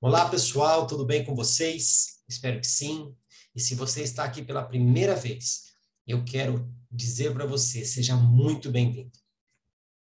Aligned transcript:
Olá, 0.00 0.28
pessoal, 0.28 0.86
tudo 0.86 1.04
bem 1.04 1.24
com 1.24 1.34
vocês? 1.34 2.20
Espero 2.28 2.60
que 2.60 2.68
sim. 2.68 3.12
E 3.52 3.60
se 3.60 3.74
você 3.74 4.00
está 4.00 4.22
aqui 4.22 4.44
pela 4.44 4.62
primeira 4.62 5.16
vez, 5.16 5.72
eu 6.06 6.24
quero 6.24 6.72
dizer 6.88 7.32
para 7.32 7.44
você, 7.44 7.84
seja 7.84 8.14
muito 8.14 8.70
bem-vindo. 8.70 9.10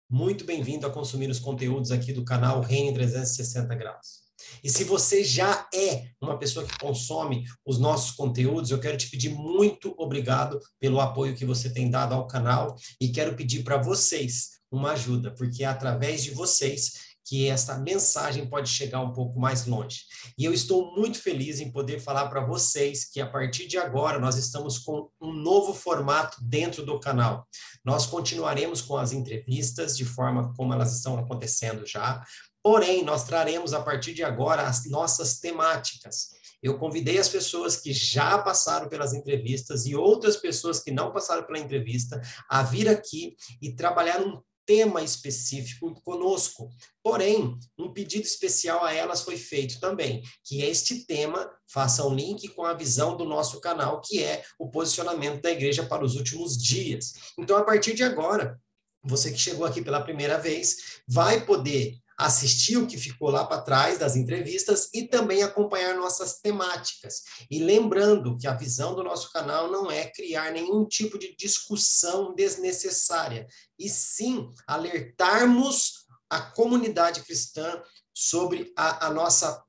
Muito 0.07 0.45
bem-vindo 0.45 0.87
a 0.87 0.91
consumir 0.91 1.31
os 1.31 1.41
conteúdos 1.41 1.91
aqui 1.91 2.13
do 2.13 2.23
canal 2.23 2.61
Reine 2.61 2.93
360 2.93 3.75
Graus. 3.77 4.29
E 4.63 4.69
se 4.69 4.85
você 4.85 5.25
já 5.25 5.67
é 5.73 6.11
uma 6.21 6.39
pessoa 6.39 6.67
que 6.67 6.79
consome 6.79 7.45
os 7.65 7.79
nossos 7.79 8.11
conteúdos, 8.11 8.71
eu 8.71 8.79
quero 8.79 8.99
te 8.99 9.09
pedir 9.09 9.31
muito 9.31 9.95
obrigado 9.97 10.61
pelo 10.79 11.01
apoio 11.01 11.35
que 11.35 11.47
você 11.47 11.71
tem 11.71 11.91
dado 11.91 12.13
ao 12.15 12.27
canal 12.27 12.77
e 13.01 13.09
quero 13.09 13.35
pedir 13.35 13.65
para 13.65 13.79
vocês 13.79 14.59
uma 14.71 14.93
ajuda, 14.93 15.35
porque 15.35 15.65
é 15.65 15.67
através 15.67 16.23
de 16.23 16.31
vocês 16.33 17.08
que 17.29 17.47
essa 17.47 17.77
mensagem 17.77 18.47
pode 18.47 18.71
chegar 18.71 19.03
um 19.03 19.13
pouco 19.13 19.39
mais 19.39 19.67
longe. 19.67 20.05
E 20.39 20.47
eu 20.47 20.53
estou 20.53 20.95
muito 20.97 21.21
feliz 21.21 21.61
em 21.61 21.71
poder 21.71 22.01
falar 22.01 22.27
para 22.29 22.41
vocês 22.41 23.05
que 23.05 23.21
a 23.21 23.29
partir 23.29 23.67
de 23.69 23.77
agora 23.77 24.19
nós 24.19 24.37
estamos 24.37 24.79
com 24.79 25.11
um 25.21 25.33
novo 25.33 25.75
formato 25.75 26.39
dentro 26.43 26.87
do 26.87 26.99
canal. 26.99 27.47
Nós 27.85 28.07
continuaremos 28.07 28.81
com 28.81 28.97
as 28.97 29.13
entrevistas 29.13 29.95
de 29.95 30.07
forma 30.07 30.55
como 30.57 30.73
elas 30.73 30.97
estão 30.97 31.19
acontecendo 31.19 31.87
já, 31.87 32.25
porém 32.63 33.05
nós 33.05 33.25
traremos 33.25 33.75
a 33.75 33.83
partir 33.83 34.15
de 34.15 34.25
agora 34.25 34.63
as 34.63 34.89
nossas 34.89 35.39
temáticas. 35.39 36.39
Eu 36.63 36.79
convidei 36.79 37.19
as 37.19 37.29
pessoas 37.29 37.77
que 37.77 37.93
já 37.93 38.39
passaram 38.39 38.89
pelas 38.89 39.13
entrevistas 39.13 39.87
e 39.87 39.95
outras 39.95 40.37
pessoas 40.37 40.81
que 40.81 40.91
não 40.91 41.13
passaram 41.13 41.45
pela 41.45 41.59
entrevista 41.59 42.21
a 42.49 42.63
vir 42.63 42.89
aqui 42.89 43.37
e 43.63 43.77
trabalhar 43.77 44.21
um 44.21 44.41
tema 44.69 45.01
específico 45.01 45.99
conosco. 46.03 46.69
Porém, 47.03 47.59
um 47.79 47.91
pedido 47.91 48.27
especial 48.27 48.85
a 48.85 48.93
elas 48.93 49.23
foi 49.23 49.39
feito 49.39 49.81
também, 49.81 50.23
que 50.45 50.61
este 50.61 51.07
tema 51.07 51.51
faça 51.67 52.07
um 52.07 52.15
link 52.15 52.47
com 52.49 52.67
a 52.67 52.75
visão 52.75 53.17
do 53.17 53.25
nosso 53.25 53.63
canal, 53.63 54.03
que 54.03 54.23
é 54.23 54.45
o 54.59 54.69
posicionamento 54.69 55.41
da 55.41 55.51
igreja 55.51 55.87
para 55.87 56.05
os 56.05 56.17
últimos 56.17 56.59
dias. 56.59 57.15
Então, 57.39 57.57
a 57.57 57.65
partir 57.65 57.95
de 57.95 58.05
agora, 58.05 58.61
você 59.03 59.33
que 59.33 59.39
chegou 59.39 59.65
aqui 59.65 59.81
pela 59.81 60.03
primeira 60.03 60.37
vez, 60.37 61.01
vai 61.09 61.47
poder 61.47 61.97
assistir 62.19 62.77
o 62.77 62.87
que 62.87 62.99
ficou 62.99 63.31
lá 63.31 63.47
para 63.47 63.63
trás 63.63 63.99
das 63.99 64.17
entrevistas 64.17 64.91
e 64.93 65.07
também 65.07 65.43
acompanhar 65.45 65.95
nossas 65.95 66.41
temáticas. 66.41 67.23
E 67.49 67.61
lembrando 67.61 68.37
que 68.37 68.49
a 68.49 68.55
visão 68.55 68.97
do 68.97 69.05
nosso 69.05 69.31
canal 69.31 69.71
não 69.71 69.89
é 69.89 70.07
criar 70.11 70.51
nenhum 70.51 70.85
tipo 70.85 71.17
de 71.17 71.37
discussão 71.37 72.35
desnecessária, 72.35 73.47
e 73.79 73.89
sim 73.89 74.51
alertarmos 74.67 76.07
a 76.29 76.41
comunidade 76.41 77.23
cristã 77.23 77.81
sobre 78.13 78.73
a, 78.77 79.07
a 79.07 79.11
nossa 79.11 79.65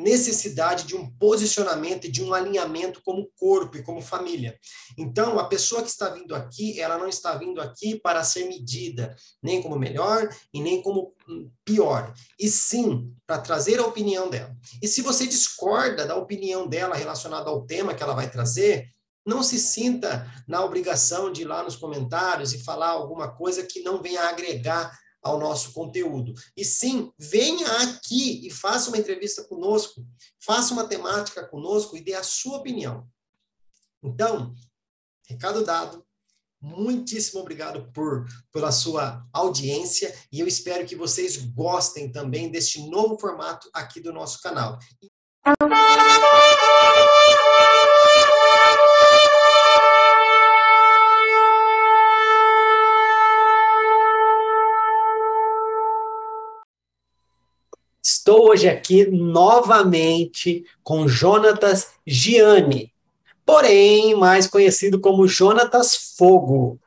necessidade 0.00 0.84
de 0.86 0.96
um 0.96 1.10
posicionamento 1.16 2.06
e 2.06 2.10
de 2.10 2.22
um 2.22 2.32
alinhamento 2.32 3.02
como 3.04 3.30
corpo 3.36 3.76
e 3.76 3.82
como 3.82 4.00
família. 4.00 4.58
Então, 4.96 5.38
a 5.38 5.44
pessoa 5.44 5.82
que 5.82 5.88
está 5.88 6.08
vindo 6.08 6.34
aqui, 6.34 6.80
ela 6.80 6.98
não 6.98 7.06
está 7.06 7.34
vindo 7.36 7.60
aqui 7.60 8.00
para 8.00 8.24
ser 8.24 8.48
medida, 8.48 9.14
nem 9.42 9.62
como 9.62 9.78
melhor 9.78 10.28
e 10.52 10.60
nem 10.60 10.82
como 10.82 11.14
pior, 11.64 12.12
e 12.38 12.48
sim 12.48 13.14
para 13.26 13.38
trazer 13.38 13.78
a 13.78 13.86
opinião 13.86 14.28
dela. 14.28 14.56
E 14.82 14.88
se 14.88 15.02
você 15.02 15.26
discorda 15.26 16.06
da 16.06 16.16
opinião 16.16 16.66
dela 16.66 16.96
relacionada 16.96 17.50
ao 17.50 17.66
tema 17.66 17.94
que 17.94 18.02
ela 18.02 18.14
vai 18.14 18.30
trazer, 18.30 18.88
não 19.26 19.42
se 19.42 19.58
sinta 19.58 20.26
na 20.48 20.64
obrigação 20.64 21.30
de 21.30 21.42
ir 21.42 21.44
lá 21.44 21.62
nos 21.62 21.76
comentários 21.76 22.52
e 22.52 22.64
falar 22.64 22.88
alguma 22.88 23.30
coisa 23.30 23.64
que 23.64 23.80
não 23.82 24.02
venha 24.02 24.22
agregar 24.22 24.98
ao 25.22 25.38
nosso 25.38 25.72
conteúdo. 25.72 26.34
E 26.56 26.64
sim, 26.64 27.12
venha 27.18 27.66
aqui 27.82 28.46
e 28.46 28.50
faça 28.50 28.88
uma 28.88 28.98
entrevista 28.98 29.44
conosco, 29.44 30.06
faça 30.38 30.72
uma 30.72 30.86
temática 30.86 31.46
conosco 31.46 31.96
e 31.96 32.00
dê 32.00 32.14
a 32.14 32.22
sua 32.22 32.58
opinião. 32.58 33.06
Então, 34.02 34.54
recado 35.28 35.64
dado. 35.64 36.04
Muitíssimo 36.62 37.40
obrigado 37.40 37.90
por 37.90 38.26
pela 38.52 38.70
sua 38.70 39.26
audiência 39.32 40.14
e 40.30 40.40
eu 40.40 40.46
espero 40.46 40.86
que 40.86 40.94
vocês 40.94 41.36
gostem 41.38 42.12
também 42.12 42.50
deste 42.50 42.86
novo 42.90 43.18
formato 43.18 43.70
aqui 43.72 43.98
do 43.98 44.12
nosso 44.12 44.42
canal. 44.42 44.78
Estou 58.40 58.52
hoje 58.52 58.70
aqui 58.70 59.06
novamente 59.06 60.64
com 60.82 61.06
Jonatas 61.06 61.88
Gianni, 62.06 62.90
porém 63.44 64.14
mais 64.14 64.46
conhecido 64.46 64.98
como 64.98 65.28
Jonatas 65.28 66.14
Fogo. 66.16 66.80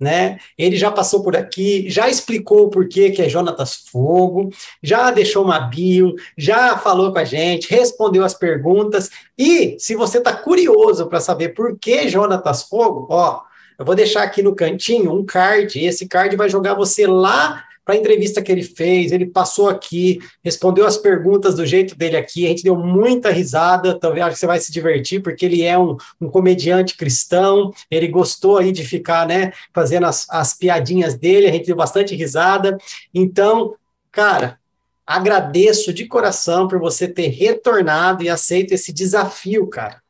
Né? 0.00 0.38
Ele 0.56 0.76
já 0.78 0.90
passou 0.90 1.22
por 1.22 1.36
aqui, 1.36 1.90
já 1.90 2.08
explicou 2.08 2.64
o 2.64 2.70
porquê 2.70 3.10
que 3.10 3.20
é 3.20 3.28
Jonatas 3.28 3.74
Fogo, 3.74 4.48
já 4.82 5.10
deixou 5.10 5.44
uma 5.44 5.60
bio, 5.60 6.14
já 6.38 6.78
falou 6.78 7.12
com 7.12 7.18
a 7.18 7.24
gente, 7.24 7.68
respondeu 7.68 8.24
as 8.24 8.32
perguntas. 8.32 9.10
E 9.36 9.76
se 9.78 9.94
você 9.94 10.16
está 10.16 10.32
curioso 10.32 11.06
para 11.06 11.20
saber 11.20 11.50
por 11.50 11.78
que 11.78 12.08
Jonatas 12.08 12.62
Fogo, 12.62 13.08
ó, 13.10 13.42
eu 13.78 13.84
vou 13.84 13.94
deixar 13.94 14.22
aqui 14.22 14.42
no 14.42 14.56
cantinho 14.56 15.12
um 15.12 15.22
card, 15.22 15.78
e 15.78 15.84
esse 15.84 16.08
card 16.08 16.34
vai 16.34 16.48
jogar 16.48 16.72
você 16.72 17.06
lá 17.06 17.62
para 17.84 17.94
a 17.94 17.98
entrevista 17.98 18.40
que 18.40 18.50
ele 18.50 18.62
fez, 18.62 19.12
ele 19.12 19.26
passou 19.26 19.68
aqui, 19.68 20.18
respondeu 20.42 20.86
as 20.86 20.96
perguntas 20.96 21.54
do 21.54 21.66
jeito 21.66 21.94
dele 21.94 22.16
aqui, 22.16 22.46
a 22.46 22.48
gente 22.48 22.62
deu 22.62 22.76
muita 22.76 23.30
risada, 23.30 23.98
talvez 23.98 24.24
acho 24.24 24.34
que 24.34 24.40
você 24.40 24.46
vai 24.46 24.58
se 24.58 24.72
divertir, 24.72 25.22
porque 25.22 25.44
ele 25.44 25.62
é 25.62 25.78
um, 25.78 25.96
um 26.20 26.28
comediante 26.28 26.96
cristão, 26.96 27.72
ele 27.90 28.08
gostou 28.08 28.58
aí 28.58 28.72
de 28.72 28.84
ficar, 28.84 29.26
né, 29.26 29.52
fazendo 29.72 30.06
as, 30.06 30.26
as 30.30 30.54
piadinhas 30.54 31.14
dele, 31.14 31.46
a 31.46 31.52
gente 31.52 31.66
deu 31.66 31.76
bastante 31.76 32.14
risada, 32.14 32.78
então, 33.12 33.74
cara, 34.10 34.58
agradeço 35.06 35.92
de 35.92 36.06
coração 36.06 36.66
por 36.66 36.78
você 36.78 37.06
ter 37.06 37.28
retornado 37.28 38.22
e 38.22 38.30
aceito 38.30 38.72
esse 38.72 38.92
desafio, 38.92 39.66
cara. 39.66 40.02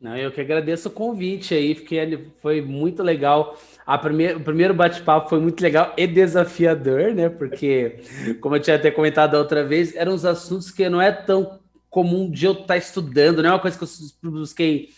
Não, 0.00 0.16
eu 0.16 0.30
que 0.30 0.40
agradeço 0.40 0.88
o 0.88 0.92
convite 0.92 1.54
aí, 1.54 1.74
porque 1.74 1.94
ele 1.94 2.30
foi 2.42 2.60
muito 2.60 3.02
legal. 3.02 3.58
A 3.86 3.98
primeir, 3.98 4.36
o 4.36 4.40
primeiro 4.40 4.72
bate-papo 4.72 5.28
foi 5.28 5.40
muito 5.40 5.60
legal 5.60 5.92
e 5.96 6.06
desafiador, 6.06 7.14
né? 7.14 7.28
Porque, 7.28 8.00
como 8.40 8.56
eu 8.56 8.60
tinha 8.60 8.76
até 8.76 8.90
comentado 8.90 9.32
da 9.32 9.38
outra 9.38 9.64
vez, 9.64 9.94
eram 9.94 10.14
uns 10.14 10.24
assuntos 10.24 10.70
que 10.70 10.88
não 10.88 11.00
é 11.00 11.12
tão 11.12 11.60
comum 11.90 12.30
de 12.30 12.46
eu 12.46 12.52
estar 12.52 12.76
estudando, 12.76 13.42
não 13.42 13.50
é 13.50 13.52
uma 13.52 13.60
coisa 13.60 13.78
que 13.78 13.84
eu 13.84 14.30
busquei 14.30 14.90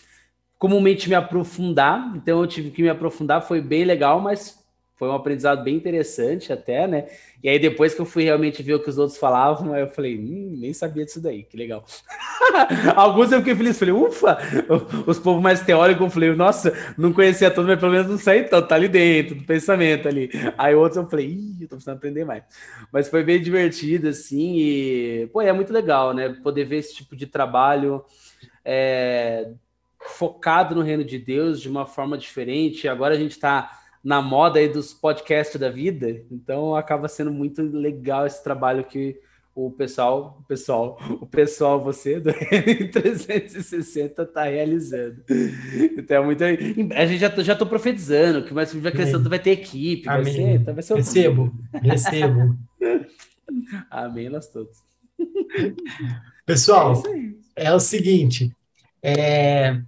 comumente 0.58 1.08
me 1.08 1.14
aprofundar, 1.14 2.12
então 2.16 2.40
eu 2.40 2.46
tive 2.46 2.70
que 2.70 2.80
me 2.80 2.88
aprofundar, 2.88 3.42
foi 3.42 3.60
bem 3.60 3.84
legal, 3.84 4.20
mas 4.20 4.64
foi 4.96 5.08
um 5.08 5.12
aprendizado 5.12 5.62
bem 5.62 5.76
interessante 5.76 6.52
até, 6.52 6.86
né? 6.86 7.06
E 7.42 7.48
aí 7.50 7.58
depois 7.58 7.94
que 7.94 8.00
eu 8.00 8.06
fui 8.06 8.24
realmente 8.24 8.62
ver 8.62 8.74
o 8.74 8.82
que 8.82 8.88
os 8.88 8.96
outros 8.96 9.18
falavam, 9.18 9.74
aí 9.74 9.82
eu 9.82 9.88
falei, 9.88 10.18
hum, 10.18 10.56
nem 10.58 10.72
sabia 10.72 11.04
disso 11.04 11.20
daí, 11.20 11.42
que 11.42 11.56
legal. 11.56 11.84
Alguns 12.96 13.30
eu 13.30 13.38
fiquei 13.40 13.54
feliz, 13.54 13.78
falei, 13.78 13.92
ufa! 13.92 14.38
Os 15.06 15.18
povos 15.18 15.42
mais 15.42 15.60
teóricos, 15.60 16.02
eu 16.02 16.10
falei, 16.10 16.34
nossa, 16.34 16.72
não 16.96 17.12
conhecia 17.12 17.50
tudo, 17.50 17.68
mas 17.68 17.78
pelo 17.78 17.92
menos 17.92 18.08
não 18.08 18.16
sei 18.16 18.40
então, 18.40 18.66
tá 18.66 18.74
ali 18.74 18.88
dentro, 18.88 19.34
do 19.34 19.44
pensamento 19.44 20.08
ali. 20.08 20.30
Aí 20.56 20.74
outros 20.74 20.96
eu 20.96 21.08
falei, 21.10 21.26
ih, 21.26 21.56
eu 21.60 21.68
tô 21.68 21.76
precisando 21.76 21.98
aprender 21.98 22.24
mais. 22.24 22.42
Mas 22.90 23.08
foi 23.08 23.22
bem 23.22 23.40
divertido, 23.40 24.08
assim, 24.08 24.56
e, 24.56 25.28
pô, 25.30 25.42
é 25.42 25.52
muito 25.52 25.72
legal, 25.74 26.14
né? 26.14 26.34
Poder 26.42 26.64
ver 26.64 26.78
esse 26.78 26.94
tipo 26.94 27.14
de 27.14 27.26
trabalho 27.26 28.02
é, 28.64 29.50
focado 30.00 30.74
no 30.74 30.80
reino 30.80 31.04
de 31.04 31.18
Deus 31.18 31.60
de 31.60 31.68
uma 31.68 31.84
forma 31.84 32.16
diferente. 32.16 32.88
Agora 32.88 33.14
a 33.14 33.18
gente 33.18 33.38
tá 33.38 33.82
na 34.06 34.22
moda 34.22 34.60
aí 34.60 34.68
dos 34.68 34.94
podcasts 34.94 35.60
da 35.60 35.68
vida, 35.68 36.24
então 36.30 36.76
acaba 36.76 37.08
sendo 37.08 37.32
muito 37.32 37.60
legal 37.60 38.24
esse 38.24 38.40
trabalho 38.40 38.84
que 38.84 39.20
o 39.52 39.68
pessoal, 39.68 40.38
o 40.38 40.44
pessoal, 40.44 40.96
o 41.20 41.26
pessoal, 41.26 41.82
você 41.82 42.20
do 42.20 42.30
360 42.92 44.22
está 44.22 44.44
realizando. 44.44 45.24
Então 45.98 46.22
é 46.22 46.24
muito. 46.24 46.44
A 46.94 47.04
gente 47.04 47.18
já, 47.18 47.30
já 47.42 47.56
tô 47.56 47.66
profetizando 47.66 48.44
que 48.44 48.54
mais 48.54 48.72
vai 48.72 48.92
crescendo, 48.92 49.28
vai 49.28 49.40
ter 49.40 49.50
equipe, 49.50 50.04
vai 50.04 50.24
ser, 50.24 50.54
então 50.54 50.72
vai 50.72 50.84
ser 50.84 50.94
Recebo, 50.94 51.52
recebo. 51.72 52.56
Amém, 53.90 54.28
nós 54.28 54.46
todos. 54.46 54.84
Pessoal, 56.44 57.02
é, 57.56 57.64
é 57.64 57.72
o 57.72 57.80
seguinte, 57.80 58.54
é... 59.02 59.80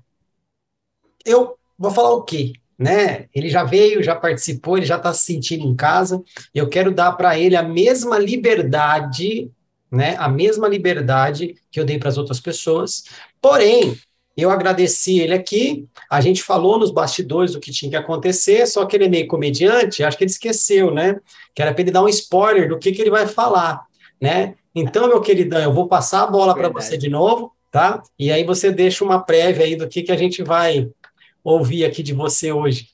eu 1.25 1.56
vou 1.79 1.93
falar 1.93 2.14
o 2.14 2.25
quê? 2.25 2.55
Né? 2.79 3.27
Ele 3.35 3.49
já 3.49 3.65
veio, 3.65 4.03
já 4.03 4.15
participou, 4.15 4.77
ele 4.77 4.87
já 4.87 4.97
está 4.97 5.13
se 5.13 5.25
sentindo 5.25 5.67
em 5.67 5.75
casa. 5.75 6.23
Eu 6.55 6.69
quero 6.69 6.93
dar 6.93 7.13
para 7.13 7.39
ele 7.39 7.57
a 7.57 7.63
mesma 7.63 8.19
liberdade, 8.19 9.51
né? 9.91 10.15
A 10.19 10.29
mesma 10.29 10.69
liberdade 10.69 11.57
que 11.71 11.81
eu 11.81 11.85
dei 11.85 11.99
para 11.99 12.09
as 12.09 12.17
outras 12.19 12.39
pessoas. 12.39 13.05
Porém, 13.43 13.99
eu 14.37 14.51
agradeci 14.51 15.19
ele 15.19 15.35
aqui. 15.35 15.87
A 16.09 16.21
gente 16.21 16.45
falou 16.45 16.79
nos 16.79 16.93
bastidores 16.93 17.53
do 17.53 17.61
que 17.61 17.73
tinha 17.73 17.91
que 17.91 17.97
acontecer, 17.97 18.65
só 18.69 18.87
que 18.87 18.97
ele 18.97 19.07
é 19.07 19.09
meio 19.09 19.27
comediante, 19.27 20.05
acho 20.05 20.17
que 20.17 20.23
ele 20.23 20.31
esqueceu, 20.31 20.95
né? 20.95 21.19
Que 21.53 21.61
era 21.61 21.75
para 21.75 21.83
ele 21.83 21.91
dar 21.91 22.05
um 22.05 22.09
spoiler 22.09 22.69
do 22.69 22.79
que, 22.79 22.93
que 22.93 23.03
ele 23.03 23.11
vai 23.11 23.27
falar, 23.27 23.83
né? 24.21 24.55
Então, 24.73 25.09
meu 25.09 25.21
queridão, 25.21 25.61
eu 25.61 25.73
vou 25.73 25.89
passar 25.89 26.23
a 26.23 26.27
bola 26.29 26.55
para 26.55 26.69
você 26.69 26.97
de 26.97 27.09
novo, 27.09 27.51
tá? 27.73 28.01
E 28.17 28.31
aí 28.31 28.45
você 28.45 28.71
deixa 28.71 29.05
uma 29.05 29.19
prévia 29.19 29.65
aí 29.65 29.75
do 29.75 29.89
que, 29.89 30.05
que 30.05 30.13
a 30.13 30.17
gente 30.17 30.45
vai 30.45 30.89
ouvir 31.43 31.85
aqui 31.85 32.02
de 32.02 32.12
você 32.12 32.52
hoje. 32.52 32.90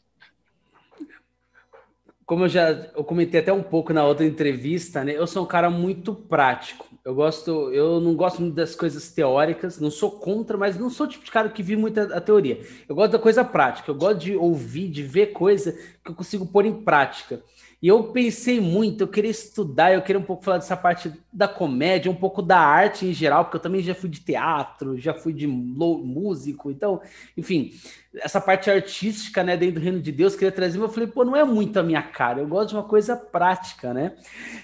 Como 2.26 2.44
eu 2.44 2.49
já 2.49 2.70
eu 2.70 3.05
comentei 3.05 3.41
até 3.41 3.52
um 3.52 3.62
pouco 3.62 3.93
na 3.93 4.05
outra 4.05 4.25
entrevista, 4.25 5.05
né? 5.05 5.12
Eu 5.12 5.26
sou 5.26 5.44
um 5.44 5.46
cara 5.46 5.69
muito 5.69 6.14
prático. 6.14 6.87
Eu 7.05 7.14
gosto, 7.14 7.70
eu 7.70 8.00
não 8.00 8.14
gosto 8.14 8.41
muito 8.41 8.55
das 8.55 8.75
coisas 8.75 9.12
teóricas, 9.12 9.79
não 9.79 9.91
sou 9.91 10.11
contra, 10.11 10.56
mas 10.56 10.79
não 10.79 10.88
sou 10.88 11.05
o 11.05 11.08
tipo 11.08 11.23
de 11.23 11.31
cara 11.31 11.50
que 11.50 11.62
vive 11.62 11.79
muito 11.79 12.00
a, 12.00 12.05
a, 12.05 12.20
teoria. 12.20 12.58
Eu 12.88 12.94
gosto 12.94 13.12
da 13.12 13.19
coisa 13.19 13.44
prática, 13.44 13.91
eu 13.91 13.94
gosto 13.94 14.20
de 14.20 14.35
ouvir, 14.35 14.88
de 14.88 15.02
ver 15.02 15.26
coisa 15.26 15.73
que 16.02 16.11
eu 16.11 16.14
consigo 16.14 16.46
pôr 16.46 16.64
em 16.64 16.82
prática. 16.82 17.43
E 17.85 17.89
eu 17.89 18.05
pensei 18.05 18.63
muito, 18.63 19.03
eu 19.03 19.09
queria 19.09 19.31
estudar, 19.31 19.93
eu 19.93 20.01
queria 20.01 20.19
um 20.19 20.25
pouco 20.25 20.43
falar 20.43 20.57
dessa 20.57 20.75
parte 20.75 21.13
da 21.31 21.47
comédia, 21.47 22.11
um 22.11 22.15
pouco 22.15 22.41
da 22.41 22.59
arte 22.59 23.05
em 23.05 23.13
geral, 23.13 23.45
porque 23.45 23.59
eu 23.59 23.61
também 23.61 23.83
já 23.83 23.95
fui 23.95 24.09
de 24.09 24.21
teatro, 24.21 24.99
já 24.99 25.13
fui 25.13 25.35
de 25.35 25.47
músico, 25.47 26.71
então, 26.71 27.03
enfim, 27.37 27.73
essa 28.15 28.41
parte 28.41 28.71
artística, 28.71 29.43
né, 29.43 29.55
dentro 29.55 29.75
do 29.75 29.85
reino 29.85 30.01
de 30.01 30.11
Deus, 30.11 30.35
queria 30.35 30.51
trazer, 30.51 30.79
mas 30.79 30.89
eu 30.89 30.95
falei, 30.95 31.11
pô, 31.11 31.27
não 31.27 31.37
é 31.37 31.45
muito 31.45 31.79
a 31.79 31.83
minha 31.83 32.01
cara, 32.01 32.41
eu 32.41 32.49
gosto 32.49 32.71
de 32.71 32.75
uma 32.77 32.85
coisa 32.85 33.15
prática, 33.15 33.93
né? 33.93 34.17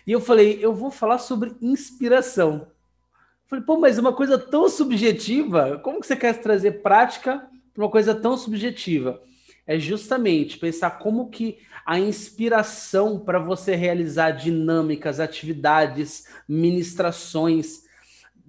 E 0.07 0.13
eu 0.13 0.21
falei, 0.23 0.59
eu 0.59 0.75
vou 0.75 0.91
falar 0.91 1.19
sobre 1.19 1.55
inspiração. 1.61 2.69
Eu 2.69 3.49
falei, 3.49 3.65
pô, 3.67 3.79
mas 3.79 3.99
uma 3.99 4.15
coisa 4.15 4.39
tão 4.39 4.67
subjetiva, 4.67 5.79
como 5.85 6.01
que 6.01 6.07
você 6.07 6.17
quer 6.17 6.41
trazer 6.41 6.81
prática 6.81 7.47
para 7.75 7.85
uma 7.85 7.91
coisa 7.91 8.15
tão 8.15 8.35
subjetiva? 8.39 9.21
É 9.71 9.79
justamente 9.79 10.59
pensar 10.59 10.99
como 10.99 11.31
que 11.31 11.59
a 11.87 11.97
inspiração 11.97 13.21
para 13.21 13.39
você 13.39 13.77
realizar 13.77 14.33
dinâmicas, 14.33 15.21
atividades, 15.21 16.25
ministrações 16.49 17.83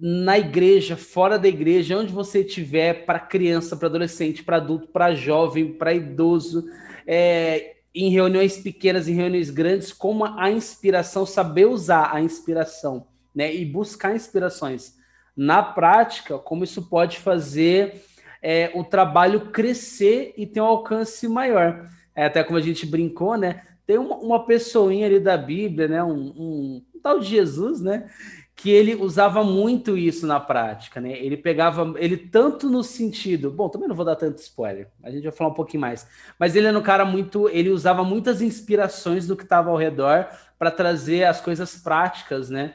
na 0.00 0.36
igreja, 0.36 0.96
fora 0.96 1.38
da 1.38 1.46
igreja, 1.46 1.96
onde 1.96 2.12
você 2.12 2.40
estiver, 2.40 3.06
para 3.06 3.20
criança, 3.20 3.76
para 3.76 3.86
adolescente, 3.86 4.42
para 4.42 4.56
adulto, 4.56 4.88
para 4.88 5.14
jovem, 5.14 5.72
para 5.74 5.94
idoso, 5.94 6.64
é, 7.06 7.76
em 7.94 8.10
reuniões 8.10 8.56
pequenas, 8.56 9.06
em 9.06 9.14
reuniões 9.14 9.48
grandes, 9.48 9.92
como 9.92 10.24
a 10.24 10.50
inspiração, 10.50 11.24
saber 11.24 11.66
usar 11.66 12.12
a 12.12 12.20
inspiração, 12.20 13.06
né, 13.32 13.54
e 13.54 13.64
buscar 13.64 14.12
inspirações. 14.12 14.96
Na 15.36 15.62
prática, 15.62 16.36
como 16.36 16.64
isso 16.64 16.88
pode 16.88 17.20
fazer 17.20 18.02
é, 18.42 18.70
o 18.74 18.82
trabalho 18.82 19.52
crescer 19.52 20.34
e 20.36 20.46
ter 20.46 20.60
um 20.60 20.66
alcance 20.66 21.28
maior 21.28 21.88
é, 22.14 22.26
até 22.26 22.44
como 22.44 22.58
a 22.58 22.62
gente 22.62 22.86
brincou, 22.86 23.36
né? 23.36 23.62
Tem 23.86 23.98
uma, 23.98 24.16
uma 24.16 24.46
pessoinha 24.46 25.06
ali 25.06 25.18
da 25.18 25.36
Bíblia, 25.36 25.88
né? 25.88 26.04
Um, 26.04 26.12
um, 26.12 26.84
um, 26.94 27.00
tal 27.02 27.18
de 27.18 27.26
Jesus, 27.26 27.80
né? 27.80 28.08
Que 28.54 28.70
ele 28.70 28.94
usava 28.94 29.42
muito 29.42 29.96
isso 29.96 30.26
na 30.26 30.38
prática, 30.38 31.00
né? 31.00 31.12
Ele 31.18 31.36
pegava, 31.36 31.94
ele 31.96 32.16
tanto 32.16 32.68
no 32.68 32.82
sentido, 32.82 33.50
bom, 33.50 33.68
também 33.68 33.88
não 33.88 33.96
vou 33.96 34.04
dar 34.04 34.14
tanto 34.14 34.38
spoiler, 34.38 34.88
a 35.02 35.10
gente 35.10 35.22
vai 35.22 35.32
falar 35.32 35.50
um 35.50 35.54
pouquinho 35.54 35.80
mais, 35.80 36.06
mas 36.38 36.54
ele 36.54 36.66
era 36.66 36.78
um 36.78 36.82
cara 36.82 37.04
muito, 37.04 37.48
ele 37.48 37.70
usava 37.70 38.04
muitas 38.04 38.42
inspirações 38.42 39.26
do 39.26 39.36
que 39.36 39.42
estava 39.42 39.70
ao 39.70 39.76
redor 39.76 40.28
para 40.58 40.70
trazer 40.70 41.24
as 41.24 41.40
coisas 41.40 41.76
práticas, 41.76 42.50
né? 42.50 42.74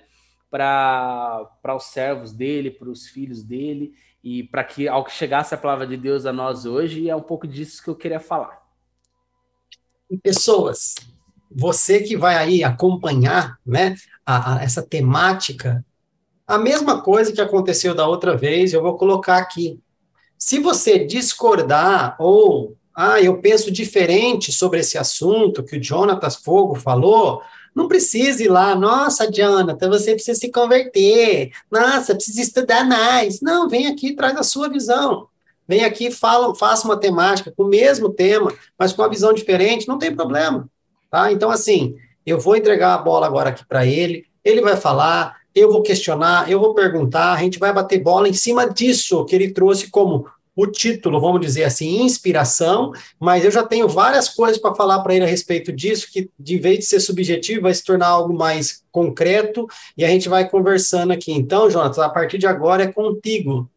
Para 0.49 1.75
os 1.75 1.85
servos 1.85 2.33
dele, 2.33 2.71
para 2.71 2.89
os 2.89 3.07
filhos 3.07 3.43
dele, 3.43 3.93
e 4.23 4.43
para 4.43 4.63
que 4.63 4.87
ao 4.87 5.03
que 5.03 5.11
chegasse 5.11 5.53
a 5.53 5.57
palavra 5.57 5.87
de 5.87 5.97
Deus 5.97 6.25
a 6.25 6.33
nós 6.33 6.65
hoje, 6.65 7.09
é 7.09 7.15
um 7.15 7.21
pouco 7.21 7.47
disso 7.47 7.83
que 7.83 7.89
eu 7.89 7.95
queria 7.95 8.19
falar 8.19 8.67
pessoas. 10.15 10.95
Você 11.51 12.01
que 12.01 12.15
vai 12.15 12.37
aí 12.37 12.63
acompanhar, 12.63 13.57
né, 13.65 13.95
a, 14.25 14.55
a, 14.55 14.63
essa 14.63 14.81
temática, 14.81 15.83
a 16.45 16.57
mesma 16.57 17.01
coisa 17.01 17.33
que 17.33 17.41
aconteceu 17.41 17.93
da 17.93 18.07
outra 18.07 18.37
vez, 18.37 18.71
eu 18.71 18.81
vou 18.81 18.95
colocar 18.97 19.37
aqui. 19.37 19.79
Se 20.37 20.59
você 20.59 21.03
discordar 21.03 22.15
ou, 22.19 22.77
ah, 22.95 23.19
eu 23.19 23.41
penso 23.41 23.71
diferente 23.71 24.51
sobre 24.51 24.79
esse 24.79 24.97
assunto 24.97 25.63
que 25.63 25.77
o 25.77 25.83
Jonatas 25.83 26.35
Fogo 26.37 26.75
falou, 26.75 27.41
não 27.77 27.87
precisa 27.87 28.43
ir 28.43 28.49
lá, 28.49 28.75
nossa, 28.75 29.31
Jonathan, 29.31 29.89
você 29.89 30.13
precisa 30.13 30.37
se 30.37 30.51
converter, 30.51 31.51
nossa, 31.71 32.15
precisa 32.15 32.41
estudar 32.41 32.83
mais. 32.83 33.39
Não, 33.39 33.69
vem 33.69 33.87
aqui, 33.87 34.13
traz 34.13 34.35
a 34.35 34.43
sua 34.43 34.67
visão 34.67 35.27
vem 35.67 35.83
aqui, 35.83 36.09
fala, 36.09 36.55
faça 36.55 36.87
uma 36.87 36.97
temática 36.97 37.51
com 37.51 37.63
o 37.63 37.67
mesmo 37.67 38.09
tema, 38.09 38.53
mas 38.79 38.93
com 38.93 39.01
uma 39.01 39.09
visão 39.09 39.33
diferente, 39.33 39.87
não 39.87 39.99
tem 39.99 40.15
problema. 40.15 40.69
Tá? 41.11 41.31
Então, 41.31 41.51
assim, 41.51 41.95
eu 42.25 42.39
vou 42.39 42.55
entregar 42.55 42.93
a 42.93 42.97
bola 42.97 43.27
agora 43.27 43.49
aqui 43.49 43.65
para 43.65 43.85
ele, 43.85 44.25
ele 44.43 44.61
vai 44.61 44.77
falar, 44.77 45.35
eu 45.53 45.71
vou 45.71 45.81
questionar, 45.81 46.49
eu 46.49 46.59
vou 46.59 46.73
perguntar, 46.73 47.33
a 47.33 47.37
gente 47.37 47.59
vai 47.59 47.73
bater 47.73 48.01
bola 48.01 48.29
em 48.29 48.33
cima 48.33 48.69
disso 48.69 49.25
que 49.25 49.35
ele 49.35 49.51
trouxe 49.51 49.89
como 49.89 50.27
o 50.57 50.65
título, 50.65 51.21
vamos 51.21 51.39
dizer 51.39 51.65
assim, 51.65 52.01
inspiração, 52.01 52.91
mas 53.19 53.45
eu 53.45 53.51
já 53.51 53.63
tenho 53.63 53.87
várias 53.87 54.27
coisas 54.27 54.57
para 54.57 54.73
falar 54.73 55.03
para 55.03 55.13
ele 55.13 55.23
a 55.23 55.27
respeito 55.27 55.71
disso, 55.71 56.07
que 56.11 56.31
de 56.37 56.57
vez 56.57 56.79
de 56.79 56.85
ser 56.85 56.99
subjetivo, 56.99 57.61
vai 57.61 57.73
se 57.75 57.83
tornar 57.83 58.07
algo 58.07 58.33
mais 58.33 58.83
concreto, 58.91 59.67
e 59.95 60.03
a 60.03 60.07
gente 60.07 60.27
vai 60.27 60.49
conversando 60.49 61.13
aqui. 61.13 61.31
Então, 61.31 61.69
Jonathan, 61.69 62.03
a 62.03 62.09
partir 62.09 62.39
de 62.39 62.47
agora 62.47 62.83
é 62.83 62.91
contigo. 62.91 63.69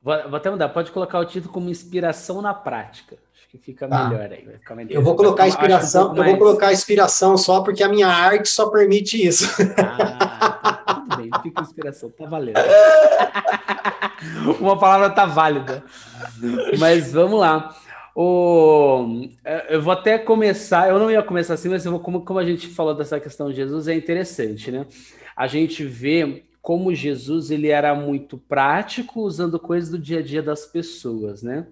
Vou, 0.00 0.14
vou, 0.28 0.36
até 0.36 0.48
mudar, 0.48 0.68
pode 0.68 0.92
colocar 0.92 1.18
o 1.18 1.24
título 1.24 1.52
como 1.52 1.68
inspiração 1.68 2.40
na 2.40 2.54
prática. 2.54 3.18
Que 3.50 3.58
fica 3.58 3.88
tá. 3.88 4.08
melhor 4.08 4.30
aí. 4.30 4.46
Melhor. 4.76 4.92
Eu 4.92 5.02
vou 5.02 5.16
colocar 5.16 5.48
inspiração, 5.48 6.12
um 6.12 6.16
eu 6.16 6.24
vou 6.24 6.38
colocar 6.38 6.72
inspiração 6.72 7.36
só 7.36 7.62
porque 7.62 7.82
a 7.82 7.88
minha 7.88 8.06
arte 8.06 8.48
só 8.48 8.70
permite 8.70 9.20
isso. 9.26 9.44
Ah, 9.76 10.60
tá, 10.62 10.94
tudo 10.94 11.16
bem, 11.16 11.30
fica 11.42 11.60
inspiração, 11.60 12.10
tá 12.10 12.26
valendo. 12.26 12.60
Uma 14.60 14.78
palavra 14.78 15.10
tá 15.10 15.26
válida. 15.26 15.82
Mas 16.78 17.12
vamos 17.12 17.40
lá. 17.40 17.74
O, 18.14 19.28
é, 19.44 19.74
eu 19.74 19.82
vou 19.82 19.92
até 19.92 20.16
começar, 20.16 20.88
eu 20.88 21.00
não 21.00 21.10
ia 21.10 21.22
começar 21.22 21.54
assim, 21.54 21.68
mas 21.68 21.84
eu 21.84 21.90
vou, 21.90 22.00
como, 22.00 22.24
como 22.24 22.38
a 22.38 22.44
gente 22.44 22.68
falou 22.68 22.94
dessa 22.94 23.18
questão 23.18 23.50
de 23.50 23.56
Jesus, 23.56 23.88
é 23.88 23.94
interessante, 23.94 24.70
né? 24.70 24.86
A 25.36 25.48
gente 25.48 25.84
vê 25.84 26.44
como 26.62 26.94
Jesus 26.94 27.50
ele 27.50 27.68
era 27.68 27.94
muito 27.96 28.38
prático, 28.38 29.22
usando 29.22 29.58
coisas 29.58 29.90
do 29.90 29.98
dia 29.98 30.20
a 30.20 30.22
dia 30.22 30.42
das 30.42 30.66
pessoas, 30.66 31.42
né? 31.42 31.66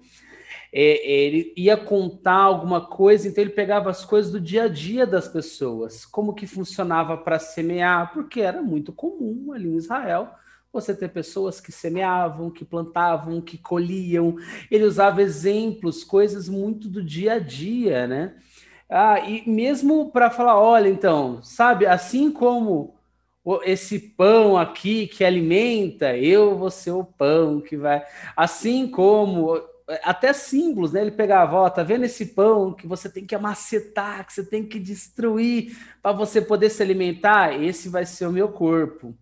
É, 0.72 1.10
ele 1.10 1.52
ia 1.56 1.76
contar 1.76 2.34
alguma 2.34 2.80
coisa, 2.80 3.26
então 3.26 3.42
ele 3.42 3.52
pegava 3.52 3.90
as 3.90 4.04
coisas 4.04 4.30
do 4.30 4.40
dia 4.40 4.64
a 4.64 4.68
dia 4.68 5.06
das 5.06 5.26
pessoas, 5.26 6.04
como 6.04 6.34
que 6.34 6.46
funcionava 6.46 7.16
para 7.16 7.38
semear, 7.38 8.12
porque 8.12 8.40
era 8.40 8.60
muito 8.60 8.92
comum 8.92 9.52
ali 9.52 9.68
em 9.68 9.76
Israel 9.76 10.28
você 10.72 10.94
ter 10.94 11.08
pessoas 11.08 11.60
que 11.60 11.72
semeavam, 11.72 12.50
que 12.50 12.64
plantavam, 12.64 13.40
que 13.40 13.56
colhiam. 13.56 14.36
Ele 14.70 14.84
usava 14.84 15.22
exemplos, 15.22 16.04
coisas 16.04 16.48
muito 16.48 16.88
do 16.88 17.02
dia 17.02 17.34
a 17.34 17.38
dia, 17.38 18.06
né? 18.06 18.34
Ah, 18.88 19.20
e 19.20 19.48
mesmo 19.48 20.10
para 20.10 20.30
falar, 20.30 20.58
olha, 20.60 20.88
então, 20.88 21.42
sabe, 21.42 21.86
assim 21.86 22.30
como 22.30 22.94
esse 23.64 23.98
pão 23.98 24.56
aqui 24.56 25.06
que 25.06 25.24
alimenta, 25.24 26.16
eu 26.16 26.56
vou 26.56 26.70
ser 26.70 26.90
o 26.90 27.04
pão 27.04 27.60
que 27.60 27.76
vai. 27.76 28.02
Assim 28.36 28.86
como 28.88 29.56
até 30.02 30.32
símbolos, 30.32 30.92
né? 30.92 31.00
Ele 31.00 31.10
pegava, 31.10 31.56
ó, 31.56 31.70
tá 31.70 31.82
vendo 31.82 32.04
esse 32.04 32.26
pão 32.26 32.72
que 32.72 32.86
você 32.86 33.08
tem 33.08 33.24
que 33.24 33.34
amacetar, 33.34 34.26
que 34.26 34.32
você 34.32 34.44
tem 34.44 34.64
que 34.64 34.78
destruir 34.78 35.76
para 36.02 36.12
você 36.12 36.40
poder 36.40 36.70
se 36.70 36.82
alimentar? 36.82 37.62
Esse 37.62 37.88
vai 37.88 38.04
ser 38.04 38.26
o 38.26 38.32
meu 38.32 38.48
corpo. 38.48 39.14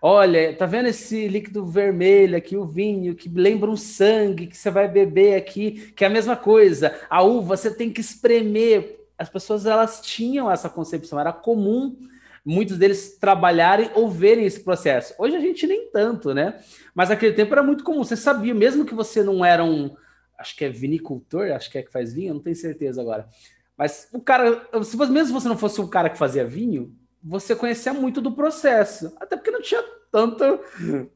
Olha, 0.00 0.54
tá 0.54 0.66
vendo 0.66 0.88
esse 0.88 1.28
líquido 1.28 1.64
vermelho 1.64 2.36
aqui, 2.36 2.56
o 2.56 2.66
vinho, 2.66 3.14
que 3.14 3.28
lembra 3.28 3.70
um 3.70 3.76
sangue 3.76 4.46
que 4.46 4.56
você 4.56 4.70
vai 4.70 4.86
beber 4.86 5.34
aqui, 5.34 5.92
que 5.96 6.04
é 6.04 6.06
a 6.06 6.10
mesma 6.10 6.36
coisa. 6.36 6.94
A 7.08 7.22
uva 7.22 7.56
você 7.56 7.70
tem 7.70 7.90
que 7.90 8.00
espremer. 8.00 9.00
As 9.16 9.28
pessoas 9.28 9.64
elas 9.64 10.00
tinham 10.02 10.50
essa 10.50 10.68
concepção, 10.68 11.20
era 11.20 11.32
comum 11.32 11.96
muitos 12.44 12.76
deles 12.76 13.16
trabalharem 13.18 13.90
ou 13.94 14.10
verem 14.10 14.44
esse 14.44 14.60
processo. 14.60 15.14
Hoje 15.18 15.36
a 15.36 15.40
gente 15.40 15.66
nem 15.66 15.88
tanto, 15.90 16.34
né? 16.34 16.60
Mas 16.94 17.08
naquele 17.08 17.32
tempo 17.32 17.54
era 17.54 17.62
muito 17.62 17.82
comum. 17.82 18.04
Você 18.04 18.16
sabia, 18.16 18.52
mesmo 18.52 18.84
que 18.84 18.94
você 18.94 19.22
não 19.22 19.42
era 19.42 19.64
um, 19.64 19.96
acho 20.44 20.54
que 20.54 20.64
é 20.64 20.68
vinicultor, 20.68 21.50
acho 21.52 21.70
que 21.70 21.78
é 21.78 21.82
que 21.82 21.90
faz 21.90 22.12
vinho, 22.12 22.34
não 22.34 22.40
tenho 22.40 22.54
certeza 22.54 23.00
agora. 23.00 23.26
Mas 23.76 24.08
o 24.12 24.20
cara, 24.20 24.68
se 24.84 24.96
mesmo 24.96 25.26
se 25.26 25.32
você 25.32 25.48
não 25.48 25.56
fosse 25.56 25.80
um 25.80 25.88
cara 25.88 26.10
que 26.10 26.18
fazia 26.18 26.46
vinho, 26.46 26.94
você 27.22 27.56
conhecia 27.56 27.94
muito 27.94 28.20
do 28.20 28.32
processo, 28.32 29.16
até 29.18 29.36
porque 29.36 29.50
não 29.50 29.62
tinha 29.62 29.82
tanta 30.12 30.60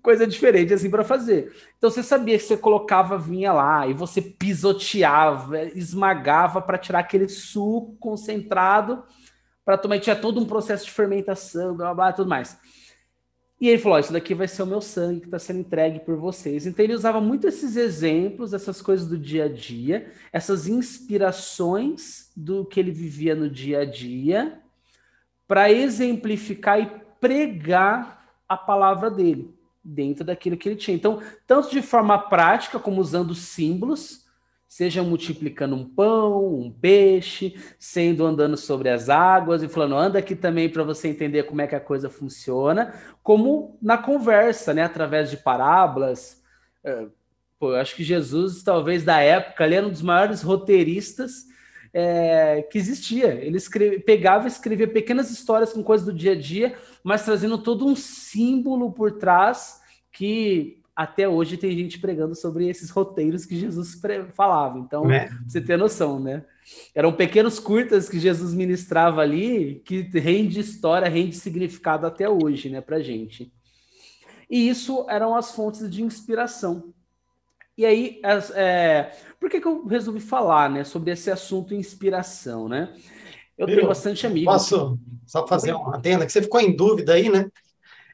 coisa 0.03 0.27
diferente 0.27 0.73
assim 0.73 0.91
para 0.91 1.05
fazer. 1.05 1.53
Então 1.77 1.91
você 1.91 2.03
sabia 2.03 2.39
que 2.39 2.45
você 2.45 2.57
colocava 2.57 3.19
vinha 3.19 3.53
lá 3.53 3.87
e 3.87 3.93
você 3.93 4.23
pisoteava, 4.23 5.63
esmagava 5.63 6.63
para 6.63 6.79
tirar 6.79 7.01
aquele 7.01 7.29
suco 7.29 7.97
concentrado 8.01 9.05
para 9.63 9.77
tomar, 9.77 10.01
tinha 10.01 10.17
todo 10.17 10.41
um 10.41 10.47
processo 10.47 10.87
de 10.87 10.91
fermentação, 10.91 11.77
blá, 11.77 11.93
blá, 11.93 11.95
blá, 11.95 12.13
tudo 12.15 12.31
mais. 12.31 12.59
E 13.61 13.69
ele 13.69 13.79
falou: 13.79 13.99
Isso 13.99 14.13
daqui 14.13 14.35
vai 14.35 14.47
ser 14.47 14.63
o 14.63 14.67
meu 14.67 14.81
sangue 14.81 15.21
que 15.21 15.27
está 15.27 15.39
sendo 15.39 15.61
entregue 15.61 16.01
por 16.01 16.17
vocês. 16.17 16.67
Então 16.67 16.85
ele 16.85 16.95
usava 16.95 17.21
muito 17.21 17.47
esses 17.47 17.77
exemplos, 17.77 18.55
essas 18.55 18.81
coisas 18.81 19.07
do 19.07 19.19
dia 19.19 19.47
a 19.47 19.49
dia, 19.49 20.13
essas 20.33 20.69
inspirações 20.69 22.31
do 22.37 22.65
que 22.65 22.79
ele 22.79 22.93
vivia 22.93 23.35
no 23.35 23.51
dia 23.51 23.81
a 23.81 23.85
dia, 23.85 24.61
para 25.47 25.73
exemplificar 25.73 26.81
e 26.81 26.87
pregar 27.21 28.19
a 28.49 28.57
palavra 28.57 29.11
dele, 29.11 29.53
dentro 29.83 30.25
daquilo 30.25 30.57
que 30.57 30.69
ele 30.69 30.77
tinha. 30.77 30.97
Então, 30.97 31.21
tanto 31.47 31.71
de 31.71 31.83
forma 31.83 32.17
prática, 32.17 32.79
como 32.79 33.01
usando 33.01 33.35
símbolos, 33.35 34.28
seja 34.69 35.03
multiplicando 35.03 35.75
um 35.75 35.85
pão, 35.85 36.61
um 36.61 36.71
peixe, 36.71 37.57
sendo 37.79 38.27
andando 38.27 38.57
sobre 38.57 38.91
as 38.91 39.09
águas 39.09 39.63
e 39.63 39.69
falando, 39.69 39.97
anda 39.97 40.19
aqui 40.19 40.37
também 40.37 40.69
para 40.69 40.85
você 40.85 41.09
entender 41.09 41.45
como 41.45 41.63
é 41.63 41.67
que 41.67 41.75
a 41.75 41.81
coisa 41.81 42.11
funciona, 42.11 42.95
como 43.23 43.79
na 43.81 43.97
conversa, 43.97 44.75
né, 44.75 44.83
através 44.83 45.31
de 45.31 45.39
parábolas. 45.39 46.43
É, 46.85 47.07
pô, 47.59 47.73
eu 47.73 47.77
acho 47.77 47.97
que 47.97 48.05
Jesus, 48.05 48.63
talvez 48.63 49.03
da 49.03 49.19
época, 49.21 49.65
ele 49.65 49.75
era 49.75 49.87
um 49.87 49.91
dos 49.91 50.03
maiores 50.03 50.43
roteiristas 50.43 51.47
é, 51.93 52.61
que 52.71 52.77
existia. 52.77 53.29
Ele 53.29 53.57
escreve, 53.57 54.01
pegava 54.01 54.45
e 54.45 54.49
escrevia 54.49 54.87
pequenas 54.87 55.31
histórias 55.31 55.73
com 55.73 55.83
coisas 55.83 56.07
do 56.07 56.13
dia 56.13 56.33
a 56.33 56.39
dia, 56.39 56.77
mas 57.03 57.25
trazendo 57.25 57.57
todo 57.57 57.87
um 57.87 57.97
símbolo 57.97 58.93
por 58.93 59.13
trás 59.13 59.81
que 60.13 60.78
até 60.99 61.29
hoje 61.29 61.57
tem 61.57 61.79
gente 61.79 62.01
pregando 62.01 62.35
sobre 62.35 62.69
esses 62.69 62.91
roteiros 62.91 63.47
que 63.47 63.57
Jesus 63.57 63.97
falava. 64.35 64.81
Então, 64.81 65.09
é. 65.09 65.31
você 65.47 65.61
ter 65.61 65.79
noção, 65.79 66.19
né? 66.19 66.45
Eram 66.93 67.13
pequenos 67.13 67.61
curtas 67.61 68.09
que 68.09 68.19
Jesus 68.19 68.53
ministrava 68.53 69.21
ali, 69.21 69.81
que 69.85 70.01
rende 70.19 70.59
história, 70.59 71.09
rende 71.09 71.37
significado 71.37 72.05
até 72.05 72.29
hoje, 72.29 72.69
né, 72.69 72.81
pra 72.81 72.99
gente. 72.99 73.53
E 74.51 74.69
isso 74.69 75.07
eram 75.09 75.37
as 75.37 75.55
fontes 75.55 75.89
de 75.89 76.03
inspiração. 76.03 76.93
E 77.77 77.87
aí, 77.87 78.21
é, 78.57 79.13
por 79.39 79.49
que, 79.49 79.61
que 79.61 79.69
eu 79.69 79.87
resolvi 79.87 80.19
falar, 80.19 80.69
né, 80.69 80.83
sobre 80.83 81.13
esse 81.13 81.31
assunto 81.31 81.75
inspiração, 81.75 82.69
né? 82.69 82.93
Eu 83.57 83.69
tenho 83.69 83.87
bastante 83.87 84.27
amigos. 84.27 84.53
Posso 84.53 84.99
só 85.25 85.47
fazer 85.47 85.75
uma 85.75 86.01
tenda 86.01 86.27
que 86.27 86.33
você 86.33 86.43
ficou 86.43 86.61
em 86.61 86.75
dúvida 86.75 87.13
aí, 87.13 87.29
né? 87.29 87.49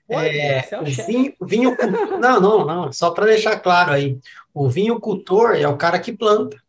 É, 0.09 0.59
é 0.59 0.81
o 0.81 0.85
vinho, 0.85 1.35
vinho 1.41 1.77
não, 2.21 2.41
não, 2.41 2.65
não, 2.65 2.93
só 2.93 3.11
para 3.11 3.27
deixar 3.27 3.59
claro 3.59 3.93
aí, 3.93 4.19
o 4.53 4.69
vinho 4.69 5.01
cultor 5.01 5.55
é 5.57 5.67
o 5.67 5.79
cara 5.79 5.99
que 5.99 6.13
planta, 6.13 6.63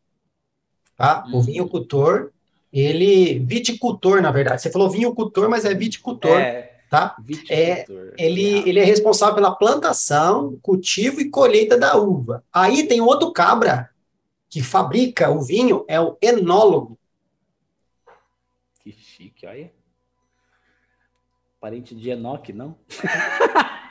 tá? 0.95 1.25
Hum. 1.27 1.37
O 1.37 1.41
vinho 1.41 1.67
cultor, 1.67 2.31
ele, 2.71 3.39
viticultor, 3.39 4.21
na 4.21 4.31
verdade, 4.31 4.61
você 4.61 4.71
falou 4.71 4.89
vinho 4.89 5.13
cultor, 5.13 5.49
mas 5.49 5.65
é 5.65 5.73
viticultor, 5.73 6.39
é, 6.39 6.77
tá? 6.89 7.17
É, 7.49 7.85
ele, 8.17 8.67
ele 8.69 8.79
é 8.79 8.85
responsável 8.85 9.35
pela 9.35 9.53
plantação, 9.55 10.57
cultivo 10.61 11.19
e 11.19 11.29
colheita 11.29 11.77
da 11.77 11.97
uva. 11.97 12.41
Aí 12.53 12.87
tem 12.87 13.01
outro 13.01 13.33
cabra 13.33 13.89
que 14.49 14.63
fabrica 14.63 15.29
o 15.29 15.41
vinho, 15.41 15.83
é 15.89 15.99
o 15.99 16.17
enólogo. 16.21 16.97
Que 18.81 18.93
chique, 18.93 19.45
olha 19.45 19.71
parente 21.65 21.95
de 21.95 22.11
Enoque, 22.11 22.53
não? 22.53 22.75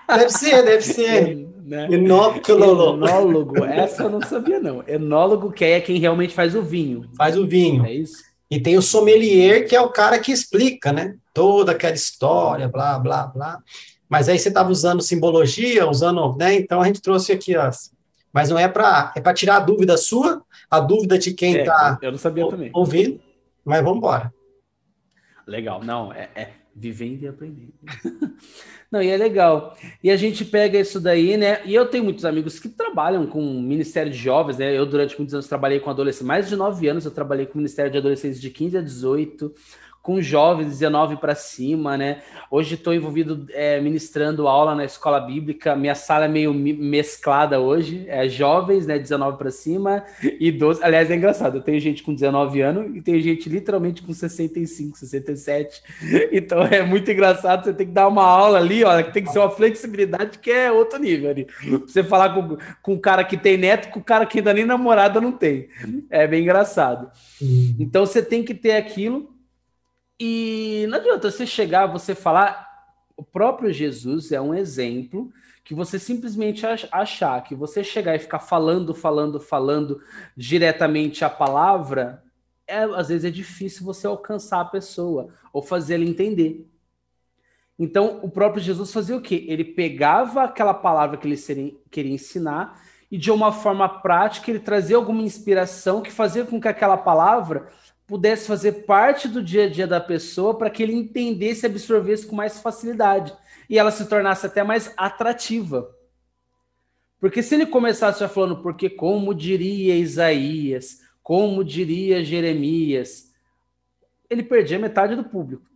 Deve 0.06 0.30
ser, 0.30 0.62
deve 0.62 0.82
ser. 0.82 1.34
né? 1.66 1.88
Enólogo, 1.90 3.64
essa 3.64 4.04
eu 4.04 4.10
não 4.10 4.22
sabia, 4.22 4.60
não. 4.60 4.84
Enólogo, 4.86 5.50
que 5.50 5.64
é 5.64 5.80
quem 5.80 5.98
realmente 5.98 6.32
faz 6.32 6.54
o 6.54 6.62
vinho. 6.62 7.10
Faz 7.16 7.36
o 7.36 7.44
vinho. 7.44 7.84
É 7.84 7.92
isso? 7.92 8.22
E 8.48 8.60
tem 8.60 8.78
o 8.78 8.82
sommelier, 8.82 9.66
que 9.66 9.74
é 9.74 9.80
o 9.80 9.88
cara 9.88 10.20
que 10.20 10.30
explica, 10.30 10.92
né? 10.92 11.16
Toda 11.32 11.72
aquela 11.72 11.96
história, 11.96 12.68
blá, 12.68 12.96
blá, 12.96 13.26
blá. 13.26 13.58
Mas 14.08 14.28
aí 14.28 14.38
você 14.38 14.50
estava 14.50 14.70
usando 14.70 15.02
simbologia, 15.02 15.90
usando, 15.90 16.36
né? 16.36 16.54
Então 16.54 16.80
a 16.80 16.86
gente 16.86 17.02
trouxe 17.02 17.32
aqui, 17.32 17.56
ó. 17.56 17.68
Mas 18.32 18.50
não 18.50 18.58
é 18.58 18.68
para 18.68 19.12
é 19.16 19.20
para 19.20 19.34
tirar 19.34 19.56
a 19.56 19.60
dúvida 19.60 19.96
sua, 19.96 20.44
a 20.70 20.78
dúvida 20.78 21.18
de 21.18 21.34
quem 21.34 21.56
está 21.56 21.98
é, 22.00 22.06
eu 22.06 22.12
não 22.12 22.18
sabia 22.18 22.48
também. 22.48 22.70
ouvindo, 22.72 23.20
mas 23.64 23.82
vamos 23.82 23.98
embora. 23.98 24.32
Legal, 25.44 25.82
não, 25.82 26.12
é, 26.12 26.30
é 26.36 26.50
vivendo 26.74 27.22
e 27.22 27.28
aprendendo. 27.28 27.72
Não, 28.90 29.02
e 29.02 29.08
é 29.08 29.16
legal. 29.16 29.76
E 30.02 30.10
a 30.10 30.16
gente 30.16 30.44
pega 30.44 30.78
isso 30.78 31.00
daí, 31.00 31.36
né? 31.36 31.60
E 31.64 31.74
eu 31.74 31.86
tenho 31.86 32.04
muitos 32.04 32.24
amigos 32.24 32.58
que 32.58 32.68
trabalham 32.68 33.26
com 33.26 33.40
o 33.40 33.62
Ministério 33.62 34.12
de 34.12 34.18
Jovens, 34.18 34.58
né? 34.58 34.76
Eu, 34.76 34.86
durante 34.86 35.16
muitos 35.16 35.34
anos, 35.34 35.48
trabalhei 35.48 35.80
com 35.80 35.90
adolescentes, 35.90 36.26
mais 36.26 36.48
de 36.48 36.56
nove 36.56 36.88
anos 36.88 37.04
eu 37.04 37.10
trabalhei 37.10 37.46
com 37.46 37.54
o 37.54 37.58
Ministério 37.58 37.90
de 37.90 37.98
Adolescentes 37.98 38.40
de 38.40 38.50
15 38.50 38.78
a 38.78 38.80
18 38.80 39.54
com 40.04 40.20
jovens 40.20 40.68
19 40.68 41.16
para 41.16 41.34
cima, 41.34 41.96
né? 41.96 42.18
Hoje 42.50 42.74
estou 42.74 42.92
envolvido 42.92 43.46
é, 43.52 43.80
ministrando 43.80 44.46
aula 44.46 44.74
na 44.74 44.84
escola 44.84 45.18
bíblica. 45.18 45.74
Minha 45.74 45.94
sala 45.94 46.26
é 46.26 46.28
meio 46.28 46.52
mesclada 46.52 47.58
hoje, 47.58 48.04
é 48.06 48.28
jovens, 48.28 48.86
né, 48.86 48.98
19 48.98 49.38
para 49.38 49.50
cima 49.50 50.04
e 50.38 50.52
12. 50.52 50.84
Aliás, 50.84 51.10
é 51.10 51.16
engraçado, 51.16 51.56
eu 51.56 51.62
tenho 51.62 51.80
gente 51.80 52.02
com 52.02 52.12
19 52.12 52.60
anos 52.60 52.94
e 52.94 53.00
tenho 53.00 53.18
gente 53.22 53.48
literalmente 53.48 54.02
com 54.02 54.12
65, 54.12 54.98
67. 54.98 55.82
Então 56.34 56.62
é 56.62 56.82
muito 56.82 57.10
engraçado, 57.10 57.64
você 57.64 57.72
tem 57.72 57.86
que 57.86 57.92
dar 57.92 58.08
uma 58.08 58.24
aula 58.24 58.58
ali, 58.58 58.84
ó, 58.84 59.02
que 59.02 59.12
tem 59.12 59.22
que 59.22 59.30
ser 59.30 59.38
uma 59.38 59.50
flexibilidade 59.50 60.38
que 60.38 60.50
é 60.50 60.70
outro 60.70 60.98
nível 60.98 61.30
ali. 61.30 61.46
Você 61.86 62.02
falar 62.02 62.34
com, 62.34 62.58
com 62.82 62.94
o 62.94 63.00
cara 63.00 63.24
que 63.24 63.36
tem 63.36 63.56
neto, 63.56 63.88
com 63.90 64.00
o 64.00 64.04
cara 64.04 64.26
que 64.26 64.38
ainda 64.38 64.52
nem 64.52 64.66
namorada 64.66 65.20
não 65.20 65.32
tem. 65.32 65.68
É 66.10 66.26
bem 66.26 66.42
engraçado. 66.42 67.10
Então 67.78 68.04
você 68.04 68.20
tem 68.20 68.42
que 68.42 68.52
ter 68.52 68.72
aquilo 68.72 69.33
e 70.18 70.86
não 70.88 70.98
adianta 70.98 71.30
você 71.30 71.46
chegar, 71.46 71.86
você 71.86 72.14
falar. 72.14 72.72
O 73.16 73.22
próprio 73.22 73.72
Jesus 73.72 74.32
é 74.32 74.40
um 74.40 74.54
exemplo 74.54 75.32
que 75.64 75.74
você 75.74 75.98
simplesmente 75.98 76.64
achar 76.92 77.42
que 77.42 77.54
você 77.54 77.82
chegar 77.82 78.14
e 78.14 78.18
ficar 78.18 78.40
falando, 78.40 78.94
falando, 78.94 79.40
falando 79.40 80.00
diretamente 80.36 81.24
a 81.24 81.30
palavra, 81.30 82.22
é, 82.66 82.82
às 82.82 83.08
vezes 83.08 83.24
é 83.24 83.30
difícil 83.30 83.84
você 83.84 84.06
alcançar 84.06 84.60
a 84.60 84.64
pessoa 84.64 85.28
ou 85.52 85.62
fazer 85.62 85.94
ela 85.94 86.04
entender. 86.04 86.68
Então, 87.78 88.20
o 88.22 88.30
próprio 88.30 88.62
Jesus 88.62 88.92
fazia 88.92 89.16
o 89.16 89.20
quê? 89.20 89.46
Ele 89.48 89.64
pegava 89.64 90.44
aquela 90.44 90.74
palavra 90.74 91.16
que 91.16 91.26
ele 91.26 91.80
queria 91.90 92.12
ensinar 92.12 92.80
e, 93.10 93.18
de 93.18 93.30
uma 93.30 93.50
forma 93.50 93.88
prática, 93.88 94.50
ele 94.50 94.60
trazia 94.60 94.96
alguma 94.96 95.22
inspiração 95.22 96.02
que 96.02 96.10
fazia 96.10 96.44
com 96.44 96.60
que 96.60 96.68
aquela 96.68 96.96
palavra 96.96 97.68
pudesse 98.06 98.46
fazer 98.46 98.84
parte 98.84 99.28
do 99.28 99.42
dia 99.42 99.64
a 99.64 99.68
dia 99.68 99.86
da 99.86 100.00
pessoa 100.00 100.56
para 100.56 100.70
que 100.70 100.82
ele 100.82 100.94
entendesse 100.94 101.64
e 101.64 101.68
absorvesse 101.68 102.26
com 102.26 102.36
mais 102.36 102.60
facilidade 102.60 103.34
e 103.68 103.78
ela 103.78 103.90
se 103.90 104.06
tornasse 104.06 104.46
até 104.46 104.62
mais 104.62 104.92
atrativa. 104.96 105.90
Porque 107.18 107.42
se 107.42 107.54
ele 107.54 107.66
começasse 107.66 108.20
já 108.20 108.28
falando, 108.28 108.62
porque 108.62 108.90
como 108.90 109.34
diria 109.34 109.96
Isaías, 109.96 111.00
como 111.22 111.64
diria 111.64 112.24
Jeremias, 112.24 113.32
ele 114.28 114.42
perdia 114.42 114.78
metade 114.78 115.16
do 115.16 115.24
público. 115.24 115.66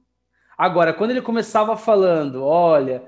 Agora, 0.57 0.93
quando 0.93 1.13
ele 1.13 1.23
começava 1.23 1.77
falando, 1.77 2.43
olha, 2.43 3.03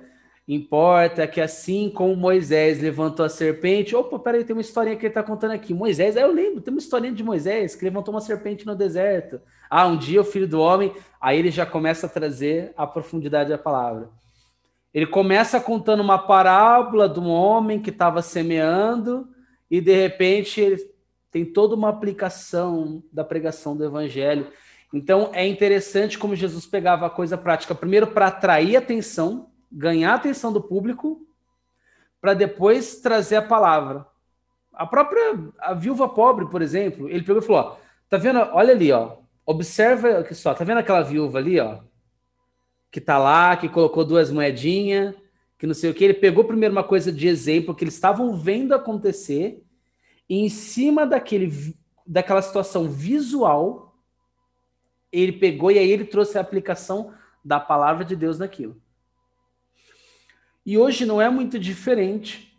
Importa 0.52 1.28
que 1.28 1.40
assim 1.40 1.88
como 1.88 2.16
Moisés 2.16 2.80
levantou 2.80 3.24
a 3.24 3.28
serpente. 3.28 3.94
Opa, 3.94 4.18
peraí, 4.18 4.42
tem 4.42 4.52
uma 4.52 4.60
historinha 4.60 4.96
que 4.96 5.02
ele 5.02 5.10
está 5.10 5.22
contando 5.22 5.52
aqui. 5.52 5.72
Moisés, 5.72 6.16
aí 6.16 6.24
eu 6.24 6.32
lembro, 6.32 6.60
tem 6.60 6.74
uma 6.74 6.80
historinha 6.80 7.12
de 7.12 7.22
Moisés 7.22 7.76
que 7.76 7.84
levantou 7.84 8.12
uma 8.12 8.20
serpente 8.20 8.66
no 8.66 8.74
deserto. 8.74 9.40
Ah, 9.70 9.86
um 9.86 9.96
dia 9.96 10.20
o 10.20 10.24
filho 10.24 10.48
do 10.48 10.60
homem. 10.60 10.92
Aí 11.20 11.38
ele 11.38 11.52
já 11.52 11.64
começa 11.64 12.06
a 12.06 12.08
trazer 12.08 12.72
a 12.76 12.84
profundidade 12.84 13.50
da 13.50 13.58
palavra. 13.58 14.10
Ele 14.92 15.06
começa 15.06 15.60
contando 15.60 16.00
uma 16.00 16.18
parábola 16.18 17.08
de 17.08 17.20
um 17.20 17.28
homem 17.28 17.80
que 17.80 17.90
estava 17.90 18.20
semeando 18.20 19.28
e 19.70 19.80
de 19.80 19.94
repente 19.94 20.60
ele 20.60 20.78
tem 21.30 21.44
toda 21.44 21.76
uma 21.76 21.90
aplicação 21.90 23.04
da 23.12 23.22
pregação 23.22 23.76
do 23.76 23.84
evangelho. 23.84 24.48
Então 24.92 25.30
é 25.32 25.46
interessante 25.46 26.18
como 26.18 26.34
Jesus 26.34 26.66
pegava 26.66 27.06
a 27.06 27.10
coisa 27.10 27.38
prática, 27.38 27.72
primeiro 27.72 28.08
para 28.08 28.26
atrair 28.26 28.74
atenção 28.74 29.49
ganhar 29.70 30.12
a 30.12 30.16
atenção 30.16 30.52
do 30.52 30.60
público 30.60 31.26
para 32.20 32.34
depois 32.34 32.96
trazer 32.96 33.36
a 33.36 33.42
palavra. 33.42 34.06
A 34.72 34.86
própria 34.86 35.38
a 35.58 35.74
viúva 35.74 36.08
pobre, 36.08 36.46
por 36.46 36.62
exemplo, 36.62 37.08
ele 37.08 37.24
pegou 37.24 37.42
e 37.42 37.44
falou: 37.44 37.60
ó, 37.60 37.76
tá 38.08 38.16
vendo? 38.16 38.38
Olha 38.52 38.72
ali, 38.72 38.92
ó. 38.92 39.18
Observa 39.44 40.18
aqui 40.18 40.34
só, 40.34 40.54
tá 40.54 40.64
vendo 40.64 40.78
aquela 40.78 41.02
viúva 41.02 41.38
ali, 41.38 41.58
ó? 41.58 41.80
Que 42.90 43.00
tá 43.00 43.18
lá, 43.18 43.56
que 43.56 43.68
colocou 43.68 44.04
duas 44.04 44.30
moedinhas, 44.30 45.14
que 45.58 45.66
não 45.66 45.74
sei 45.74 45.90
o 45.90 45.94
que. 45.94 46.04
Ele 46.04 46.14
pegou 46.14 46.44
primeiro 46.44 46.72
uma 46.72 46.84
coisa 46.84 47.10
de 47.10 47.26
exemplo 47.26 47.74
que 47.74 47.84
eles 47.84 47.94
estavam 47.94 48.36
vendo 48.36 48.74
acontecer, 48.74 49.62
e 50.28 50.44
em 50.44 50.48
cima 50.48 51.04
daquele, 51.04 51.76
daquela 52.06 52.42
situação 52.42 52.88
visual, 52.88 53.96
ele 55.10 55.32
pegou 55.32 55.72
e 55.72 55.78
aí 55.78 55.90
ele 55.90 56.04
trouxe 56.04 56.38
a 56.38 56.40
aplicação 56.40 57.12
da 57.44 57.58
palavra 57.58 58.04
de 58.04 58.14
Deus 58.14 58.38
naquilo. 58.38 58.80
E 60.64 60.76
hoje 60.76 61.06
não 61.06 61.20
é 61.20 61.28
muito 61.30 61.58
diferente. 61.58 62.50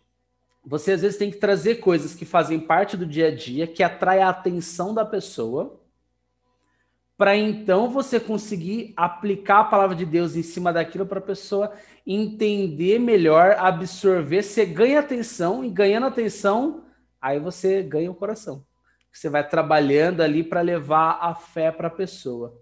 Você 0.64 0.92
às 0.92 1.02
vezes 1.02 1.18
tem 1.18 1.32
que 1.32 1.38
trazer 1.38 1.76
coisas 1.76 2.14
que 2.14 2.26
fazem 2.26 2.60
parte 2.60 2.96
do 2.96 3.06
dia 3.06 3.28
a 3.28 3.36
dia, 3.36 3.66
que 3.68 3.84
atrai 3.84 4.20
a 4.20 4.30
atenção 4.30 4.94
da 4.94 5.06
pessoa, 5.06 5.80
para 7.18 7.36
então 7.36 7.90
você 7.90 8.20
conseguir 8.20 8.94
aplicar 8.98 9.60
a 9.60 9.66
palavra 9.66 9.96
de 9.96 10.06
Deus 10.06 10.36
em 10.36 10.42
cima 10.42 10.74
daquilo 10.74 11.06
para 11.06 11.20
a 11.20 11.22
pessoa 11.22 11.72
entender 12.06 13.00
melhor, 13.00 13.56
absorver. 13.60 14.42
Você 14.42 14.66
ganha 14.66 15.00
atenção 15.00 15.64
e 15.64 15.70
ganhando 15.70 16.08
atenção, 16.08 16.84
aí 17.22 17.40
você 17.40 17.84
ganha 17.84 18.10
o 18.10 18.16
coração. 18.16 18.66
Você 19.12 19.30
vai 19.30 19.48
trabalhando 19.48 20.22
ali 20.22 20.44
para 20.44 20.62
levar 20.62 21.20
a 21.22 21.36
fé 21.36 21.72
para 21.72 21.90
a 21.90 21.92
pessoa. 21.92 22.58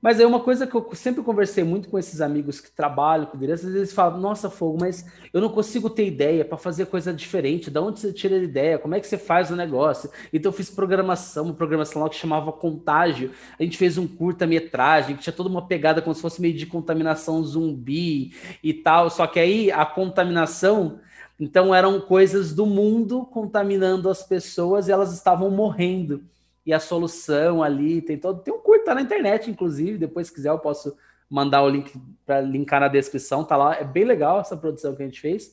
Mas 0.00 0.20
é 0.20 0.26
uma 0.26 0.40
coisa 0.40 0.66
que 0.66 0.74
eu 0.74 0.88
sempre 0.94 1.22
conversei 1.22 1.64
muito 1.64 1.88
com 1.88 1.98
esses 1.98 2.20
amigos 2.20 2.60
que 2.60 2.70
trabalham 2.70 3.26
com 3.26 3.38
direito, 3.38 3.58
às 3.58 3.62
vezes 3.62 3.76
eles 3.76 3.92
falam, 3.92 4.20
nossa, 4.20 4.50
Fogo, 4.50 4.78
mas 4.80 5.06
eu 5.32 5.40
não 5.40 5.48
consigo 5.48 5.88
ter 5.88 6.06
ideia 6.06 6.44
para 6.44 6.58
fazer 6.58 6.86
coisa 6.86 7.12
diferente. 7.12 7.70
Da 7.70 7.80
onde 7.80 8.00
você 8.00 8.12
tira 8.12 8.36
a 8.36 8.38
ideia? 8.38 8.78
Como 8.78 8.94
é 8.94 9.00
que 9.00 9.06
você 9.06 9.16
faz 9.16 9.50
o 9.50 9.56
negócio? 9.56 10.10
Então 10.32 10.50
eu 10.50 10.56
fiz 10.56 10.68
programação, 10.68 11.46
uma 11.46 11.54
programação 11.54 12.02
lá 12.02 12.10
que 12.10 12.16
chamava 12.16 12.52
Contágio. 12.52 13.30
A 13.58 13.62
gente 13.62 13.78
fez 13.78 13.96
um 13.96 14.06
curta-metragem 14.06 15.16
que 15.16 15.22
tinha 15.22 15.32
toda 15.32 15.48
uma 15.48 15.66
pegada 15.66 16.02
como 16.02 16.14
se 16.14 16.20
fosse 16.20 16.40
meio 16.40 16.54
de 16.54 16.66
contaminação 16.66 17.42
zumbi 17.42 18.32
e 18.62 18.74
tal. 18.74 19.08
Só 19.08 19.26
que 19.26 19.40
aí 19.40 19.72
a 19.72 19.84
contaminação 19.86 21.00
então 21.38 21.74
eram 21.74 22.00
coisas 22.00 22.54
do 22.54 22.64
mundo 22.64 23.24
contaminando 23.26 24.08
as 24.08 24.22
pessoas 24.22 24.88
e 24.88 24.92
elas 24.92 25.12
estavam 25.12 25.50
morrendo 25.50 26.22
e 26.66 26.72
a 26.72 26.80
solução 26.80 27.62
ali 27.62 28.02
tem 28.02 28.18
todo. 28.18 28.42
Tem 28.42 28.52
um 28.52 28.58
curto, 28.58 28.84
tá 28.84 28.94
na 28.94 29.00
internet, 29.00 29.48
inclusive. 29.48 29.96
Depois, 29.96 30.26
se 30.26 30.34
quiser, 30.34 30.50
eu 30.50 30.58
posso 30.58 30.96
mandar 31.30 31.62
o 31.62 31.68
link 31.68 31.92
para 32.24 32.40
linkar 32.40 32.80
na 32.80 32.88
descrição, 32.88 33.44
tá 33.44 33.56
lá. 33.56 33.76
É 33.76 33.84
bem 33.84 34.04
legal 34.04 34.40
essa 34.40 34.56
produção 34.56 34.94
que 34.96 35.02
a 35.02 35.06
gente 35.06 35.20
fez. 35.20 35.52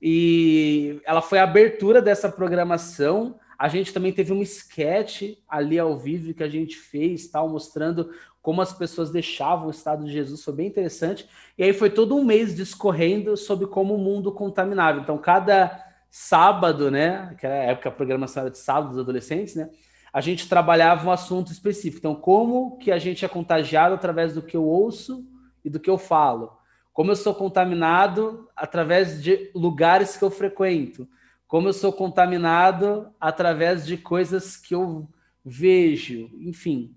E 0.00 1.00
ela 1.04 1.22
foi 1.22 1.38
a 1.38 1.44
abertura 1.44 2.02
dessa 2.02 2.28
programação. 2.28 3.38
A 3.58 3.68
gente 3.68 3.94
também 3.94 4.12
teve 4.12 4.32
um 4.32 4.42
sketch 4.42 5.38
ali 5.48 5.78
ao 5.78 5.96
vivo 5.96 6.34
que 6.34 6.42
a 6.42 6.48
gente 6.48 6.76
fez, 6.76 7.26
tal, 7.28 7.48
mostrando 7.48 8.10
como 8.42 8.60
as 8.60 8.72
pessoas 8.72 9.10
deixavam 9.10 9.66
o 9.66 9.70
estado 9.70 10.04
de 10.04 10.12
Jesus, 10.12 10.44
foi 10.44 10.54
bem 10.54 10.68
interessante. 10.68 11.28
E 11.58 11.64
aí 11.64 11.72
foi 11.72 11.90
todo 11.90 12.14
um 12.14 12.22
mês 12.22 12.54
discorrendo 12.54 13.36
sobre 13.36 13.66
como 13.66 13.94
o 13.94 13.98
mundo 13.98 14.30
contaminava. 14.30 15.00
Então, 15.00 15.18
cada 15.18 15.84
sábado, 16.08 16.88
né, 16.88 17.34
que 17.40 17.44
era 17.44 17.56
a 17.56 17.64
época 17.72 17.88
a 17.88 17.92
programação 17.92 18.42
era 18.42 18.50
de 18.50 18.58
sábado 18.58 18.90
dos 18.90 19.00
adolescentes, 19.00 19.56
né, 19.56 19.68
a 20.16 20.22
gente 20.22 20.48
trabalhava 20.48 21.06
um 21.06 21.12
assunto 21.12 21.52
específico. 21.52 21.98
Então, 21.98 22.14
como 22.14 22.78
que 22.78 22.90
a 22.90 22.96
gente 22.96 23.22
é 23.22 23.28
contagiado 23.28 23.94
através 23.94 24.32
do 24.32 24.40
que 24.40 24.56
eu 24.56 24.64
ouço 24.64 25.22
e 25.62 25.68
do 25.68 25.78
que 25.78 25.90
eu 25.90 25.98
falo? 25.98 26.56
Como 26.90 27.10
eu 27.10 27.16
sou 27.16 27.34
contaminado 27.34 28.48
através 28.56 29.22
de 29.22 29.50
lugares 29.54 30.16
que 30.16 30.24
eu 30.24 30.30
frequento? 30.30 31.06
Como 31.46 31.68
eu 31.68 31.72
sou 31.74 31.92
contaminado 31.92 33.12
através 33.20 33.84
de 33.84 33.98
coisas 33.98 34.56
que 34.56 34.74
eu 34.74 35.06
vejo? 35.44 36.30
Enfim, 36.40 36.96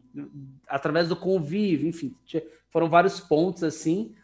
através 0.66 1.10
do 1.10 1.16
convívio, 1.18 1.90
enfim, 1.90 2.16
foram 2.70 2.88
vários 2.88 3.20
pontos 3.20 3.64
assim 3.64 4.16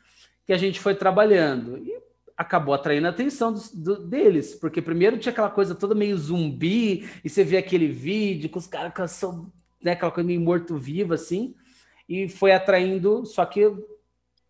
que 0.45 0.53
a 0.53 0.57
gente 0.57 0.79
foi 0.79 0.95
trabalhando. 0.95 1.79
E 1.79 2.01
acabou 2.37 2.73
atraindo 2.73 3.07
a 3.07 3.11
atenção 3.11 3.53
do, 3.73 4.05
deles, 4.07 4.55
porque 4.55 4.81
primeiro 4.81 5.17
tinha 5.17 5.31
aquela 5.31 5.49
coisa 5.49 5.73
toda 5.73 5.95
meio 5.95 6.17
zumbi, 6.17 7.09
e 7.23 7.29
você 7.29 7.43
vê 7.43 7.57
aquele 7.57 7.87
vídeo 7.87 8.49
com 8.49 8.59
os 8.59 8.67
caras 8.67 8.93
que 8.93 9.07
são, 9.07 9.51
né, 9.81 9.91
aquela 9.91 10.11
coisa 10.11 10.27
meio 10.27 10.41
morto-vivo, 10.41 11.13
assim, 11.13 11.55
e 12.07 12.27
foi 12.27 12.51
atraindo, 12.51 13.25
só 13.25 13.45
que 13.45 13.71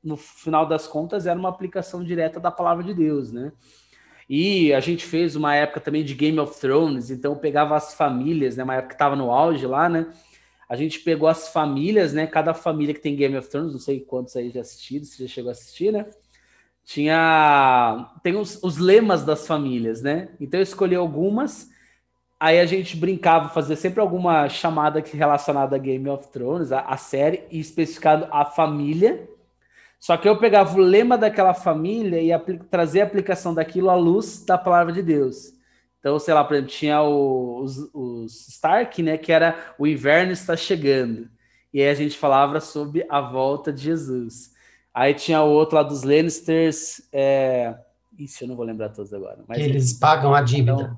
no 0.03 0.17
final 0.17 0.67
das 0.67 0.87
contas 0.87 1.25
era 1.25 1.37
uma 1.37 1.49
aplicação 1.49 2.03
direta 2.03 2.39
da 2.39 2.51
palavra 2.51 2.83
de 2.83 2.93
Deus, 2.93 3.31
né? 3.31 3.51
E 4.27 4.73
a 4.73 4.79
gente 4.79 5.05
fez 5.05 5.35
uma 5.35 5.55
época 5.55 5.79
também 5.79 6.03
de 6.03 6.13
Game 6.15 6.39
of 6.39 6.59
Thrones, 6.59 7.11
então 7.11 7.35
pegava 7.35 7.75
as 7.75 7.93
famílias, 7.93 8.55
né? 8.55 8.63
Uma 8.63 8.75
época 8.75 8.89
que 8.89 8.95
estava 8.95 9.15
no 9.15 9.31
auge 9.31 9.65
lá, 9.65 9.87
né? 9.87 10.11
A 10.67 10.75
gente 10.75 10.99
pegou 10.99 11.27
as 11.27 11.49
famílias, 11.49 12.11
né? 12.11 12.25
Cada 12.25 12.53
família 12.53 12.93
que 12.93 12.99
tem 12.99 13.15
Game 13.15 13.37
of 13.37 13.47
Thrones, 13.49 13.71
não 13.71 13.79
sei 13.79 13.99
quantos 13.99 14.35
aí 14.35 14.49
já 14.49 14.61
assistiram, 14.61 15.05
se 15.05 15.21
já 15.21 15.27
chegou 15.27 15.49
a 15.49 15.51
assistir, 15.51 15.91
né? 15.91 16.07
Tinha 16.85 18.11
tem 18.21 18.35
os, 18.35 18.61
os, 18.63 18.77
lemas 18.77 19.25
das 19.25 19.47
famílias, 19.47 20.01
né? 20.01 20.29
Então 20.39 20.59
eu 20.59 20.63
escolhi 20.63 20.95
algumas, 20.95 21.69
aí 22.39 22.59
a 22.59 22.65
gente 22.65 22.95
brincava, 22.95 23.49
fazia 23.49 23.75
sempre 23.75 23.99
alguma 23.99 24.47
chamada 24.47 25.03
relacionada 25.13 25.75
a 25.75 25.79
Game 25.79 26.07
of 26.07 26.27
Thrones, 26.27 26.71
a, 26.71 26.81
a 26.81 26.95
série, 26.95 27.43
e 27.49 27.59
especificado 27.59 28.27
a 28.31 28.45
família. 28.45 29.27
Só 29.99 30.15
que 30.15 30.29
eu 30.29 30.37
pegava 30.37 30.75
o 30.77 30.81
lema 30.81 31.17
daquela 31.17 31.55
família 31.55 32.21
e 32.21 32.57
trazia 32.69 33.03
a 33.03 33.07
aplicação 33.07 33.53
daquilo 33.55 33.89
à 33.89 33.95
luz 33.95 34.45
da 34.45 34.57
palavra 34.57 34.93
de 34.93 35.01
Deus. 35.01 35.53
Então, 35.99 36.19
sei 36.19 36.35
lá, 36.35 36.43
por 36.43 36.53
exemplo, 36.53 36.71
tinha 36.71 37.01
o, 37.01 37.63
os, 37.63 37.89
os 37.91 38.47
Stark, 38.49 39.01
né? 39.01 39.17
Que 39.17 39.31
era 39.31 39.73
o 39.79 39.87
inverno 39.87 40.31
está 40.31 40.55
chegando. 40.55 41.27
E 41.73 41.81
aí 41.81 41.89
a 41.89 41.95
gente 41.95 42.15
falava 42.15 42.61
sobre 42.61 43.03
a 43.09 43.19
volta 43.19 43.73
de 43.73 43.81
Jesus. 43.81 44.54
Aí 44.95 45.13
tinha 45.13 45.41
o 45.41 45.49
outro 45.49 45.75
lá 45.75 45.83
dos 45.83 46.03
Lannisters. 46.03 47.01
É... 47.11 47.75
Ixi, 48.17 48.43
eu 48.43 48.47
não 48.47 48.55
vou 48.55 48.65
lembrar 48.65 48.87
todos 48.87 49.13
agora. 49.13 49.39
Mas 49.45 49.59
Eles 49.59 49.91
pagam 49.91 50.33
a 50.33 50.41
dívida. 50.41 50.71
Então, 50.71 50.97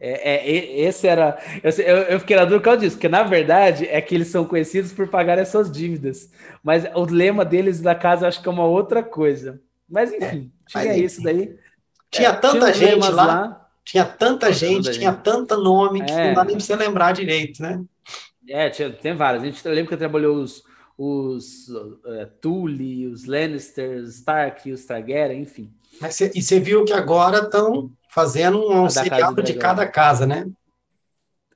é, 0.00 0.34
é, 0.34 0.80
esse 0.80 1.06
era. 1.06 1.38
Eu, 1.62 1.96
eu 1.96 2.18
fiquei 2.18 2.34
na 2.34 2.42
dúvida 2.42 2.58
por 2.58 2.64
causa 2.64 2.80
disso, 2.80 2.96
porque 2.96 3.08
na 3.08 3.22
verdade 3.22 3.86
é 3.86 4.00
que 4.00 4.16
eles 4.16 4.26
são 4.26 4.44
conhecidos 4.44 4.92
por 4.92 5.06
pagar 5.06 5.38
essas 5.38 5.70
dívidas. 5.70 6.28
Mas 6.60 6.84
o 6.92 7.04
lema 7.04 7.44
deles 7.44 7.80
da 7.80 7.94
casa 7.94 8.26
acho 8.26 8.42
que 8.42 8.48
é 8.48 8.50
uma 8.50 8.64
outra 8.64 9.00
coisa. 9.00 9.60
Mas 9.88 10.12
enfim, 10.12 10.50
é, 10.74 10.80
tinha 10.80 10.96
isso 10.96 11.22
daí. 11.22 11.56
Tinha 12.10 12.30
é, 12.30 12.32
tanta 12.32 12.72
tinha 12.72 12.90
gente 12.90 13.10
lá, 13.10 13.24
lá, 13.24 13.68
Tinha 13.84 14.04
tanta 14.04 14.52
gente, 14.52 14.90
tinha 14.90 15.12
tanto 15.12 15.56
nome 15.56 16.04
que 16.04 16.10
não 16.10 16.18
é. 16.18 16.34
dá 16.34 16.42
nem 16.42 16.56
pra 16.56 16.64
você 16.64 16.74
lembrar 16.74 17.12
direito, 17.12 17.62
né? 17.62 17.80
É, 18.48 18.68
tinha, 18.70 18.90
tem 18.90 19.14
vários. 19.14 19.44
A 19.44 19.46
gente 19.46 19.68
lembra 19.68 19.90
que 19.90 19.96
trabalhou 19.96 20.34
os 20.38 20.64
os 20.96 21.68
uh, 21.68 22.26
Tully, 22.40 23.06
os 23.06 23.24
Lannister, 23.24 24.02
Stark, 24.04 24.70
os 24.70 24.84
Targaryen, 24.84 25.42
enfim. 25.42 25.72
Mas 26.00 26.14
cê, 26.14 26.30
e 26.34 26.42
você 26.42 26.60
viu 26.60 26.84
que 26.84 26.92
agora 26.92 27.38
estão 27.38 27.90
fazendo 28.08 28.70
um, 28.70 28.88
seriado 28.88 29.42
de 29.42 29.54
cada 29.54 29.86
casa, 29.86 30.26
né? 30.26 30.46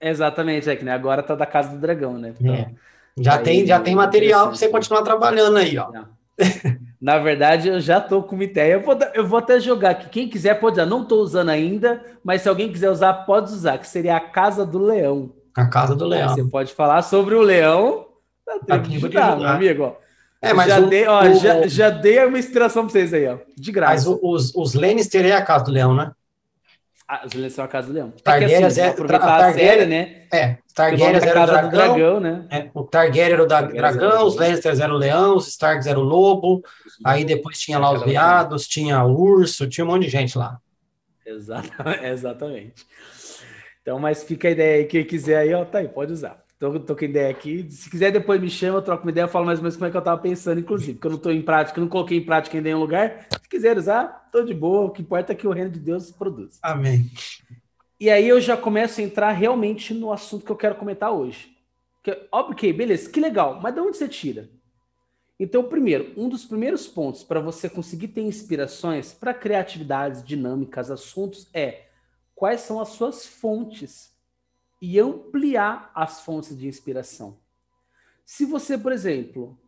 Exatamente, 0.01 0.69
é 0.69 0.77
que 0.77 0.85
né? 0.85 0.93
agora 0.93 1.23
tá 1.23 1.35
da 1.35 1.47
Casa 1.47 1.71
do 1.71 1.79
Dragão, 1.79 2.19
né? 2.19 2.35
Então, 2.39 2.55
é. 2.55 2.71
Já, 3.19 3.39
aí, 3.39 3.43
tem, 3.43 3.67
já 3.67 3.81
tem 3.81 3.95
material 3.95 4.49
para 4.49 4.57
você 4.57 4.69
continuar 4.69 5.03
trabalhando 5.03 5.57
aí, 5.57 5.77
ó. 5.79 5.91
Na 7.01 7.19
verdade, 7.19 7.69
eu 7.69 7.81
já 7.81 8.01
tô 8.01 8.23
com 8.23 8.35
uma 8.35 8.45
ideia. 8.45 8.75
Eu 8.75 8.83
vou, 8.83 8.99
eu 9.15 9.27
vou 9.27 9.39
até 9.39 9.59
jogar 9.59 9.91
aqui. 9.91 10.09
Quem 10.11 10.29
quiser 10.29 10.59
pode 10.61 10.75
usar. 10.75 10.87
Não 10.87 11.03
estou 11.03 11.21
usando 11.21 11.49
ainda, 11.49 12.03
mas 12.23 12.43
se 12.43 12.49
alguém 12.49 12.71
quiser 12.71 12.91
usar, 12.91 13.13
pode 13.13 13.53
usar, 13.53 13.79
que 13.79 13.87
seria 13.87 14.17
a 14.17 14.21
Casa 14.21 14.67
do 14.67 14.79
Leão. 14.79 15.33
A 15.55 15.67
Casa 15.67 15.95
do 15.95 16.07
Leão. 16.07 16.29
Aí 16.29 16.35
você 16.35 16.45
pode 16.45 16.75
falar 16.75 17.03
sobre 17.03 17.35
o 17.35 17.41
leão 17.41 18.06
De 18.65 18.97
ajudar, 18.97 19.37
meu 19.37 19.49
amigo. 19.49 19.97
É, 20.41 20.53
mas 20.53 20.69
já, 20.69 20.81
o, 20.81 20.87
dei, 20.87 21.07
ó, 21.07 21.25
o, 21.25 21.35
já, 21.35 21.67
já 21.67 21.91
dei 21.91 22.25
uma 22.25 22.39
inspiração 22.39 22.85
para 22.85 22.93
vocês 22.93 23.13
aí, 23.13 23.27
ó. 23.27 23.39
De 23.57 23.73
graça. 23.73 24.11
Mas 24.11 24.19
os, 24.23 24.55
os 24.55 24.75
Lannister 24.75 25.25
é 25.25 25.33
a 25.33 25.43
casa 25.43 25.65
do 25.65 25.73
leão, 25.73 25.95
né? 25.95 26.13
Ah, 27.09 27.23
os 27.25 27.33
Lannister 27.33 27.57
são 27.57 27.65
a 27.65 27.69
casa 27.69 27.89
do 27.89 27.93
leão. 27.93 28.13
Targaryen 28.23 28.63
é, 28.63 28.67
assim, 28.67 28.81
é 28.81 28.89
aproveitar 28.89 29.45
a 29.45 29.53
série, 29.53 29.87
né? 29.87 30.23
É, 30.33 30.59
Targaryen 30.75 31.17
era 31.17 31.43
o 31.43 31.47
dragão, 31.47 31.71
dragão, 31.71 32.21
né? 32.21 32.47
É, 32.51 32.71
o 32.75 32.85
Targaryen 32.85 33.33
era 33.33 33.43
o 33.43 33.47
da 33.47 33.63
dragão, 33.63 34.27
os 34.27 34.37
Lannisters 34.37 34.81
eram 34.81 34.95
o 34.95 34.99
leão, 34.99 35.37
os 35.37 35.49
Starks 35.49 35.87
eram 35.87 36.03
o 36.03 36.05
lobo, 36.05 36.63
aí 37.05 37.25
depois 37.25 37.59
tinha 37.59 37.79
lá 37.79 37.93
os 37.93 38.03
veados, 38.03 38.69
tinha 38.69 39.03
o 39.05 39.19
urso, 39.19 39.69
tinha 39.69 39.85
um 39.85 39.89
monte 39.89 40.03
de 40.05 40.11
gente 40.11 40.37
lá. 40.37 40.61
Exatamente. 42.03 42.87
Então, 43.83 43.99
mas 43.99 44.23
fica 44.25 44.49
a 44.49 44.51
ideia 44.51 44.79
aí, 44.79 44.85
quem 44.85 45.05
quiser 45.05 45.39
aí, 45.39 45.55
ó, 45.55 45.65
tá 45.65 45.79
aí, 45.79 45.89
pode 45.89 46.13
usar. 46.13 46.46
Tô, 46.59 46.81
tô 46.81 46.97
com 46.97 47.05
ideia 47.05 47.31
aqui. 47.31 47.71
Se 47.71 47.91
quiser, 47.91 48.11
depois 48.11 48.41
me 48.41 48.49
chama, 48.49 48.79
eu 48.79 48.83
troco 48.83 49.03
uma 49.05 49.11
ideia, 49.11 49.25
eu 49.25 49.29
falo 49.29 49.45
mais 49.45 49.59
ou 49.59 49.63
menos 49.63 49.77
como 49.77 49.87
é 49.87 49.91
que 49.91 49.97
eu 49.97 50.03
tava 50.03 50.21
pensando, 50.21 50.59
inclusive, 50.59 50.95
porque 50.95 51.07
eu 51.07 51.11
não 51.13 51.19
tô 51.19 51.31
em 51.31 51.43
prática, 51.43 51.81
não 51.81 51.89
coloquei 51.89 52.19
em 52.19 52.25
prática 52.25 52.57
em 52.57 52.63
nenhum 52.63 52.81
lugar. 52.81 53.27
Se 53.31 53.49
quiser 53.49 53.77
usar, 53.77 54.29
tô 54.33 54.43
de 54.43 54.55
boa. 54.55 54.87
O 54.87 54.91
que 54.91 55.03
importa 55.03 55.33
é 55.33 55.37
que 55.37 55.47
o 55.47 55.53
reino 55.53 55.71
de 55.71 55.79
Deus 55.79 56.11
produz. 56.11 56.59
Amém. 56.63 57.11
E 58.01 58.09
aí 58.09 58.27
eu 58.27 58.41
já 58.41 58.57
começo 58.57 59.01
a 59.01 59.05
entrar 59.05 59.33
realmente 59.33 59.93
no 59.93 60.13
assunto 60.13 60.45
que 60.45 60.53
eu 60.53 60.57
quero 60.57 60.77
comentar 60.77 61.13
hoje. 61.13 61.55
Que, 62.03 62.27
ok, 62.33 62.73
beleza, 62.73 63.11
que 63.11 63.21
legal, 63.21 63.61
mas 63.61 63.75
de 63.75 63.81
onde 63.81 63.97
você 63.97 64.09
tira? 64.09 64.49
Então, 65.39 65.65
primeiro, 65.65 66.15
um 66.17 66.31
dos 66.31 66.47
primeiros 66.47 66.87
pontos 66.87 67.23
para 67.23 67.41
você 67.41 67.69
conseguir 67.69 68.09
ter 68.09 68.23
inspirações 68.23 69.13
para 69.13 69.35
criatividades, 69.35 70.25
dinâmicas, 70.25 70.91
assuntos 70.91 71.51
é 71.53 71.89
quais 72.35 72.63
são 72.63 72.81
as 72.81 72.89
suas 72.91 73.27
fontes 73.27 74.16
e 74.81 74.99
ampliar 74.99 75.91
as 75.95 76.21
fontes 76.21 76.57
de 76.57 76.67
inspiração. 76.67 77.39
Se 78.25 78.45
você, 78.45 78.77
por 78.77 78.93
exemplo, 78.93 79.59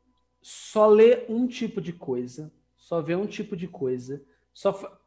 só 0.40 0.86
lê 0.86 1.24
um 1.28 1.46
tipo 1.46 1.80
de 1.80 1.92
coisa, 1.92 2.52
só 2.76 3.00
vê 3.00 3.14
um 3.14 3.26
tipo 3.26 3.56
de 3.56 3.68
coisa, 3.68 4.22
só 4.52 4.98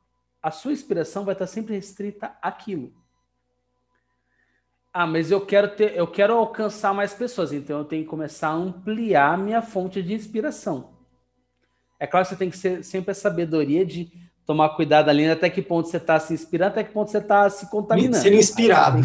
a 0.42 0.52
sua 0.52 0.72
inspiração 0.72 1.26
vai 1.26 1.34
estar 1.34 1.48
sempre 1.48 1.76
restrita 1.76 2.36
àquilo. 2.42 2.94
Ah, 4.94 5.08
mas 5.08 5.32
eu 5.32 5.46
quero 5.46 5.74
ter, 5.76 5.96
eu 5.96 6.08
quero 6.08 6.34
alcançar 6.34 6.94
mais 6.94 7.14
pessoas, 7.14 7.54
então 7.54 7.80
eu 7.80 7.86
tenho 7.86 8.04
que 8.04 8.10
começar 8.10 8.50
a 8.50 8.54
ampliar 8.54 9.38
minha 9.38 9.62
fonte 9.62 10.04
de 10.04 10.14
inspiração. 10.14 10.98
É 12.00 12.08
claro 12.08 12.26
que 12.26 12.32
você 12.34 12.36
tem 12.36 12.50
que 12.50 12.58
ser 12.58 12.84
sempre 12.84 13.12
a 13.12 13.16
sabedoria 13.16 13.86
de 13.86 14.12
tomar 14.46 14.70
cuidado 14.70 15.10
ali 15.10 15.30
até 15.30 15.50
que 15.50 15.62
ponto 15.62 15.88
você 15.88 15.98
está 15.98 16.20
se 16.20 16.34
inspirando, 16.34 16.72
até 16.72 16.84
que 16.84 16.92
ponto 16.92 17.10
você 17.10 17.20
está 17.20 17.50
se 17.50 17.70
contaminando. 17.70 18.22
Ser 18.22 18.34
inspirado. 18.34 19.02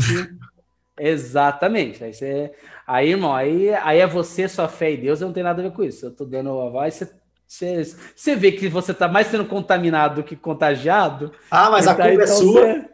Exatamente. 0.99 2.03
Aí, 2.03 2.15
você, 2.15 2.53
aí, 2.87 3.11
irmão, 3.11 3.35
aí, 3.35 3.75
aí 3.75 4.01
é 4.01 4.07
você, 4.07 4.49
sua 4.49 4.69
fé 4.69 4.93
e 4.93 4.97
Deus, 4.97 5.21
eu 5.21 5.27
não 5.27 5.35
tem 5.35 5.43
nada 5.43 5.61
a 5.61 5.65
ver 5.65 5.73
com 5.73 5.85
isso. 5.85 6.07
Eu 6.07 6.11
tô 6.11 6.25
dando 6.25 6.61
a 6.61 6.71
voz, 6.71 6.95
você, 6.95 7.11
você, 7.47 7.97
você 8.15 8.37
vê 8.37 8.53
que 8.53 8.69
você 8.69 8.95
tá 8.95 9.07
mais 9.07 9.27
sendo 9.27 9.45
contaminado 9.45 10.17
do 10.17 10.23
que 10.23 10.35
contagiado. 10.35 11.33
Ah, 11.51 11.71
mas 11.71 11.87
a 11.87 11.93
então, 11.93 12.07
culpa 12.07 12.23
é 12.23 12.25
então 12.25 12.37
sua. 12.37 12.61
Você... 12.61 12.85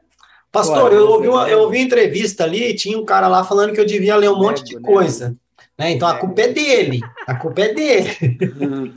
Pastor, 0.51 0.93
eu 0.93 1.09
ouvi, 1.09 1.29
uma, 1.29 1.49
eu 1.49 1.61
ouvi 1.61 1.79
entrevista 1.79 2.45
ali, 2.45 2.75
tinha 2.75 2.99
um 2.99 3.07
cara 3.07 3.27
lá 3.27 3.43
falando 3.43 3.73
que 3.73 3.81
eu 3.81 3.87
devia 3.87 4.17
ler 4.17 4.29
um 4.29 4.39
monte 4.39 4.63
de 4.63 4.75
né? 4.75 4.83
coisa. 4.83 5.35
É, 5.79 5.91
então 5.91 6.07
a 6.07 6.19
culpa 6.19 6.43
é 6.43 6.49
dele. 6.49 7.01
A 7.27 7.35
culpa 7.35 7.63
é 7.63 7.73
dele. 7.73 8.93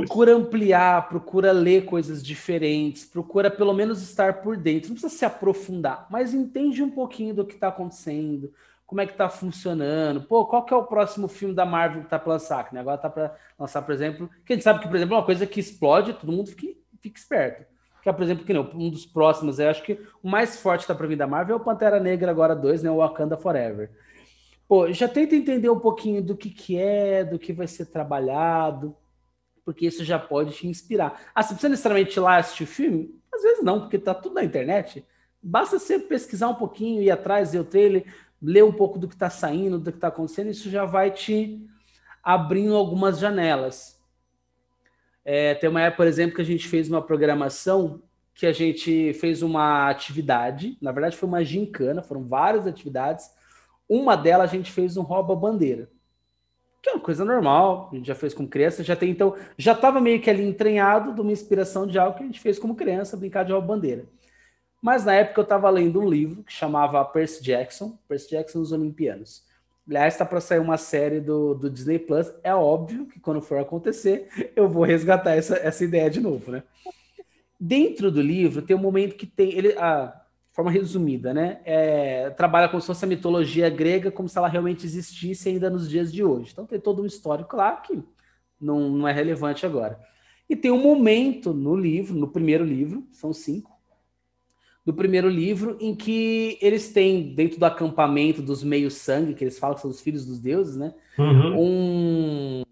Procura 0.00 0.34
ampliar, 0.34 1.08
procura 1.08 1.52
ler 1.52 1.84
coisas 1.84 2.24
diferentes, 2.24 3.04
procura 3.04 3.50
pelo 3.50 3.72
menos 3.72 4.02
estar 4.02 4.42
por 4.42 4.56
dentro. 4.56 4.88
Não 4.88 4.94
precisa 4.94 5.16
se 5.16 5.24
aprofundar, 5.24 6.06
mas 6.10 6.34
entende 6.34 6.82
um 6.82 6.90
pouquinho 6.90 7.34
do 7.34 7.44
que 7.44 7.54
está 7.54 7.68
acontecendo, 7.68 8.52
como 8.86 9.00
é 9.00 9.06
que 9.06 9.12
está 9.12 9.28
funcionando. 9.28 10.22
Pô, 10.22 10.44
qual 10.46 10.64
que 10.64 10.74
é 10.74 10.76
o 10.76 10.84
próximo 10.84 11.28
filme 11.28 11.54
da 11.54 11.64
Marvel 11.64 12.00
que 12.00 12.06
está 12.06 12.18
para 12.18 12.32
lançar? 12.32 12.68
Que 12.68 12.76
agora 12.76 12.96
está 12.96 13.10
para 13.10 13.34
lançar, 13.58 13.82
por 13.82 13.92
exemplo, 13.92 14.28
que 14.44 14.52
a 14.52 14.56
gente 14.56 14.64
sabe 14.64 14.80
que, 14.80 14.88
por 14.88 14.96
exemplo, 14.96 15.14
é 15.14 15.18
uma 15.18 15.24
coisa 15.24 15.46
que 15.46 15.60
explode, 15.60 16.12
todo 16.14 16.32
mundo 16.32 16.48
fica, 16.48 16.78
fica 17.00 17.18
esperto. 17.18 17.64
Que 18.02 18.08
é, 18.08 18.12
por 18.12 18.22
exemplo, 18.22 18.44
que 18.44 18.52
não, 18.52 18.70
um 18.74 18.90
dos 18.90 19.06
próximos, 19.06 19.58
eu 19.58 19.70
acho 19.70 19.82
que 19.82 19.98
o 20.22 20.28
mais 20.28 20.60
forte 20.60 20.82
está 20.82 20.94
para 20.94 21.06
vir 21.06 21.16
da 21.16 21.26
Marvel 21.26 21.56
é 21.56 21.60
o 21.60 21.64
Pantera 21.64 21.98
Negra 21.98 22.30
agora 22.30 22.54
2, 22.54 22.82
né, 22.82 22.90
o 22.90 22.98
Wakanda 22.98 23.36
Forever. 23.36 23.90
Pô, 24.68 24.92
já 24.92 25.08
tenta 25.08 25.34
entender 25.34 25.70
um 25.70 25.78
pouquinho 25.78 26.22
do 26.22 26.36
que, 26.36 26.50
que 26.50 26.78
é, 26.78 27.24
do 27.24 27.38
que 27.38 27.52
vai 27.52 27.66
ser 27.66 27.86
trabalhado, 27.86 28.94
porque 29.64 29.86
isso 29.86 30.04
já 30.04 30.18
pode 30.18 30.54
te 30.54 30.66
inspirar. 30.66 31.20
Ah, 31.34 31.42
você 31.42 31.54
precisa 31.54 31.68
necessariamente 31.68 32.16
ir 32.16 32.20
lá 32.20 32.36
assistir 32.36 32.64
o 32.64 32.66
filme? 32.66 33.18
Às 33.32 33.42
vezes 33.42 33.64
não, 33.64 33.80
porque 33.80 33.98
tá 33.98 34.14
tudo 34.14 34.34
na 34.34 34.44
internet. 34.44 35.04
Basta 35.42 35.78
você 35.78 35.98
pesquisar 35.98 36.48
um 36.48 36.54
pouquinho, 36.54 37.02
ir 37.02 37.10
atrás, 37.10 37.52
ver 37.52 37.60
o 37.60 37.64
trailer, 37.64 38.04
ler 38.40 38.64
um 38.64 38.72
pouco 38.72 38.98
do 38.98 39.08
que 39.08 39.14
está 39.14 39.30
saindo, 39.30 39.78
do 39.78 39.90
que 39.90 39.96
está 39.96 40.08
acontecendo, 40.08 40.50
isso 40.50 40.70
já 40.70 40.84
vai 40.84 41.10
te 41.10 41.66
abrindo 42.22 42.74
algumas 42.74 43.18
janelas. 43.18 44.00
É, 45.24 45.54
tem 45.54 45.70
uma 45.70 45.80
época, 45.80 45.96
por 45.98 46.06
exemplo, 46.06 46.36
que 46.36 46.42
a 46.42 46.46
gente 46.46 46.68
fez 46.68 46.88
uma 46.88 47.02
programação 47.02 48.02
que 48.34 48.46
a 48.46 48.52
gente 48.52 49.12
fez 49.14 49.42
uma 49.42 49.88
atividade, 49.88 50.76
na 50.82 50.90
verdade 50.90 51.16
foi 51.16 51.28
uma 51.28 51.44
gincana, 51.44 52.02
foram 52.02 52.24
várias 52.24 52.66
atividades. 52.66 53.30
Uma 53.88 54.16
delas 54.16 54.50
a 54.50 54.52
gente 54.52 54.72
fez 54.72 54.96
um 54.96 55.02
rouba-bandeira 55.02 55.88
que 56.84 56.90
é 56.90 56.92
uma 56.92 57.00
coisa 57.00 57.24
normal, 57.24 57.88
a 57.90 57.96
gente 57.96 58.06
já 58.06 58.14
fez 58.14 58.34
com 58.34 58.46
criança, 58.46 58.84
já 58.84 58.94
tem, 58.94 59.10
então, 59.10 59.34
já 59.56 59.72
estava 59.72 60.02
meio 60.02 60.20
que 60.20 60.28
ali 60.28 60.46
entranhado 60.46 61.14
de 61.14 61.20
uma 61.22 61.32
inspiração 61.32 61.86
de 61.86 61.98
algo 61.98 62.18
que 62.18 62.22
a 62.22 62.26
gente 62.26 62.40
fez 62.40 62.58
como 62.58 62.74
criança, 62.74 63.16
brincar 63.16 63.42
de 63.42 63.52
rouba 63.52 63.68
bandeira. 63.68 64.04
Mas 64.82 65.02
na 65.02 65.14
época 65.14 65.40
eu 65.40 65.44
estava 65.44 65.70
lendo 65.70 65.98
um 65.98 66.06
livro 66.06 66.44
que 66.44 66.52
chamava 66.52 67.02
Percy 67.06 67.42
Jackson, 67.42 67.98
Percy 68.06 68.28
Jackson 68.32 68.60
os 68.60 68.70
Olimpianos. 68.70 69.42
Aliás, 69.88 70.12
está 70.12 70.26
para 70.26 70.42
sair 70.42 70.58
uma 70.58 70.76
série 70.76 71.20
do, 71.20 71.54
do 71.54 71.70
Disney 71.70 71.98
Plus. 71.98 72.30
É 72.42 72.54
óbvio 72.54 73.06
que 73.06 73.18
quando 73.18 73.40
for 73.40 73.58
acontecer, 73.58 74.28
eu 74.54 74.68
vou 74.68 74.84
resgatar 74.84 75.32
essa, 75.32 75.56
essa 75.56 75.82
ideia 75.84 76.10
de 76.10 76.20
novo, 76.20 76.50
né? 76.52 76.62
Dentro 77.58 78.10
do 78.10 78.20
livro 78.20 78.60
tem 78.60 78.76
um 78.76 78.80
momento 78.80 79.16
que 79.16 79.26
tem. 79.26 79.54
Ele, 79.54 79.74
ah, 79.78 80.20
forma 80.54 80.70
resumida, 80.70 81.34
né? 81.34 81.58
É, 81.64 82.30
trabalha 82.30 82.68
como 82.68 82.80
se 82.80 82.86
fosse 82.86 83.04
a 83.04 83.08
mitologia 83.08 83.68
grega, 83.68 84.10
como 84.10 84.28
se 84.28 84.38
ela 84.38 84.48
realmente 84.48 84.86
existisse 84.86 85.48
ainda 85.48 85.68
nos 85.68 85.90
dias 85.90 86.12
de 86.12 86.22
hoje. 86.22 86.50
Então 86.52 86.64
tem 86.64 86.78
todo 86.78 87.02
um 87.02 87.06
histórico 87.06 87.56
lá 87.56 87.72
que 87.76 88.00
não, 88.60 88.88
não 88.88 89.08
é 89.08 89.12
relevante 89.12 89.66
agora. 89.66 89.98
E 90.48 90.54
tem 90.54 90.70
um 90.70 90.80
momento 90.80 91.52
no 91.52 91.74
livro, 91.74 92.14
no 92.14 92.28
primeiro 92.28 92.64
livro, 92.64 93.04
são 93.10 93.32
cinco, 93.32 93.72
do 94.86 94.94
primeiro 94.94 95.28
livro, 95.28 95.76
em 95.80 95.92
que 95.94 96.56
eles 96.60 96.92
têm, 96.92 97.34
dentro 97.34 97.58
do 97.58 97.64
acampamento 97.64 98.40
dos 98.40 98.62
meios-sangue, 98.62 99.34
que 99.34 99.42
eles 99.42 99.58
falam 99.58 99.74
que 99.74 99.82
são 99.82 99.90
os 99.90 100.00
filhos 100.00 100.24
dos 100.24 100.38
deuses, 100.38 100.76
né? 100.76 100.94
Uhum. 101.18 101.58
Um, 101.58 102.62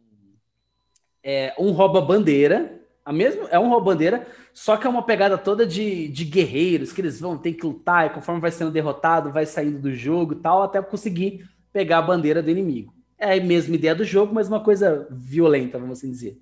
é, 1.24 1.54
um 1.58 1.72
rouba-bandeira, 1.72 2.81
a 3.04 3.12
mesma, 3.12 3.48
é 3.50 3.58
um 3.58 3.68
rouba-bandeira, 3.68 4.26
só 4.54 4.76
que 4.76 4.86
é 4.86 4.90
uma 4.90 5.02
pegada 5.04 5.36
toda 5.36 5.66
de, 5.66 6.08
de 6.08 6.24
guerreiros, 6.24 6.92
que 6.92 7.00
eles 7.00 7.18
vão 7.18 7.36
ter 7.36 7.54
que 7.54 7.66
lutar, 7.66 8.06
e 8.06 8.10
conforme 8.10 8.40
vai 8.40 8.50
sendo 8.50 8.70
derrotado, 8.70 9.32
vai 9.32 9.44
saindo 9.44 9.80
do 9.80 9.92
jogo 9.92 10.34
e 10.34 10.36
tal, 10.36 10.62
até 10.62 10.80
conseguir 10.80 11.48
pegar 11.72 11.98
a 11.98 12.02
bandeira 12.02 12.42
do 12.42 12.50
inimigo. 12.50 12.94
É 13.18 13.34
a 13.38 13.42
mesma 13.42 13.74
ideia 13.74 13.94
do 13.94 14.04
jogo, 14.04 14.34
mas 14.34 14.48
uma 14.48 14.60
coisa 14.60 15.08
violenta, 15.10 15.78
vamos 15.78 15.98
assim 15.98 16.10
dizer. 16.10 16.40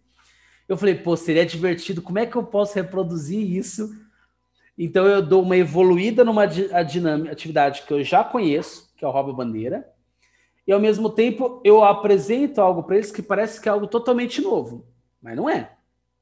Eu 0.68 0.76
falei, 0.76 0.94
pô, 0.94 1.16
seria 1.16 1.46
divertido, 1.46 2.02
como 2.02 2.18
é 2.18 2.26
que 2.26 2.36
eu 2.36 2.42
posso 2.42 2.74
reproduzir 2.74 3.40
isso? 3.56 3.90
Então 4.76 5.06
eu 5.06 5.20
dou 5.20 5.42
uma 5.42 5.56
evoluída 5.56 6.24
numa 6.24 6.46
dinâmica, 6.46 7.32
atividade 7.32 7.82
que 7.82 7.92
eu 7.92 8.04
já 8.04 8.22
conheço, 8.22 8.92
que 8.96 9.04
é 9.04 9.08
o 9.08 9.10
rouba 9.10 9.32
bandeira, 9.32 9.86
e 10.66 10.72
ao 10.72 10.80
mesmo 10.80 11.10
tempo 11.10 11.60
eu 11.64 11.82
apresento 11.82 12.60
algo 12.60 12.82
para 12.82 12.96
eles 12.96 13.10
que 13.10 13.22
parece 13.22 13.60
que 13.60 13.68
é 13.68 13.72
algo 13.72 13.86
totalmente 13.86 14.40
novo, 14.40 14.86
mas 15.22 15.36
não 15.36 15.48
é. 15.48 15.72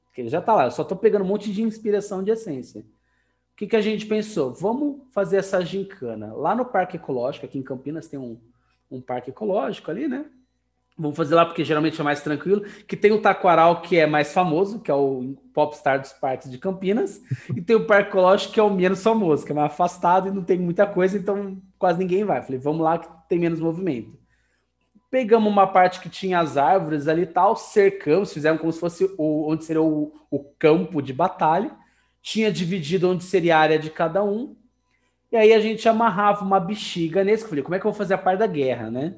Porque 0.09 0.27
já 0.27 0.39
está 0.39 0.53
lá. 0.53 0.65
Eu 0.65 0.71
só 0.71 0.81
estou 0.81 0.97
pegando 0.97 1.23
um 1.23 1.27
monte 1.27 1.51
de 1.51 1.61
inspiração 1.61 2.23
de 2.23 2.31
essência. 2.31 2.81
O 2.81 3.55
que, 3.55 3.67
que 3.67 3.75
a 3.75 3.81
gente 3.81 4.05
pensou? 4.05 4.53
Vamos 4.53 5.01
fazer 5.11 5.37
essa 5.37 5.63
gincana. 5.63 6.33
Lá 6.33 6.55
no 6.55 6.65
Parque 6.65 6.97
Ecológico, 6.97 7.45
aqui 7.45 7.57
em 7.57 7.63
Campinas, 7.63 8.07
tem 8.07 8.19
um, 8.19 8.39
um 8.89 9.01
parque 9.01 9.29
ecológico 9.29 9.91
ali, 9.91 10.07
né? 10.07 10.25
Vamos 10.97 11.15
fazer 11.15 11.33
lá 11.33 11.45
porque 11.45 11.63
geralmente 11.63 11.99
é 11.99 12.03
mais 12.03 12.21
tranquilo. 12.21 12.65
Que 12.85 12.97
tem 12.97 13.13
o 13.13 13.21
Taquaral, 13.21 13.81
que 13.81 13.97
é 13.97 14.05
mais 14.05 14.33
famoso, 14.33 14.81
que 14.81 14.91
é 14.91 14.93
o 14.93 15.35
popstar 15.53 16.01
dos 16.01 16.11
parques 16.11 16.51
de 16.51 16.57
Campinas. 16.57 17.21
e 17.55 17.61
tem 17.61 17.75
o 17.77 17.85
Parque 17.85 18.09
Ecológico, 18.09 18.53
que 18.53 18.59
é 18.59 18.63
o 18.63 18.69
menos 18.69 19.01
famoso, 19.01 19.45
que 19.45 19.53
é 19.53 19.55
mais 19.55 19.71
afastado 19.71 20.27
e 20.27 20.31
não 20.31 20.43
tem 20.43 20.59
muita 20.59 20.85
coisa, 20.85 21.17
então 21.17 21.61
quase 21.77 21.99
ninguém 21.99 22.25
vai. 22.25 22.41
Falei, 22.41 22.59
vamos 22.59 22.81
lá 22.81 22.99
que 22.99 23.07
tem 23.29 23.39
menos 23.39 23.61
movimento. 23.61 24.18
Pegamos 25.11 25.51
uma 25.51 25.65
parte 25.65 25.99
que 25.99 26.09
tinha 26.09 26.39
as 26.39 26.55
árvores 26.55 27.07
ali 27.07 27.23
e 27.23 27.25
tal, 27.25 27.55
cercamos, 27.55 28.31
fizemos 28.31 28.59
como 28.61 28.71
se 28.71 28.79
fosse 28.79 29.15
o, 29.17 29.49
onde 29.49 29.65
seria 29.65 29.81
o, 29.81 30.13
o 30.29 30.39
campo 30.59 31.01
de 31.01 31.11
batalha. 31.13 31.71
Tinha 32.21 32.51
dividido 32.51 33.09
onde 33.09 33.23
seria 33.23 33.57
a 33.57 33.59
área 33.59 33.79
de 33.79 33.89
cada 33.89 34.23
um. 34.23 34.55
E 35.31 35.37
aí 35.37 35.53
a 35.53 35.59
gente 35.59 35.87
amarrava 35.87 36.43
uma 36.43 36.59
bexiga 36.59 37.23
nesse. 37.23 37.43
Eu 37.43 37.49
falei, 37.49 37.63
como 37.63 37.75
é 37.75 37.79
que 37.79 37.85
eu 37.85 37.91
vou 37.91 37.97
fazer 37.97 38.13
a 38.15 38.17
parte 38.17 38.39
da 38.39 38.47
guerra, 38.47 38.91
né? 38.91 39.15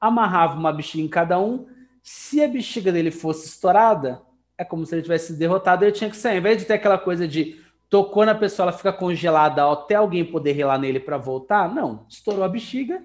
Amarrava 0.00 0.58
uma 0.58 0.72
bexiga 0.72 1.02
em 1.02 1.08
cada 1.08 1.38
um. 1.38 1.66
Se 2.02 2.42
a 2.42 2.48
bexiga 2.48 2.90
dele 2.90 3.10
fosse 3.10 3.46
estourada, 3.46 4.22
é 4.56 4.64
como 4.64 4.84
se 4.86 4.94
ele 4.94 5.02
tivesse 5.02 5.34
derrotado, 5.34 5.84
ele 5.84 5.92
tinha 5.92 6.10
que 6.10 6.16
sair. 6.16 6.34
Ao 6.34 6.38
invés 6.38 6.58
de 6.58 6.64
ter 6.64 6.74
aquela 6.74 6.98
coisa 6.98 7.28
de 7.28 7.60
tocou 7.88 8.24
na 8.24 8.34
pessoa, 8.34 8.64
ela 8.64 8.76
fica 8.76 8.92
congelada 8.92 9.70
até 9.70 9.96
alguém 9.96 10.24
poder 10.24 10.52
relar 10.52 10.78
nele 10.78 10.98
para 10.98 11.18
voltar, 11.18 11.72
não. 11.72 12.06
Estourou 12.08 12.42
a 12.42 12.48
bexiga, 12.48 13.02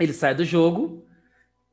ele 0.00 0.12
sai 0.12 0.34
do 0.34 0.44
jogo 0.44 1.04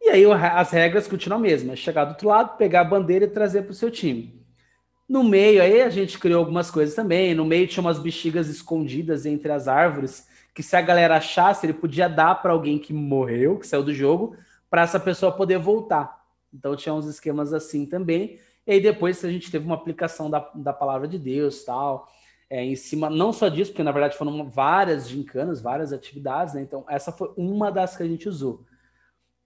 e 0.01 0.09
aí 0.09 0.25
as 0.25 0.71
regras 0.71 1.07
continuam 1.07 1.39
a 1.39 1.41
mesma. 1.41 1.75
Chegar 1.75 2.05
do 2.05 2.09
outro 2.09 2.27
lado, 2.27 2.57
pegar 2.57 2.81
a 2.81 2.85
bandeira 2.85 3.25
e 3.25 3.29
trazer 3.29 3.63
para 3.63 3.71
o 3.71 3.75
seu 3.75 3.89
time. 3.89 4.45
No 5.07 5.23
meio 5.23 5.61
aí 5.61 5.81
a 5.81 5.89
gente 5.89 6.19
criou 6.19 6.39
algumas 6.39 6.69
coisas 6.69 6.93
também. 6.93 7.33
No 7.33 7.45
meio 7.45 7.67
tinha 7.67 7.81
umas 7.81 7.99
bexigas 7.99 8.47
escondidas 8.47 9.25
entre 9.25 9.51
as 9.51 9.67
árvores 9.67 10.27
que 10.53 10.63
se 10.63 10.75
a 10.75 10.81
galera 10.81 11.17
achasse, 11.17 11.65
ele 11.65 11.73
podia 11.73 12.09
dar 12.09 12.35
para 12.35 12.51
alguém 12.51 12.79
que 12.79 12.91
morreu, 12.91 13.59
que 13.59 13.67
saiu 13.67 13.83
do 13.83 13.93
jogo, 13.93 14.35
para 14.69 14.81
essa 14.81 14.99
pessoa 14.99 15.31
poder 15.31 15.59
voltar. 15.59 16.19
Então 16.51 16.75
tinha 16.75 16.93
uns 16.93 17.05
esquemas 17.05 17.53
assim 17.53 17.85
também. 17.85 18.39
E 18.65 18.71
aí 18.71 18.81
depois 18.81 19.23
a 19.23 19.31
gente 19.31 19.51
teve 19.51 19.65
uma 19.65 19.75
aplicação 19.75 20.29
da, 20.29 20.49
da 20.55 20.73
palavra 20.73 21.07
de 21.07 21.19
Deus 21.19 21.63
tal 21.63 22.09
é, 22.49 22.63
em 22.63 22.75
cima, 22.75 23.09
não 23.09 23.33
só 23.33 23.49
disso, 23.49 23.71
porque 23.71 23.83
na 23.83 23.91
verdade 23.91 24.17
foram 24.17 24.49
várias 24.49 25.09
gincanas, 25.09 25.61
várias 25.61 25.91
atividades, 25.91 26.53
né? 26.53 26.61
Então, 26.61 26.85
essa 26.89 27.11
foi 27.11 27.31
uma 27.35 27.71
das 27.71 27.97
que 27.97 28.03
a 28.03 28.07
gente 28.07 28.27
usou. 28.29 28.65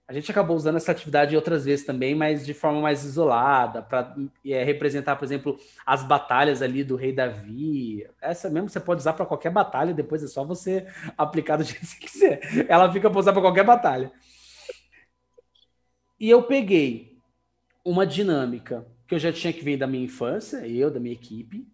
A 0.08 0.14
gente 0.14 0.30
acabou 0.30 0.58
usando 0.58 0.76
essa 0.76 0.92
atividade 0.92 1.38
outras 1.38 1.64
vezes 1.64 1.86
também, 1.86 2.14
mas 2.14 2.46
de 2.46 2.54
forma 2.54 2.82
mais 2.82 3.06
isolada, 3.06 3.82
para 3.82 4.14
é, 4.46 4.62
representar, 4.62 5.16
por 5.16 5.24
exemplo, 5.24 5.58
as 5.86 6.04
batalhas 6.04 6.62
ali 6.62 6.84
do 6.84 6.98
rei 6.98 7.14
Davi. 7.14 8.06
Essa 8.22 8.50
mesmo 8.50 8.68
você 8.68 8.80
pode 8.80 9.00
usar 9.00 9.14
para 9.14 9.26
qualquer 9.26 9.52
batalha, 9.52 9.94
depois 9.94 10.22
é 10.22 10.28
só 10.28 10.44
você 10.44 10.86
aplicar 11.18 11.56
do 11.56 11.64
jeito 11.64 11.80
que 11.80 11.86
você 11.86 11.98
quiser. 11.98 12.66
Ela 12.68 12.92
fica 12.92 13.10
para 13.10 13.20
usar 13.20 13.32
para 13.32 13.42
qualquer 13.42 13.64
batalha. 13.64 14.12
E 16.20 16.30
eu 16.30 16.44
peguei 16.44 17.18
uma 17.84 18.06
dinâmica 18.06 18.86
que 19.08 19.16
eu 19.16 19.20
já 19.20 19.32
tinha 19.32 19.54
que 19.54 19.64
vir 19.64 19.78
da 19.78 19.88
minha 19.88 20.04
infância, 20.04 20.68
eu, 20.68 20.92
da 20.92 21.00
minha 21.00 21.14
equipe, 21.14 21.66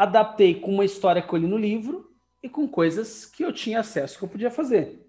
adaptei 0.00 0.54
com 0.54 0.72
uma 0.72 0.84
história 0.84 1.20
que 1.20 1.30
eu 1.30 1.38
li 1.38 1.46
no 1.46 1.58
livro 1.58 2.10
e 2.42 2.48
com 2.48 2.66
coisas 2.66 3.26
que 3.26 3.44
eu 3.44 3.52
tinha 3.52 3.80
acesso 3.80 4.18
que 4.18 4.24
eu 4.24 4.28
podia 4.30 4.50
fazer. 4.50 5.06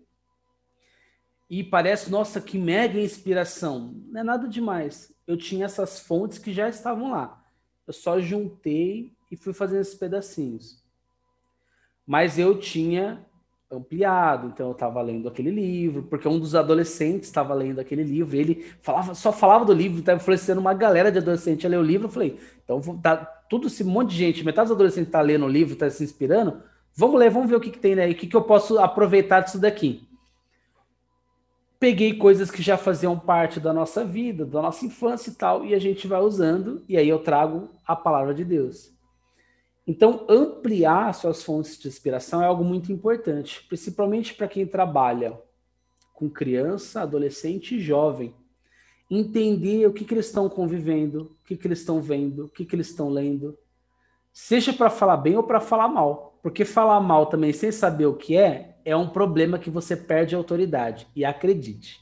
E 1.50 1.64
parece, 1.64 2.12
nossa, 2.12 2.42
que 2.42 2.58
mega 2.58 3.00
inspiração. 3.00 3.96
Não 4.10 4.20
é 4.20 4.24
nada 4.24 4.50
demais. 4.50 5.14
Eu 5.26 5.38
tinha 5.38 5.64
essas 5.64 6.02
fontes 6.02 6.38
que 6.38 6.52
já 6.52 6.68
estavam 6.68 7.12
lá. 7.12 7.42
Eu 7.88 7.94
só 7.94 8.20
juntei 8.20 9.14
e 9.32 9.38
fui 9.38 9.54
fazendo 9.54 9.80
esses 9.80 9.96
pedacinhos. 9.96 10.84
Mas 12.06 12.38
eu 12.38 12.60
tinha 12.60 13.26
ampliado, 13.72 14.48
então 14.48 14.68
eu 14.68 14.74
estava 14.74 15.02
lendo 15.02 15.30
aquele 15.30 15.52
livro, 15.52 16.04
porque 16.04 16.28
um 16.28 16.38
dos 16.38 16.54
adolescentes 16.54 17.30
estava 17.30 17.54
lendo 17.54 17.80
aquele 17.80 18.04
livro, 18.04 18.36
ele 18.36 18.66
falava, 18.82 19.16
só 19.16 19.32
falava 19.32 19.64
do 19.64 19.72
livro, 19.72 20.00
estava 20.00 20.20
influenciando 20.20 20.60
uma 20.60 20.74
galera 20.74 21.10
de 21.10 21.20
adolescente 21.20 21.66
a 21.66 21.70
ler 21.70 21.80
o 21.80 21.82
livro, 21.82 22.08
eu 22.08 22.12
falei, 22.12 22.38
então 22.62 22.82
tá 22.98 23.41
tudo 23.52 23.68
esse 23.68 23.84
monte 23.84 24.12
de 24.12 24.16
gente, 24.16 24.46
metade 24.46 24.70
dos 24.70 24.76
adolescentes 24.76 25.10
está 25.10 25.20
lendo 25.20 25.44
o 25.44 25.50
livro, 25.50 25.74
está 25.74 25.90
se 25.90 26.02
inspirando, 26.02 26.64
vamos 26.96 27.20
ler, 27.20 27.30
vamos 27.30 27.50
ver 27.50 27.58
o 27.58 27.60
que, 27.60 27.70
que 27.70 27.80
tem 27.80 28.00
aí, 28.00 28.14
o 28.14 28.16
que, 28.16 28.26
que 28.26 28.36
eu 28.36 28.44
posso 28.44 28.80
aproveitar 28.80 29.42
disso 29.42 29.60
daqui. 29.60 30.08
Peguei 31.78 32.14
coisas 32.14 32.50
que 32.50 32.62
já 32.62 32.78
faziam 32.78 33.20
parte 33.20 33.60
da 33.60 33.74
nossa 33.74 34.06
vida, 34.06 34.46
da 34.46 34.62
nossa 34.62 34.86
infância 34.86 35.32
e 35.32 35.34
tal, 35.34 35.66
e 35.66 35.76
a 35.76 35.80
gente 35.80 36.08
vai 36.08 36.22
usando, 36.22 36.82
e 36.88 36.96
aí 36.96 37.10
eu 37.10 37.20
trago 37.20 37.68
a 37.86 37.94
palavra 37.94 38.34
de 38.34 38.46
Deus. 38.46 38.94
Então, 39.86 40.26
ampliar 40.30 41.14
suas 41.14 41.44
fontes 41.44 41.78
de 41.78 41.90
inspiração 41.90 42.42
é 42.42 42.46
algo 42.46 42.64
muito 42.64 42.90
importante, 42.90 43.66
principalmente 43.68 44.34
para 44.34 44.48
quem 44.48 44.66
trabalha 44.66 45.38
com 46.14 46.30
criança, 46.30 47.02
adolescente 47.02 47.76
e 47.76 47.82
jovem. 47.82 48.34
Entender 49.14 49.86
o 49.86 49.92
que, 49.92 50.06
que 50.06 50.14
eles 50.14 50.28
estão 50.28 50.48
convivendo, 50.48 51.36
o 51.44 51.46
que, 51.46 51.58
que 51.58 51.68
eles 51.68 51.80
estão 51.80 52.02
vendo, 52.02 52.46
o 52.46 52.50
que, 52.50 52.64
que 52.64 52.74
eles 52.74 52.88
estão 52.88 53.10
lendo. 53.10 53.58
Seja 54.32 54.72
para 54.72 54.90
falar 54.90 55.18
bem 55.18 55.36
ou 55.36 55.44
para 55.44 55.60
falar 55.60 55.90
mal. 55.90 56.40
Porque 56.42 56.64
falar 56.64 57.02
mal 57.02 57.26
também 57.26 57.52
sem 57.52 57.74
saber 57.74 58.06
o 58.06 58.16
que 58.16 58.38
é, 58.38 58.78
é 58.86 58.96
um 58.96 59.10
problema 59.10 59.60
que 59.60 59.70
você 59.70 59.98
perde 59.98 60.34
a 60.34 60.38
autoridade. 60.38 61.08
E 61.14 61.26
acredite, 61.26 62.00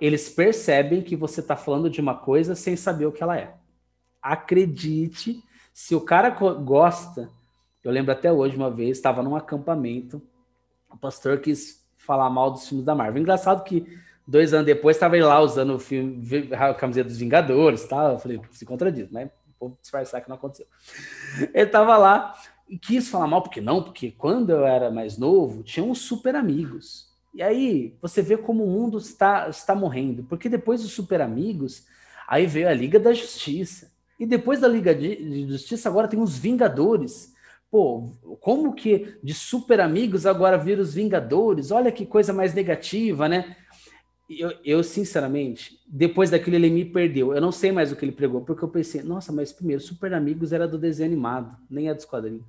eles 0.00 0.30
percebem 0.30 1.02
que 1.02 1.14
você 1.14 1.40
está 1.40 1.54
falando 1.54 1.90
de 1.90 2.00
uma 2.00 2.14
coisa 2.14 2.54
sem 2.54 2.76
saber 2.76 3.06
o 3.06 3.12
que 3.12 3.22
ela 3.22 3.36
é. 3.36 3.54
Acredite, 4.22 5.42
se 5.72 5.94
o 5.94 6.00
cara 6.00 6.30
gosta, 6.30 7.30
eu 7.84 7.92
lembro 7.92 8.12
até 8.12 8.32
hoje 8.32 8.56
uma 8.56 8.70
vez, 8.70 8.96
estava 8.96 9.22
num 9.22 9.36
acampamento, 9.36 10.20
o 10.90 10.96
pastor 10.96 11.38
quis 11.38 11.86
falar 11.96 12.30
mal 12.30 12.50
dos 12.50 12.66
filmes 12.66 12.84
da 12.84 12.94
Marvel. 12.94 13.20
Engraçado 13.20 13.62
que 13.62 13.86
dois 14.28 14.52
anos 14.52 14.66
depois 14.66 14.96
estava 14.96 15.16
ele 15.16 15.24
lá 15.24 15.40
usando 15.40 15.74
o 15.74 15.78
filme, 15.78 16.22
a 16.52 16.74
camiseta 16.74 17.08
dos 17.08 17.18
Vingadores, 17.18 17.86
tá? 17.86 18.12
Eu 18.12 18.18
falei, 18.18 18.40
se 18.50 18.66
contradiz, 18.66 19.10
né? 19.10 19.30
Vou 19.58 19.76
disfarçar 19.80 20.20
que 20.20 20.28
não 20.28 20.36
aconteceu. 20.36 20.66
Ele 21.52 21.64
estava 21.64 21.96
lá 21.96 22.34
e 22.68 22.78
quis 22.78 23.08
falar 23.08 23.26
mal, 23.26 23.42
porque 23.42 23.60
não, 23.60 23.82
porque 23.82 24.12
quando 24.12 24.50
eu 24.50 24.64
era 24.64 24.88
mais 24.88 25.18
novo, 25.18 25.64
tinha 25.64 25.84
uns 25.84 26.00
super 26.02 26.36
amigos. 26.36 27.08
E 27.34 27.42
aí 27.42 27.96
você 28.00 28.22
vê 28.22 28.36
como 28.36 28.62
o 28.62 28.70
mundo 28.70 28.98
está, 28.98 29.48
está 29.48 29.74
morrendo, 29.74 30.22
porque 30.24 30.48
depois 30.48 30.82
dos 30.82 30.92
super 30.92 31.20
amigos, 31.20 31.86
aí 32.28 32.46
veio 32.46 32.68
a 32.68 32.74
Liga 32.74 33.00
da 33.00 33.12
Justiça. 33.12 33.90
E 34.20 34.26
depois 34.26 34.60
da 34.60 34.68
Liga 34.68 34.94
de 34.94 35.48
Justiça, 35.48 35.88
agora 35.88 36.06
tem 36.06 36.20
os 36.20 36.36
Vingadores. 36.36 37.32
Pô, 37.70 38.12
como 38.40 38.74
que 38.74 39.18
de 39.22 39.34
super 39.34 39.80
amigos 39.80 40.24
agora 40.24 40.56
vira 40.56 40.80
os 40.80 40.94
Vingadores? 40.94 41.70
Olha 41.70 41.90
que 41.90 42.06
coisa 42.06 42.32
mais 42.32 42.54
negativa, 42.54 43.28
né? 43.28 43.56
Eu, 44.28 44.52
eu, 44.62 44.84
sinceramente, 44.84 45.78
depois 45.86 46.30
daquilo 46.30 46.56
ele 46.56 46.68
me 46.68 46.84
perdeu. 46.84 47.32
Eu 47.32 47.40
não 47.40 47.50
sei 47.50 47.72
mais 47.72 47.90
o 47.90 47.96
que 47.96 48.04
ele 48.04 48.12
pregou, 48.12 48.42
porque 48.42 48.62
eu 48.62 48.68
pensei, 48.68 49.02
nossa, 49.02 49.32
mas 49.32 49.52
primeiro, 49.52 49.80
Super 49.80 50.12
Amigos 50.12 50.52
era 50.52 50.68
do 50.68 50.78
desenho 50.78 51.08
animado, 51.08 51.56
nem 51.70 51.88
é 51.88 51.94
dos 51.94 52.04
quadrinhos. 52.04 52.44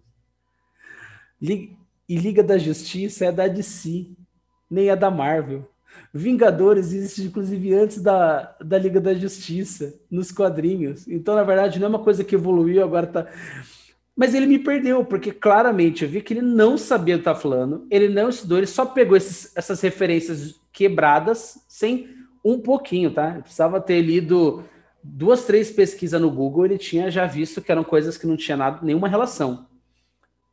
Liga, 1.41 1.73
e 2.07 2.17
Liga 2.17 2.43
da 2.43 2.57
Justiça 2.57 3.25
é 3.25 3.31
da 3.31 3.47
DC 3.47 4.07
nem 4.69 4.89
a 4.89 4.95
da 4.95 5.09
Marvel. 5.09 5.67
Vingadores 6.13 6.93
existe 6.93 7.23
inclusive 7.23 7.73
antes 7.73 8.01
da, 8.01 8.55
da 8.63 8.77
Liga 8.77 9.01
da 9.01 9.13
Justiça, 9.13 9.99
nos 10.09 10.31
quadrinhos. 10.31 11.07
Então, 11.07 11.35
na 11.35 11.43
verdade, 11.43 11.79
não 11.79 11.87
é 11.87 11.89
uma 11.89 12.03
coisa 12.03 12.23
que 12.23 12.35
evoluiu, 12.35 12.83
agora 12.83 13.07
tá. 13.07 13.27
Mas 14.15 14.33
ele 14.33 14.45
me 14.45 14.59
perdeu, 14.59 15.03
porque 15.05 15.31
claramente 15.31 16.03
eu 16.03 16.09
vi 16.09 16.21
que 16.21 16.33
ele 16.33 16.41
não 16.41 16.77
sabia 16.77 17.15
o 17.15 17.19
que 17.19 17.23
tá 17.23 17.33
falando, 17.33 17.87
ele 17.89 18.09
não 18.09 18.29
estudou, 18.29 18.57
ele 18.57 18.67
só 18.67 18.85
pegou 18.85 19.15
esses, 19.15 19.55
essas 19.55 19.79
referências 19.81 20.58
quebradas 20.71 21.63
sem 21.67 22.09
um 22.43 22.59
pouquinho, 22.59 23.13
tá? 23.13 23.31
Ele 23.31 23.41
precisava 23.41 23.81
ter 23.81 24.01
lido 24.01 24.63
duas, 25.03 25.45
três 25.45 25.71
pesquisas 25.71 26.19
no 26.19 26.31
Google, 26.31 26.65
ele 26.65 26.77
tinha 26.77 27.09
já 27.09 27.25
visto 27.25 27.61
que 27.61 27.71
eram 27.71 27.83
coisas 27.83 28.17
que 28.17 28.27
não 28.27 28.37
tinha 28.37 28.57
nada, 28.57 28.79
nenhuma 28.81 29.07
relação. 29.07 29.67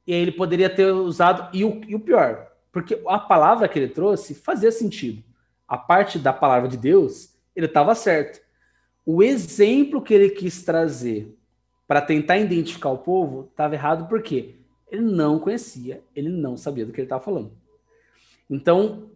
E 0.07 0.13
aí 0.13 0.21
ele 0.21 0.33
poderia 0.33 0.71
ter 0.71 0.87
usado, 0.93 1.49
e 1.57 1.65
o, 1.65 1.81
e 1.87 1.95
o 1.95 2.01
pior, 2.01 2.47
porque 2.73 3.01
a 3.09 3.19
palavra 3.19 3.69
que 3.69 3.79
ele 3.79 3.89
trouxe 3.89 4.35
fazia 4.35 4.71
sentido. 4.71 5.23
A 5.67 5.77
parte 5.77 6.19
da 6.19 6.33
palavra 6.33 6.69
de 6.69 6.77
Deus, 6.77 7.35
ele 7.55 7.67
estava 7.67 7.95
certo. 7.95 8.41
O 9.05 9.23
exemplo 9.23 10.03
que 10.03 10.15
ele 10.15 10.31
quis 10.31 10.63
trazer 10.63 11.37
para 11.87 12.01
tentar 12.01 12.39
identificar 12.39 12.91
o 12.91 12.99
povo 12.99 13.49
estava 13.51 13.75
errado 13.75 14.09
porque 14.09 14.57
ele 14.91 15.03
não 15.03 15.39
conhecia, 15.39 16.03
ele 16.15 16.29
não 16.29 16.57
sabia 16.57 16.87
do 16.87 16.93
que 16.93 17.01
ele 17.01 17.07
estava 17.07 17.23
falando. 17.23 17.53
Então, 18.49 19.11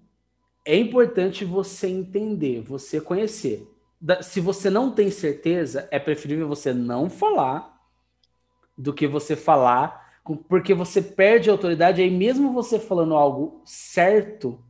é 0.64 0.76
importante 0.76 1.44
você 1.44 1.88
entender, 1.88 2.60
você 2.60 3.00
conhecer. 3.00 3.66
Se 4.22 4.40
você 4.40 4.70
não 4.70 4.90
tem 4.92 5.10
certeza, 5.10 5.88
é 5.90 5.98
preferível 5.98 6.48
você 6.48 6.72
não 6.72 7.10
falar 7.10 7.78
do 8.76 8.92
que 8.92 9.06
você 9.06 9.36
falar 9.36 10.00
porque 10.48 10.74
você 10.74 11.02
perde 11.02 11.50
a 11.50 11.52
autoridade, 11.52 12.02
aí 12.02 12.10
mesmo 12.10 12.52
você 12.52 12.78
falando 12.78 13.16
algo 13.16 13.62
certo, 13.64 14.62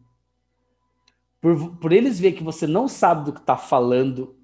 por, 1.40 1.76
por 1.76 1.92
eles 1.92 2.18
ver 2.18 2.32
que 2.32 2.42
você 2.42 2.66
não 2.66 2.88
sabe 2.88 3.24
do 3.24 3.32
que 3.32 3.40
está 3.40 3.56
falando 3.56 4.36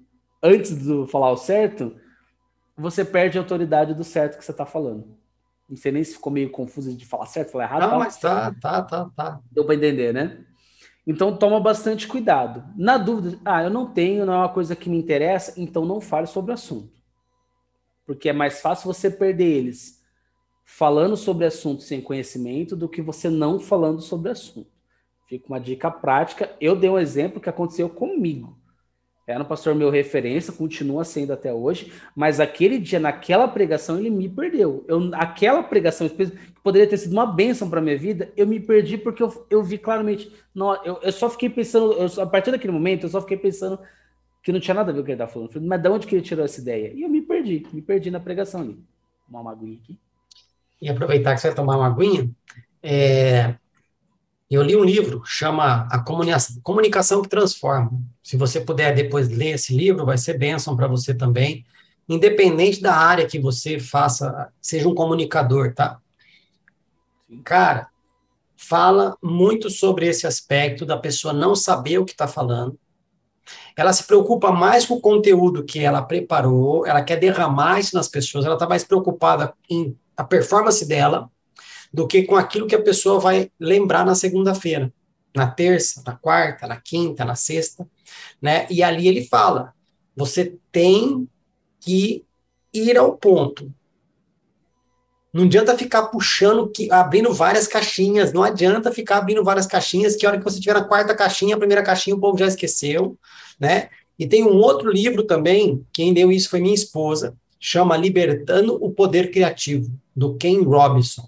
antes 0.43 0.77
de 0.77 1.07
falar 1.07 1.31
o 1.31 1.37
certo, 1.37 1.95
você 2.75 3.03
perde 3.03 3.37
a 3.37 3.41
autoridade 3.41 3.93
do 3.93 4.03
certo 4.03 4.37
que 4.37 4.45
você 4.45 4.51
está 4.51 4.65
falando. 4.65 5.17
Não 5.67 5.75
sei 5.75 5.91
nem 5.91 6.03
se 6.03 6.13
ficou 6.13 6.31
meio 6.31 6.49
confuso 6.49 6.95
de 6.95 7.05
falar 7.05 7.25
certo, 7.25 7.51
falar 7.51 7.65
errado. 7.65 7.91
Não, 7.91 7.99
mas 7.99 8.17
tá, 8.17 8.53
tá, 8.61 8.81
tá, 8.83 9.09
tá. 9.15 9.41
Deu 9.51 9.65
para 9.65 9.75
entender, 9.75 10.13
né? 10.13 10.45
Então 11.07 11.37
toma 11.37 11.57
bastante 11.57 12.05
cuidado. 12.05 12.65
Na 12.75 12.97
dúvida, 12.97 13.39
ah, 13.45 13.63
eu 13.63 13.69
não 13.69 13.85
tenho, 13.85 14.25
não 14.25 14.33
é 14.33 14.37
uma 14.39 14.49
coisa 14.49 14.75
que 14.75 14.89
me 14.89 14.97
interessa, 14.97 15.53
então 15.55 15.85
não 15.85 16.01
fale 16.01 16.27
sobre 16.27 16.51
o 16.51 16.53
assunto. 16.53 16.91
Porque 18.05 18.27
é 18.27 18.33
mais 18.33 18.59
fácil 18.59 18.93
você 18.93 19.09
perder 19.09 19.45
eles 19.45 20.03
falando 20.65 21.15
sobre 21.15 21.45
assunto 21.45 21.81
sem 21.81 22.01
conhecimento 22.01 22.75
do 22.75 22.89
que 22.89 23.01
você 23.01 23.29
não 23.29 23.57
falando 23.57 24.01
sobre 24.01 24.31
assunto. 24.31 24.69
Fica 25.29 25.47
uma 25.47 25.61
dica 25.61 25.89
prática. 25.89 26.53
Eu 26.59 26.75
dei 26.75 26.89
um 26.89 26.99
exemplo 26.99 27.39
que 27.39 27.49
aconteceu 27.49 27.89
comigo. 27.89 28.56
Era 29.27 29.43
um 29.43 29.45
pastor 29.45 29.75
meu 29.75 29.89
referência, 29.89 30.53
continua 30.53 31.03
sendo 31.03 31.33
até 31.33 31.53
hoje, 31.53 31.91
mas 32.15 32.39
aquele 32.39 32.79
dia, 32.79 32.99
naquela 32.99 33.47
pregação, 33.47 33.99
ele 33.99 34.09
me 34.09 34.29
perdeu. 34.29 34.85
Eu, 34.87 35.11
aquela 35.13 35.61
pregação, 35.61 36.07
que 36.07 36.31
poderia 36.63 36.87
ter 36.87 36.97
sido 36.97 37.11
uma 37.11 37.25
bênção 37.25 37.69
para 37.69 37.81
minha 37.81 37.97
vida, 37.97 38.31
eu 38.37 38.47
me 38.47 38.59
perdi 38.59 38.97
porque 38.97 39.21
eu, 39.21 39.45
eu 39.49 39.61
vi 39.61 39.77
claramente. 39.77 40.31
Não, 40.55 40.73
eu, 40.85 40.99
eu 41.03 41.11
só 41.11 41.29
fiquei 41.29 41.49
pensando, 41.49 41.91
eu, 41.93 42.23
a 42.23 42.25
partir 42.25 42.51
daquele 42.51 42.71
momento, 42.71 43.03
eu 43.03 43.09
só 43.09 43.19
fiquei 43.19 43.37
pensando 43.37 43.77
que 44.41 44.51
não 44.53 44.61
tinha 44.61 44.73
nada 44.73 44.91
a 44.91 44.93
ver 44.93 44.99
com 44.99 45.03
o 45.03 45.05
que 45.05 45.11
ele 45.11 45.21
estava 45.21 45.31
falando. 45.31 45.67
Mas 45.67 45.81
de 45.81 45.89
onde 45.89 46.07
que 46.07 46.15
ele 46.15 46.23
tirou 46.23 46.45
essa 46.45 46.61
ideia? 46.61 46.93
E 46.95 47.01
eu 47.01 47.09
me 47.09 47.21
perdi, 47.21 47.67
me 47.73 47.81
perdi 47.81 48.09
na 48.09 48.21
pregação 48.21 48.61
ali. 48.61 48.79
Uma 49.29 49.43
maguinha 49.43 49.77
aqui 49.83 49.97
e 50.81 50.89
aproveitar 50.89 51.33
que 51.33 51.41
você 51.41 51.47
vai 51.47 51.55
tomar 51.55 51.77
uma 51.77 51.87
aguinha, 51.87 52.29
é, 52.81 53.55
eu 54.55 54.63
li 54.63 54.75
um 54.75 54.83
livro, 54.83 55.21
chama 55.25 55.87
A 55.91 55.99
Comunicação 56.63 57.21
que 57.21 57.27
Transforma. 57.27 57.91
Se 58.23 58.37
você 58.37 58.61
puder 58.61 58.95
depois 58.95 59.27
ler 59.27 59.55
esse 59.55 59.75
livro, 59.75 60.05
vai 60.05 60.17
ser 60.17 60.37
bênção 60.37 60.75
para 60.75 60.87
você 60.87 61.13
também, 61.13 61.65
independente 62.07 62.81
da 62.81 62.95
área 62.95 63.27
que 63.27 63.39
você 63.39 63.77
faça, 63.77 64.49
seja 64.61 64.87
um 64.87 64.95
comunicador, 64.95 65.73
tá? 65.73 65.99
Cara, 67.43 67.89
fala 68.55 69.17
muito 69.21 69.69
sobre 69.69 70.07
esse 70.07 70.25
aspecto 70.25 70.85
da 70.85 70.97
pessoa 70.97 71.33
não 71.33 71.53
saber 71.53 71.97
o 71.97 72.05
que 72.05 72.13
está 72.13 72.27
falando. 72.27 72.79
Ela 73.75 73.91
se 73.91 74.05
preocupa 74.05 74.51
mais 74.51 74.85
com 74.85 74.95
o 74.95 75.01
conteúdo 75.01 75.63
que 75.63 75.79
ela 75.79 76.01
preparou, 76.01 76.85
ela 76.85 77.01
quer 77.01 77.17
derramar 77.17 77.79
isso 77.79 77.95
nas 77.95 78.07
pessoas, 78.07 78.45
ela 78.45 78.55
está 78.55 78.67
mais 78.67 78.83
preocupada 78.83 79.53
em 79.69 79.97
a 80.15 80.23
performance 80.23 80.85
dela 80.87 81.29
do 81.97 82.05
que 82.05 82.21
com 82.21 82.35
aquilo 82.35 82.67
que 82.67 82.75
a 82.75 82.81
pessoa 82.81 83.19
vai 83.19 83.51
lembrar 83.59 84.05
na 84.05 84.13
segunda-feira, 84.13 84.93
na 85.35 85.49
terça, 85.49 86.03
na 86.05 86.15
quarta, 86.15 86.67
na 86.67 86.79
quinta, 86.79 87.25
na 87.25 87.33
sexta, 87.33 87.89
né? 88.39 88.67
E 88.69 88.83
ali 88.83 89.07
ele 89.07 89.25
fala: 89.25 89.73
você 90.15 90.55
tem 90.71 91.27
que 91.79 92.23
ir 92.71 92.99
ao 92.99 93.17
ponto. 93.17 93.73
Não 95.33 95.45
adianta 95.45 95.75
ficar 95.75 96.03
puxando, 96.03 96.71
abrindo 96.91 97.33
várias 97.33 97.67
caixinhas. 97.67 98.31
Não 98.31 98.43
adianta 98.43 98.91
ficar 98.91 99.17
abrindo 99.17 99.43
várias 99.43 99.65
caixinhas, 99.65 100.15
que 100.15 100.23
a 100.23 100.29
hora 100.29 100.37
que 100.37 100.43
você 100.43 100.59
tiver 100.59 100.75
na 100.75 100.83
quarta 100.83 101.15
caixinha, 101.15 101.55
a 101.55 101.59
primeira 101.59 101.81
caixinha, 101.81 102.15
o 102.15 102.19
povo 102.19 102.37
já 102.37 102.45
esqueceu, 102.45 103.17
né? 103.59 103.89
E 104.19 104.27
tem 104.27 104.43
um 104.43 104.57
outro 104.57 104.91
livro 104.91 105.23
também, 105.23 105.83
quem 105.91 106.13
deu 106.13 106.31
isso 106.31 106.51
foi 106.51 106.61
minha 106.61 106.75
esposa, 106.75 107.35
chama 107.59 107.97
Libertando 107.97 108.75
o 108.75 108.91
Poder 108.91 109.31
Criativo 109.31 109.91
do 110.15 110.35
Ken 110.35 110.61
Robinson. 110.61 111.27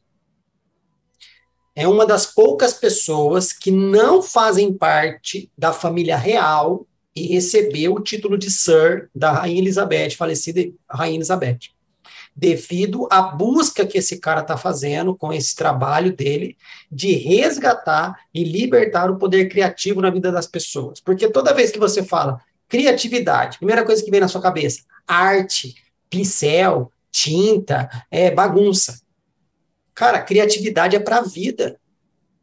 É 1.79 1.87
uma 1.87 2.05
das 2.05 2.25
poucas 2.25 2.73
pessoas 2.73 3.53
que 3.53 3.71
não 3.71 4.21
fazem 4.21 4.73
parte 4.73 5.49
da 5.57 5.71
família 5.71 6.17
real 6.17 6.85
e 7.15 7.25
recebeu 7.25 7.93
o 7.93 8.03
título 8.03 8.37
de 8.37 8.51
Sir 8.51 9.09
da 9.15 9.31
Rainha 9.31 9.61
Elizabeth, 9.61 10.09
falecida 10.17 10.59
Rainha 10.91 11.15
Elizabeth, 11.15 11.69
devido 12.35 13.07
à 13.09 13.21
busca 13.21 13.87
que 13.87 13.97
esse 13.97 14.17
cara 14.17 14.41
está 14.41 14.57
fazendo 14.57 15.15
com 15.15 15.31
esse 15.31 15.55
trabalho 15.55 16.13
dele 16.13 16.57
de 16.91 17.13
resgatar 17.13 18.13
e 18.33 18.43
libertar 18.43 19.09
o 19.09 19.17
poder 19.17 19.47
criativo 19.47 20.01
na 20.01 20.09
vida 20.09 20.33
das 20.33 20.47
pessoas. 20.47 20.99
Porque 20.99 21.29
toda 21.29 21.53
vez 21.53 21.71
que 21.71 21.79
você 21.79 22.03
fala 22.03 22.41
criatividade, 22.67 23.57
primeira 23.57 23.85
coisa 23.85 24.03
que 24.03 24.11
vem 24.11 24.19
na 24.19 24.27
sua 24.27 24.41
cabeça, 24.41 24.81
arte, 25.07 25.75
pincel, 26.09 26.91
tinta, 27.09 27.89
é 28.11 28.29
bagunça. 28.29 28.99
Cara, 29.99 30.21
criatividade 30.21 30.95
é 30.95 30.99
para 30.99 31.17
a 31.17 31.21
vida. 31.21 31.77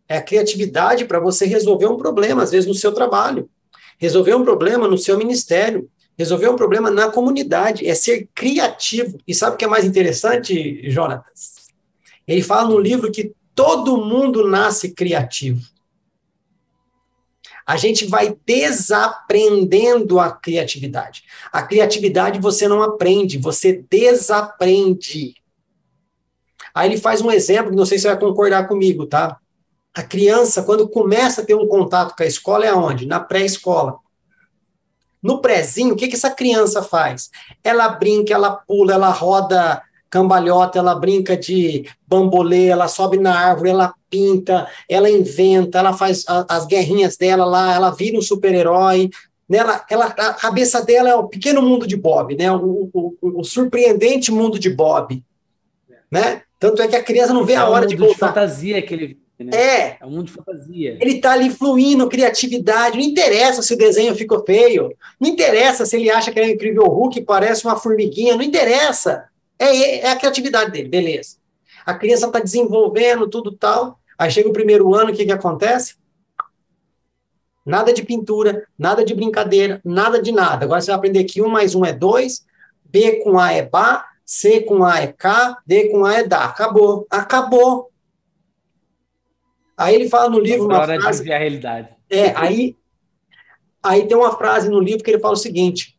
É 0.06 0.18
a 0.18 0.22
criatividade 0.22 1.06
para 1.06 1.18
você 1.18 1.46
resolver 1.46 1.86
um 1.86 1.96
problema, 1.96 2.42
às 2.42 2.50
vezes 2.50 2.68
no 2.68 2.74
seu 2.74 2.92
trabalho, 2.92 3.48
resolver 3.98 4.34
um 4.34 4.44
problema 4.44 4.86
no 4.86 4.98
seu 4.98 5.16
ministério, 5.16 5.88
resolver 6.18 6.50
um 6.50 6.54
problema 6.54 6.90
na 6.90 7.10
comunidade, 7.10 7.88
é 7.88 7.94
ser 7.94 8.28
criativo. 8.34 9.18
E 9.26 9.34
sabe 9.34 9.54
o 9.54 9.56
que 9.56 9.64
é 9.64 9.68
mais 9.68 9.86
interessante, 9.86 10.82
Jonatas? 10.90 11.70
Ele 12.28 12.42
fala 12.42 12.68
no 12.68 12.78
livro 12.78 13.10
que 13.10 13.32
todo 13.54 14.04
mundo 14.04 14.46
nasce 14.46 14.90
criativo. 14.92 15.62
a 17.66 17.78
gente 17.78 18.04
vai 18.04 18.36
desaprendendo 18.44 20.20
a 20.20 20.30
criatividade. 20.30 21.24
A 21.50 21.62
criatividade 21.62 22.38
você 22.38 22.68
não 22.68 22.82
aprende, 22.82 23.38
você 23.38 23.82
desaprende. 23.90 25.34
Aí 26.76 26.90
ele 26.90 26.98
faz 26.98 27.22
um 27.22 27.30
exemplo, 27.30 27.74
não 27.74 27.86
sei 27.86 27.96
se 27.96 28.02
você 28.02 28.08
vai 28.08 28.20
concordar 28.20 28.68
comigo, 28.68 29.06
tá? 29.06 29.38
A 29.94 30.02
criança, 30.02 30.62
quando 30.62 30.86
começa 30.86 31.40
a 31.40 31.44
ter 31.44 31.54
um 31.54 31.66
contato 31.66 32.14
com 32.14 32.22
a 32.22 32.26
escola, 32.26 32.66
é 32.66 32.74
onde? 32.74 33.06
Na 33.06 33.18
pré-escola. 33.18 33.96
No 35.22 35.40
prézinho, 35.40 35.94
o 35.94 35.96
que, 35.96 36.06
que 36.06 36.16
essa 36.16 36.28
criança 36.28 36.82
faz? 36.82 37.30
Ela 37.64 37.88
brinca, 37.88 38.34
ela 38.34 38.50
pula, 38.50 38.92
ela 38.92 39.10
roda 39.10 39.82
cambalhota, 40.10 40.78
ela 40.78 40.94
brinca 40.94 41.34
de 41.34 41.88
bambolê, 42.06 42.66
ela 42.66 42.88
sobe 42.88 43.16
na 43.16 43.34
árvore, 43.34 43.70
ela 43.70 43.94
pinta, 44.10 44.68
ela 44.86 45.10
inventa, 45.10 45.78
ela 45.78 45.94
faz 45.94 46.24
a, 46.28 46.44
as 46.46 46.66
guerrinhas 46.66 47.16
dela 47.16 47.46
lá, 47.46 47.74
ela 47.74 47.90
vira 47.90 48.18
um 48.18 48.22
super-herói. 48.22 49.08
Né? 49.48 49.58
Ela, 49.58 49.86
ela, 49.90 50.06
a 50.06 50.34
cabeça 50.34 50.84
dela 50.84 51.08
é 51.08 51.14
o 51.14 51.26
pequeno 51.26 51.62
mundo 51.62 51.86
de 51.86 51.96
Bob, 51.96 52.36
né? 52.36 52.52
o, 52.52 52.90
o, 52.92 53.40
o, 53.40 53.44
surpreendente 53.44 54.30
mundo 54.30 54.58
de 54.58 54.68
Bob. 54.68 55.24
Né? 56.10 56.42
Tanto 56.70 56.82
é 56.82 56.88
que 56.88 56.96
a 56.96 57.02
criança 57.02 57.32
não 57.32 57.44
vê 57.44 57.52
é 57.52 57.56
a 57.56 57.68
hora 57.68 57.86
de 57.86 57.96
voltar. 57.96 58.12
de 58.12 58.18
fantasia 58.18 58.82
que 58.82 58.94
ele 58.94 59.26
né? 59.44 59.50
É. 59.54 59.96
É 60.00 60.06
um 60.06 60.10
mundo 60.10 60.24
de 60.24 60.32
fantasia. 60.32 60.96
Ele 61.00 61.16
está 61.16 61.32
ali 61.32 61.50
fluindo, 61.50 62.08
criatividade. 62.08 62.96
Não 62.96 63.04
interessa 63.04 63.60
se 63.60 63.74
o 63.74 63.78
desenho 63.78 64.14
ficou 64.14 64.42
feio. 64.44 64.96
Não 65.20 65.28
interessa 65.28 65.84
se 65.84 65.96
ele 65.96 66.10
acha 66.10 66.32
que 66.32 66.40
é 66.40 66.44
um 66.44 66.48
incrível 66.48 66.84
Hulk 66.84 67.20
parece 67.22 67.64
uma 67.64 67.76
formiguinha. 67.76 68.34
Não 68.34 68.42
interessa. 68.42 69.24
É, 69.58 69.98
é 69.98 70.10
a 70.10 70.16
criatividade 70.16 70.70
dele, 70.70 70.88
beleza. 70.88 71.36
A 71.84 71.94
criança 71.94 72.26
está 72.26 72.40
desenvolvendo 72.40 73.28
tudo 73.28 73.52
tal. 73.52 73.98
Aí 74.18 74.30
chega 74.30 74.48
o 74.48 74.52
primeiro 74.52 74.94
ano, 74.94 75.10
o 75.10 75.14
que, 75.14 75.26
que 75.26 75.32
acontece? 75.32 75.96
Nada 77.64 77.92
de 77.92 78.02
pintura, 78.02 78.66
nada 78.78 79.04
de 79.04 79.12
brincadeira, 79.12 79.80
nada 79.84 80.22
de 80.22 80.32
nada. 80.32 80.64
Agora 80.64 80.80
você 80.80 80.86
vai 80.86 80.96
aprender 80.96 81.24
que 81.24 81.42
um 81.42 81.48
mais 81.48 81.74
um 81.74 81.84
é 81.84 81.92
dois, 81.92 82.46
B 82.84 83.16
com 83.22 83.38
A 83.38 83.52
é 83.52 83.62
Bá, 83.62 84.06
C 84.26 84.60
com 84.62 84.84
A 84.84 85.00
é 85.00 85.06
K, 85.06 85.56
D 85.64 85.88
com 85.88 86.04
A 86.04 86.14
é 86.14 86.24
Dá. 86.24 86.44
Acabou. 86.44 87.06
Acabou. 87.08 87.92
Aí 89.76 89.94
ele 89.94 90.08
fala 90.08 90.28
no 90.28 90.40
livro 90.40 90.66
uma 90.66 90.80
hora 90.80 91.00
frase... 91.00 91.22
de 91.22 91.28
ver 91.28 91.34
a 91.34 91.38
realidade. 91.38 91.88
É, 92.10 92.30
aí, 92.36 92.76
aí 93.82 94.06
tem 94.08 94.16
uma 94.16 94.36
frase 94.36 94.68
no 94.68 94.80
livro 94.80 95.04
que 95.04 95.10
ele 95.10 95.20
fala 95.20 95.34
o 95.34 95.38
seguinte, 95.38 95.96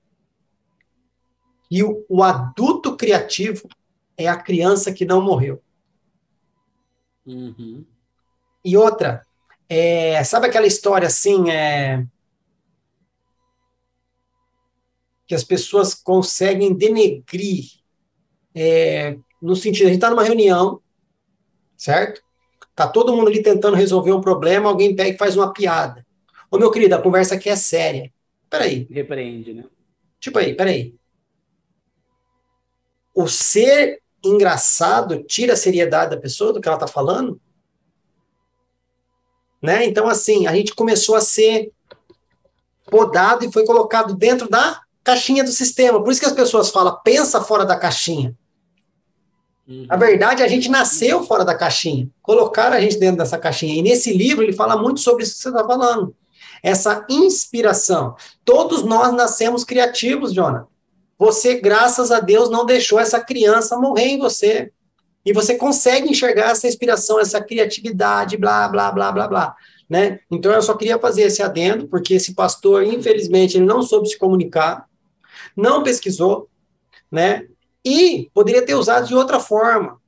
e 1.70 1.84
o, 1.84 2.06
o 2.10 2.24
adulto 2.24 2.96
criativo 2.96 3.68
é 4.18 4.28
a 4.28 4.38
criança 4.38 4.92
que 4.92 5.06
não 5.06 5.22
morreu. 5.22 5.62
Uhum. 7.26 7.86
E 8.64 8.76
outra, 8.76 9.26
é, 9.70 10.24
sabe 10.24 10.48
aquela 10.48 10.66
história 10.66 11.08
assim, 11.08 11.50
é, 11.50 12.06
que 15.28 15.36
as 15.36 15.44
pessoas 15.44 15.94
conseguem 15.94 16.74
denegrir, 16.74 17.66
é, 18.60 19.16
no 19.40 19.56
sentido, 19.56 19.86
a 19.86 19.90
gente 19.90 19.98
está 19.98 20.10
numa 20.10 20.24
reunião, 20.24 20.82
certo? 21.78 22.24
Tá 22.76 22.88
todo 22.88 23.16
mundo 23.16 23.28
ali 23.28 23.44
tentando 23.44 23.78
resolver 23.78 24.12
um 24.12 24.22
problema, 24.22 24.68
alguém 24.68 24.96
pega 24.96 25.12
e 25.12 25.18
faz 25.18 25.38
uma 25.38 25.54
piada. 25.54 26.04
Ô, 26.50 26.58
meu 26.58 26.72
querido, 26.72 26.96
a 26.96 27.02
conversa 27.02 27.36
aqui 27.36 27.50
é 27.50 27.56
séria. 27.56 28.12
Peraí. 28.50 28.88
Repreende, 28.90 29.54
né? 29.54 29.66
Tipo 30.20 30.40
aí, 30.40 30.56
peraí. 30.56 30.96
O 33.14 33.28
ser 33.28 34.02
engraçado 34.24 35.24
tira 35.24 35.54
a 35.54 35.58
seriedade 35.58 36.16
da 36.16 36.22
pessoa 36.22 36.52
do 36.52 36.60
que 36.60 36.68
ela 36.68 36.80
tá 36.80 36.88
falando? 36.88 37.40
Né? 39.62 39.86
Então, 39.86 40.08
assim, 40.08 40.48
a 40.48 40.56
gente 40.56 40.74
começou 40.74 41.16
a 41.16 41.22
ser 41.22 41.72
podado 42.90 43.46
e 43.46 43.52
foi 43.52 43.66
colocado 43.66 44.16
dentro 44.16 44.50
da 44.50 44.82
caixinha 45.04 45.44
do 45.44 45.52
sistema. 45.52 46.04
Por 46.04 46.12
isso 46.12 46.22
que 46.22 46.28
as 46.28 46.34
pessoas 46.34 46.72
falam, 46.72 47.00
pensa 47.04 47.42
fora 47.42 47.66
da 47.66 47.78
caixinha. 47.78 48.36
Uhum. 49.68 49.86
A 49.90 49.98
verdade, 49.98 50.42
a 50.42 50.48
gente 50.48 50.70
nasceu 50.70 51.24
fora 51.24 51.44
da 51.44 51.54
caixinha, 51.54 52.10
colocaram 52.22 52.78
a 52.78 52.80
gente 52.80 52.98
dentro 52.98 53.18
dessa 53.18 53.38
caixinha. 53.38 53.76
E 53.76 53.82
nesse 53.82 54.14
livro 54.14 54.44
ele 54.44 54.54
fala 54.54 54.78
muito 54.78 55.00
sobre 55.02 55.24
isso 55.24 55.36
que 55.36 55.42
você 55.42 55.50
está 55.50 55.66
falando. 55.66 56.16
Essa 56.64 57.06
inspiração. 57.10 58.16
Todos 58.46 58.84
nós 58.84 59.14
nascemos 59.14 59.64
criativos, 59.64 60.34
Jonathan. 60.34 60.68
Você, 61.20 61.60
graças 61.60 62.12
a 62.12 62.20
Deus, 62.20 62.50
não 62.50 62.66
deixou 62.66 63.00
essa 63.00 63.20
criança 63.20 63.78
morrer 63.78 64.06
em 64.06 64.20
você. 64.20 64.72
E 65.26 65.34
você 65.34 65.56
consegue 65.56 66.10
enxergar 66.10 66.52
essa 66.52 66.68
inspiração, 66.68 67.20
essa 67.20 67.42
criatividade, 67.42 68.38
blá, 68.38 68.68
blá, 68.70 68.92
blá, 68.92 69.12
blá, 69.12 69.28
blá. 69.28 69.56
Né? 69.90 70.20
Então, 70.32 70.52
eu 70.52 70.62
só 70.62 70.74
queria 70.76 71.00
fazer 71.00 71.24
esse 71.24 71.42
adendo, 71.42 71.88
porque 71.88 72.14
esse 72.14 72.34
pastor, 72.34 72.84
infelizmente, 72.84 73.58
ele 73.58 73.66
não 73.66 73.82
soube 73.82 74.08
se 74.08 74.18
comunicar, 74.18 74.86
não 75.56 75.84
pesquisou, 75.84 76.50
né? 77.12 77.48
E 77.88 78.30
poderia 78.34 78.66
ter 78.66 78.76
usado 78.76 79.08
de 79.08 79.16
outra 79.16 79.40
forma, 79.40 80.02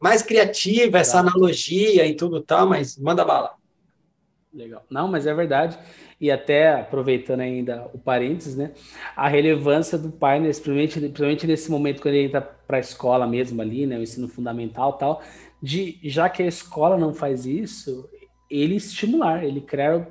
mais 0.00 0.20
criativa, 0.20 0.98
essa 0.98 1.18
Legal. 1.20 1.32
analogia 1.32 2.04
e 2.04 2.14
tudo 2.14 2.40
tal, 2.40 2.66
mas 2.66 2.98
manda 2.98 3.24
bala. 3.24 3.54
Legal. 4.52 4.84
Não, 4.90 5.06
mas 5.06 5.28
é 5.28 5.32
verdade. 5.32 5.78
E 6.20 6.28
até 6.28 6.72
aproveitando 6.80 7.40
ainda 7.40 7.88
o 7.94 7.98
parênteses, 7.98 8.56
né? 8.56 8.72
A 9.14 9.28
relevância 9.28 9.96
do 9.96 10.10
pai, 10.10 10.40
principalmente, 10.40 10.98
principalmente 10.98 11.46
nesse 11.46 11.70
momento 11.70 12.02
quando 12.02 12.14
ele 12.14 12.26
entra 12.26 12.40
para 12.40 12.78
a 12.78 12.80
escola 12.80 13.28
mesmo 13.28 13.62
ali, 13.62 13.86
né? 13.86 13.96
O 13.96 14.02
ensino 14.02 14.28
fundamental 14.28 14.94
tal, 14.94 15.22
de 15.62 16.00
já 16.02 16.28
que 16.28 16.42
a 16.42 16.46
escola 16.46 16.98
não 16.98 17.14
faz 17.14 17.46
isso, 17.46 18.10
ele 18.50 18.74
estimular, 18.74 19.44
ele 19.44 19.60
criar 19.60 20.04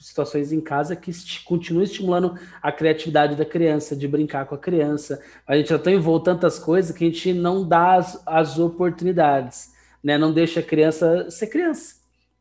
situações 0.00 0.52
em 0.52 0.60
casa 0.60 0.94
que 0.94 1.12
continuam 1.44 1.82
estimulando 1.82 2.38
a 2.62 2.70
criatividade 2.70 3.34
da 3.34 3.44
criança, 3.44 3.96
de 3.96 4.06
brincar 4.06 4.46
com 4.46 4.54
a 4.54 4.58
criança. 4.58 5.22
A 5.46 5.56
gente 5.56 5.68
já 5.70 5.76
está 5.76 5.90
envolto 5.90 6.26
tantas 6.26 6.58
coisas 6.58 6.96
que 6.96 7.04
a 7.04 7.08
gente 7.08 7.32
não 7.32 7.66
dá 7.66 7.94
as, 7.94 8.22
as 8.26 8.58
oportunidades, 8.58 9.72
né? 10.02 10.16
Não 10.16 10.32
deixa 10.32 10.60
a 10.60 10.62
criança 10.62 11.30
ser 11.30 11.48
criança. 11.48 11.96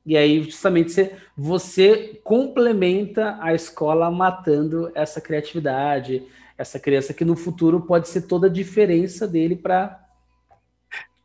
E 0.05 0.15
aí, 0.15 0.41
justamente, 0.43 0.89
você, 0.89 1.13
você 1.35 2.21
complementa 2.23 3.37
a 3.41 3.53
escola 3.53 4.09
matando 4.09 4.89
essa 4.95 5.19
criatividade, 5.19 6.25
essa 6.57 6.79
criança 6.79 7.13
que 7.13 7.25
no 7.25 7.35
futuro 7.35 7.81
pode 7.81 8.07
ser 8.07 8.21
toda 8.21 8.47
a 8.47 8.49
diferença 8.49 9.27
dele 9.27 9.55
para. 9.55 9.99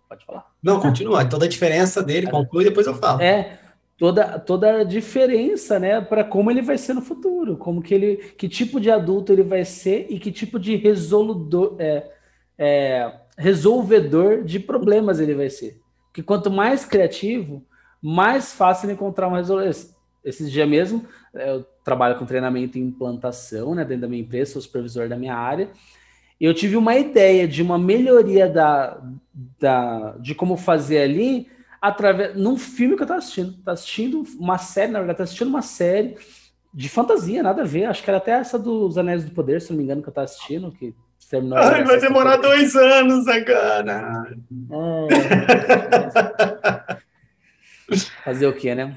Pode 0.08 0.26
falar. 0.26 0.50
Não, 0.60 0.80
continua. 0.80 1.24
Toda 1.24 1.44
a 1.44 1.48
diferença 1.48 2.02
dele, 2.02 2.28
conclui, 2.28 2.64
depois 2.64 2.86
eu 2.86 2.94
falo. 2.94 3.22
É, 3.22 3.60
toda, 3.98 4.38
toda 4.38 4.80
a 4.80 4.84
diferença, 4.84 5.78
né, 5.78 6.00
para 6.00 6.24
como 6.24 6.50
ele 6.50 6.62
vai 6.62 6.76
ser 6.78 6.94
no 6.94 7.02
futuro, 7.02 7.56
como 7.56 7.82
que 7.82 7.94
ele, 7.94 8.16
que 8.36 8.48
tipo 8.48 8.80
de 8.80 8.90
adulto 8.90 9.32
ele 9.32 9.42
vai 9.42 9.64
ser 9.64 10.06
e 10.10 10.18
que 10.18 10.32
tipo 10.32 10.58
de 10.58 10.76
resoludor, 10.76 11.76
é, 11.78 12.10
é, 12.58 13.12
resolvedor 13.36 14.44
de 14.44 14.58
problemas 14.58 15.20
ele 15.20 15.34
vai 15.34 15.50
ser. 15.50 15.80
Que 16.12 16.22
quanto 16.22 16.50
mais 16.50 16.84
criativo, 16.84 17.64
mais 18.00 18.52
fácil 18.52 18.90
encontrar 18.90 19.28
uma 19.28 19.38
resolução. 19.38 19.92
Esses 20.24 20.50
dias 20.50 20.68
mesmo, 20.68 21.04
eu 21.34 21.64
trabalho 21.84 22.16
com 22.18 22.26
treinamento 22.26 22.78
em 22.78 22.82
implantação, 22.82 23.74
né, 23.74 23.84
dentro 23.84 24.02
da 24.02 24.08
minha 24.08 24.22
empresa, 24.22 24.52
sou 24.52 24.62
supervisor 24.62 25.08
da 25.08 25.16
minha 25.16 25.34
área, 25.34 25.70
e 26.40 26.44
eu 26.44 26.54
tive 26.54 26.76
uma 26.76 26.96
ideia 26.96 27.46
de 27.46 27.62
uma 27.62 27.78
melhoria 27.78 28.48
da, 28.48 29.00
da, 29.60 30.16
de 30.18 30.34
como 30.34 30.56
fazer 30.56 30.98
ali, 30.98 31.48
através 31.82 32.36
num 32.36 32.56
filme 32.56 32.94
que 32.94 33.02
eu 33.02 33.04
estava 33.04 33.18
assistindo. 33.18 33.54
Tá 33.64 33.72
assistindo 33.72 34.24
uma 34.38 34.56
série, 34.56 34.92
na 34.92 35.00
verdade, 35.00 35.18
tá 35.18 35.24
assistindo 35.24 35.48
uma 35.48 35.62
série 35.62 36.16
de 36.72 36.88
fantasia, 36.88 37.42
nada 37.42 37.62
a 37.62 37.66
ver. 37.66 37.86
Acho 37.86 38.04
que 38.04 38.08
era 38.08 38.18
até 38.18 38.30
essa 38.30 38.56
dos 38.56 38.96
Anéis 38.96 39.24
do 39.24 39.32
Poder, 39.32 39.60
se 39.60 39.70
não 39.70 39.78
me 39.78 39.82
engano, 39.82 40.00
que 40.00 40.08
eu 40.08 40.12
estava 40.12 40.24
assistindo, 40.24 40.70
que 40.70 40.94
terminou. 41.28 41.58
Ai, 41.58 41.82
vai 41.82 41.98
demorar 41.98 42.36
dois 42.36 42.76
anos 42.76 43.26
agora. 43.26 44.32
É, 47.90 47.96
fazer 48.24 48.46
o 48.46 48.52
quê, 48.52 48.76
né? 48.76 48.94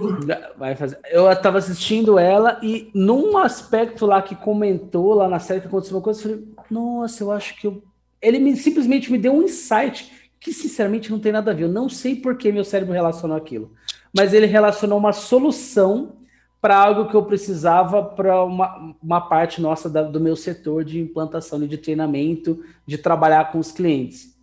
Vai 0.55 0.75
fazer. 0.75 0.99
Eu 1.09 1.29
estava 1.31 1.57
assistindo 1.57 2.19
ela 2.19 2.59
e 2.61 2.91
num 2.93 3.35
aspecto 3.37 4.05
lá 4.05 4.21
que 4.21 4.35
comentou 4.35 5.15
lá 5.15 5.27
na 5.27 5.39
série 5.39 5.61
que 5.61 5.67
aconteceu 5.67 5.97
uma 5.97 6.03
coisa, 6.03 6.19
eu 6.19 6.23
falei, 6.23 6.47
nossa, 6.69 7.23
eu 7.23 7.31
acho 7.31 7.55
que 7.55 7.65
eu... 7.65 7.81
ele 8.21 8.37
me, 8.37 8.55
simplesmente 8.55 9.11
me 9.11 9.17
deu 9.17 9.33
um 9.33 9.41
insight 9.41 10.24
que 10.45 10.53
sinceramente 10.53 11.09
não 11.09 11.19
tem 11.19 11.31
nada 11.31 11.49
a 11.49 11.53
ver. 11.55 11.63
Eu 11.63 11.69
não 11.69 11.89
sei 11.89 12.15
por 12.15 12.37
que 12.37 12.51
meu 12.51 12.63
cérebro 12.63 12.93
relacionou 12.93 13.35
aquilo, 13.35 13.71
mas 14.15 14.31
ele 14.31 14.45
relacionou 14.45 14.99
uma 14.99 15.11
solução 15.11 16.17
para 16.61 16.77
algo 16.77 17.09
que 17.09 17.15
eu 17.15 17.25
precisava 17.25 18.03
para 18.03 18.43
uma, 18.43 18.95
uma 19.01 19.21
parte 19.21 19.59
nossa 19.59 19.89
da, 19.89 20.03
do 20.03 20.19
meu 20.19 20.35
setor 20.35 20.83
de 20.83 20.99
implantação 20.99 21.63
e 21.63 21.67
de 21.67 21.79
treinamento, 21.79 22.63
de 22.85 22.95
trabalhar 22.95 23.51
com 23.51 23.57
os 23.57 23.71
clientes. 23.71 24.35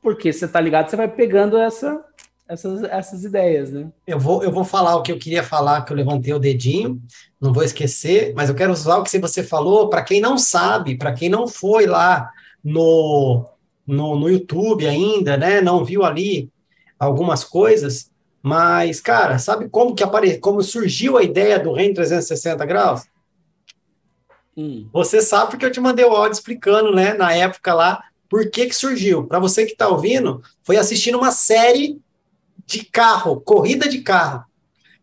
Porque 0.00 0.32
você 0.32 0.48
tá 0.48 0.62
ligado, 0.62 0.88
você 0.88 0.96
vai 0.96 1.08
pegando 1.08 1.58
essa, 1.58 2.02
essas, 2.48 2.82
essas 2.84 3.22
ideias, 3.22 3.70
né? 3.70 3.92
Eu 4.06 4.18
vou, 4.18 4.42
eu 4.42 4.50
vou 4.50 4.64
falar 4.64 4.96
o 4.96 5.02
que 5.02 5.12
eu 5.12 5.18
queria 5.18 5.42
falar, 5.42 5.84
que 5.84 5.92
eu 5.92 5.96
levantei 5.96 6.32
o 6.32 6.38
dedinho, 6.38 7.02
não 7.38 7.52
vou 7.52 7.62
esquecer, 7.62 8.32
mas 8.34 8.48
eu 8.48 8.54
quero 8.54 8.72
usar 8.72 8.96
o 8.96 9.02
que 9.02 9.18
você 9.18 9.42
falou 9.42 9.90
para 9.90 10.02
quem 10.02 10.22
não 10.22 10.38
sabe, 10.38 10.96
para 10.96 11.12
quem 11.12 11.28
não 11.28 11.46
foi 11.46 11.84
lá 11.84 12.32
no 12.64 13.55
no, 13.86 14.18
no 14.18 14.28
YouTube 14.28 14.86
ainda, 14.86 15.36
né? 15.36 15.60
Não 15.60 15.84
viu 15.84 16.04
ali 16.04 16.50
algumas 16.98 17.44
coisas, 17.44 18.10
Mas, 18.42 19.00
cara, 19.00 19.40
sabe 19.40 19.68
como 19.68 19.92
que 19.92 20.04
apare... 20.04 20.38
como 20.38 20.62
surgiu 20.62 21.18
a 21.18 21.22
ideia 21.24 21.58
do 21.58 21.72
REM 21.72 21.92
360 21.92 22.64
graus? 22.64 23.02
Hum. 24.56 24.88
Você 24.92 25.20
sabe 25.20 25.50
porque 25.50 25.66
eu 25.66 25.72
te 25.72 25.80
mandei 25.80 26.04
o 26.04 26.12
áudio 26.12 26.34
explicando, 26.34 26.94
né, 26.94 27.12
na 27.12 27.34
época 27.34 27.74
lá, 27.74 28.04
por 28.30 28.48
que 28.48 28.66
que 28.66 28.74
surgiu. 28.76 29.26
Para 29.26 29.40
você 29.40 29.66
que 29.66 29.72
está 29.72 29.88
ouvindo, 29.88 30.42
foi 30.62 30.76
assistindo 30.76 31.18
uma 31.18 31.32
série 31.32 32.00
de 32.64 32.84
carro, 32.84 33.40
corrida 33.40 33.88
de 33.88 34.00
carro, 34.02 34.44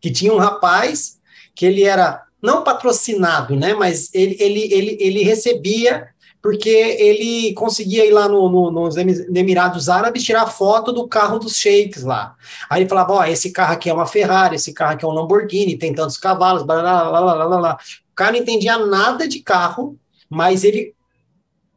que 0.00 0.10
tinha 0.10 0.32
um 0.32 0.38
rapaz 0.38 1.20
que 1.54 1.66
ele 1.66 1.82
era 1.82 2.24
não 2.40 2.64
patrocinado, 2.64 3.54
né, 3.56 3.74
mas 3.74 4.08
ele, 4.14 4.38
ele, 4.40 4.72
ele, 4.72 4.98
ele 5.00 5.22
recebia 5.22 6.08
porque 6.44 6.68
ele 6.68 7.54
conseguia 7.54 8.04
ir 8.04 8.10
lá 8.10 8.28
no, 8.28 8.50
no, 8.50 8.70
nos 8.70 8.98
Emirados 8.98 9.88
Árabes 9.88 10.22
tirar 10.22 10.46
foto 10.46 10.92
do 10.92 11.08
carro 11.08 11.38
dos 11.38 11.56
sheiks 11.56 12.02
lá. 12.02 12.36
Aí 12.68 12.82
ele 12.82 12.88
falava, 12.88 13.14
ó, 13.14 13.20
oh, 13.20 13.24
esse 13.24 13.50
carro 13.50 13.72
aqui 13.72 13.88
é 13.88 13.94
uma 13.94 14.06
Ferrari, 14.06 14.56
esse 14.56 14.74
carro 14.74 14.92
aqui 14.92 15.06
é 15.06 15.08
um 15.08 15.12
Lamborghini, 15.12 15.78
tem 15.78 15.94
tantos 15.94 16.18
cavalos, 16.18 16.62
blá, 16.62 16.82
blá, 16.82 17.10
blá, 17.10 17.22
blá, 17.22 17.46
blá, 17.46 17.58
blá. 17.58 17.78
O 18.12 18.14
cara 18.14 18.32
não 18.32 18.40
entendia 18.40 18.76
nada 18.76 19.26
de 19.26 19.40
carro, 19.40 19.98
mas 20.28 20.64
ele 20.64 20.94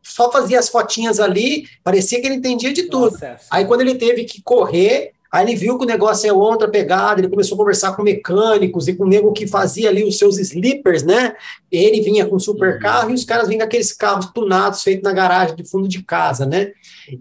só 0.03 0.29
fazia 0.29 0.59
as 0.59 0.67
fotinhas 0.67 1.21
ali, 1.21 1.65
parecia 1.81 2.19
que 2.19 2.27
ele 2.27 2.35
entendia 2.35 2.73
de 2.73 2.89
tudo. 2.89 3.13
Nossa, 3.13 3.37
Aí 3.49 3.63
quando 3.63 3.79
ele 3.79 3.95
teve 3.95 4.25
que 4.25 4.41
correr, 4.41 5.13
Aí 5.37 5.45
ele 5.45 5.55
viu 5.55 5.77
que 5.77 5.83
o 5.83 5.87
negócio 5.87 6.27
é 6.27 6.33
outra 6.33 6.67
pegada, 6.67 7.21
ele 7.21 7.29
começou 7.29 7.53
a 7.53 7.59
conversar 7.59 7.95
com 7.95 8.01
mecânicos 8.01 8.87
e 8.87 8.95
com 8.95 9.03
o 9.03 9.07
nego 9.07 9.31
que 9.31 9.45
fazia 9.45 9.87
ali 9.87 10.03
os 10.03 10.17
seus 10.17 10.39
sleepers, 10.39 11.03
né? 11.03 11.35
Ele 11.71 12.01
vinha 12.01 12.25
com 12.25 12.39
super 12.39 12.79
carro 12.79 13.11
e 13.11 13.13
os 13.13 13.23
caras 13.23 13.47
vinham 13.47 13.59
com 13.59 13.65
aqueles 13.65 13.93
carros 13.93 14.31
tunados 14.33 14.81
feitos 14.81 15.03
na 15.03 15.13
garagem 15.13 15.55
de 15.55 15.63
fundo 15.63 15.87
de 15.87 16.01
casa, 16.01 16.43
né? 16.43 16.71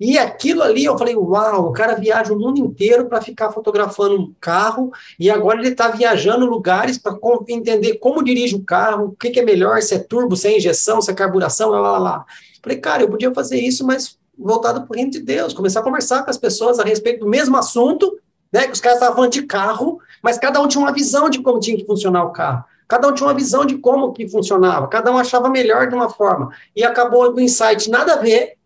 E 0.01 0.17
aquilo 0.17 0.63
ali 0.63 0.87
eu 0.87 0.97
falei, 0.97 1.15
uau, 1.15 1.69
o 1.69 1.73
cara 1.73 1.95
viaja 1.95 2.33
o 2.33 2.39
mundo 2.39 2.59
inteiro 2.59 3.05
para 3.05 3.21
ficar 3.21 3.53
fotografando 3.53 4.19
um 4.19 4.33
carro 4.41 4.91
e 5.21 5.29
agora 5.29 5.59
ele 5.59 5.69
está 5.69 5.89
viajando 5.89 6.47
lugares 6.47 6.97
para 6.97 7.19
entender 7.49 7.99
como 7.99 8.25
dirige 8.25 8.55
o 8.55 8.65
carro, 8.65 9.09
o 9.09 9.13
que, 9.13 9.29
que, 9.29 9.41
é 9.41 9.45
melhor, 9.45 9.83
se 9.83 9.95
é 9.95 9.99
turbo, 9.99 10.35
se 10.35 10.49
é 10.49 10.57
injeção, 10.57 11.03
se 11.03 11.11
é 11.11 11.15
carburação, 11.15 11.69
lá, 11.69 11.81
lá, 11.83 11.99
lá. 11.99 12.25
Falei, 12.63 12.79
cara, 12.79 13.03
eu 13.03 13.11
podia 13.11 13.35
fazer 13.35 13.61
isso, 13.61 13.87
mas 13.87 14.17
voltado 14.39 14.83
para 14.83 14.93
o 14.93 14.95
reino 14.95 15.11
de 15.11 15.21
Deus, 15.21 15.53
começar 15.53 15.81
a 15.81 15.83
conversar 15.83 16.23
com 16.23 16.31
as 16.31 16.39
pessoas 16.39 16.79
a 16.79 16.85
respeito 16.85 17.21
do 17.21 17.29
mesmo 17.29 17.57
assunto, 17.57 18.19
né? 18.53 18.67
Que 18.67 18.73
os 18.73 18.81
caras 18.81 19.01
estavam 19.01 19.29
de 19.29 19.43
carro, 19.43 20.01
mas 20.23 20.39
cada 20.39 20.61
um 20.61 20.69
tinha 20.69 20.83
uma 20.83 20.93
visão 20.93 21.29
de 21.29 21.41
como 21.41 21.61
tinha 21.61 21.77
que 21.77 21.85
funcionar 21.85 22.25
o 22.25 22.31
carro. 22.31 22.65
Cada 22.89 23.09
um 23.09 23.15
tinha 23.15 23.27
uma 23.27 23.35
visão 23.35 23.65
de 23.65 23.79
como 23.79 24.13
que 24.13 24.29
funcionava, 24.29 24.87
cada 24.87 25.11
um 25.11 25.19
achava 25.19 25.49
melhor 25.49 25.89
de 25.89 25.95
uma 25.95 26.09
forma. 26.09 26.53
E 26.75 26.85
acabou 26.85 27.33
do 27.33 27.41
insight 27.41 27.91
nada 27.91 28.15
a 28.15 28.17
ver, 28.17 28.57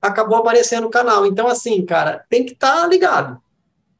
acabou 0.00 0.38
aparecendo 0.38 0.84
no 0.84 0.90
canal. 0.90 1.26
Então, 1.26 1.48
assim, 1.48 1.84
cara, 1.84 2.24
tem 2.28 2.44
que 2.44 2.52
estar 2.52 2.82
tá 2.82 2.86
ligado. 2.86 3.38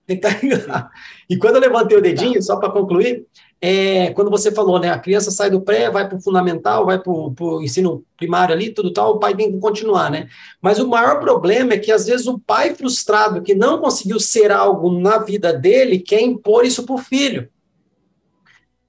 Tem 0.06 0.18
que 0.18 0.26
estar 0.26 0.40
tá 0.40 0.46
ligado. 0.46 0.90
E 1.28 1.36
quando 1.36 1.56
eu 1.56 1.61
levantei 1.61 1.98
o 1.98 2.02
dedinho, 2.02 2.40
só 2.40 2.56
para 2.56 2.70
concluir, 2.70 3.26
é, 3.61 4.11
quando 4.12 4.30
você 4.30 4.52
falou, 4.52 4.78
né, 4.78 4.90
a 4.90 4.98
criança 4.98 5.32
sai 5.32 5.50
do 5.50 5.61
pré, 5.61 5.90
vai 5.90 6.09
para 6.09 6.16
o 6.16 6.20
fundamental, 6.20 6.86
vai 6.86 6.98
para 6.98 7.11
o 7.12 7.61
ensino 7.61 8.04
primário 8.16 8.54
ali, 8.54 8.70
tudo 8.70 8.92
tal, 8.92 9.14
o 9.14 9.18
pai 9.18 9.34
tem 9.34 9.50
que 9.50 9.59
continuar, 9.59 10.11
né? 10.11 10.28
Mas 10.62 10.78
o 10.78 10.86
maior 10.86 11.18
problema 11.18 11.72
é 11.72 11.78
que, 11.78 11.90
às 11.90 12.06
vezes, 12.06 12.28
o 12.28 12.38
pai 12.38 12.74
frustrado, 12.74 13.42
que 13.42 13.54
não 13.54 13.80
conseguiu 13.80 14.20
ser 14.20 14.52
algo 14.52 15.00
na 15.00 15.18
vida 15.18 15.52
dele, 15.52 15.98
quer 15.98 16.20
impor 16.20 16.64
isso 16.64 16.84
para 16.84 16.94
o 16.94 16.98
filho. 16.98 17.48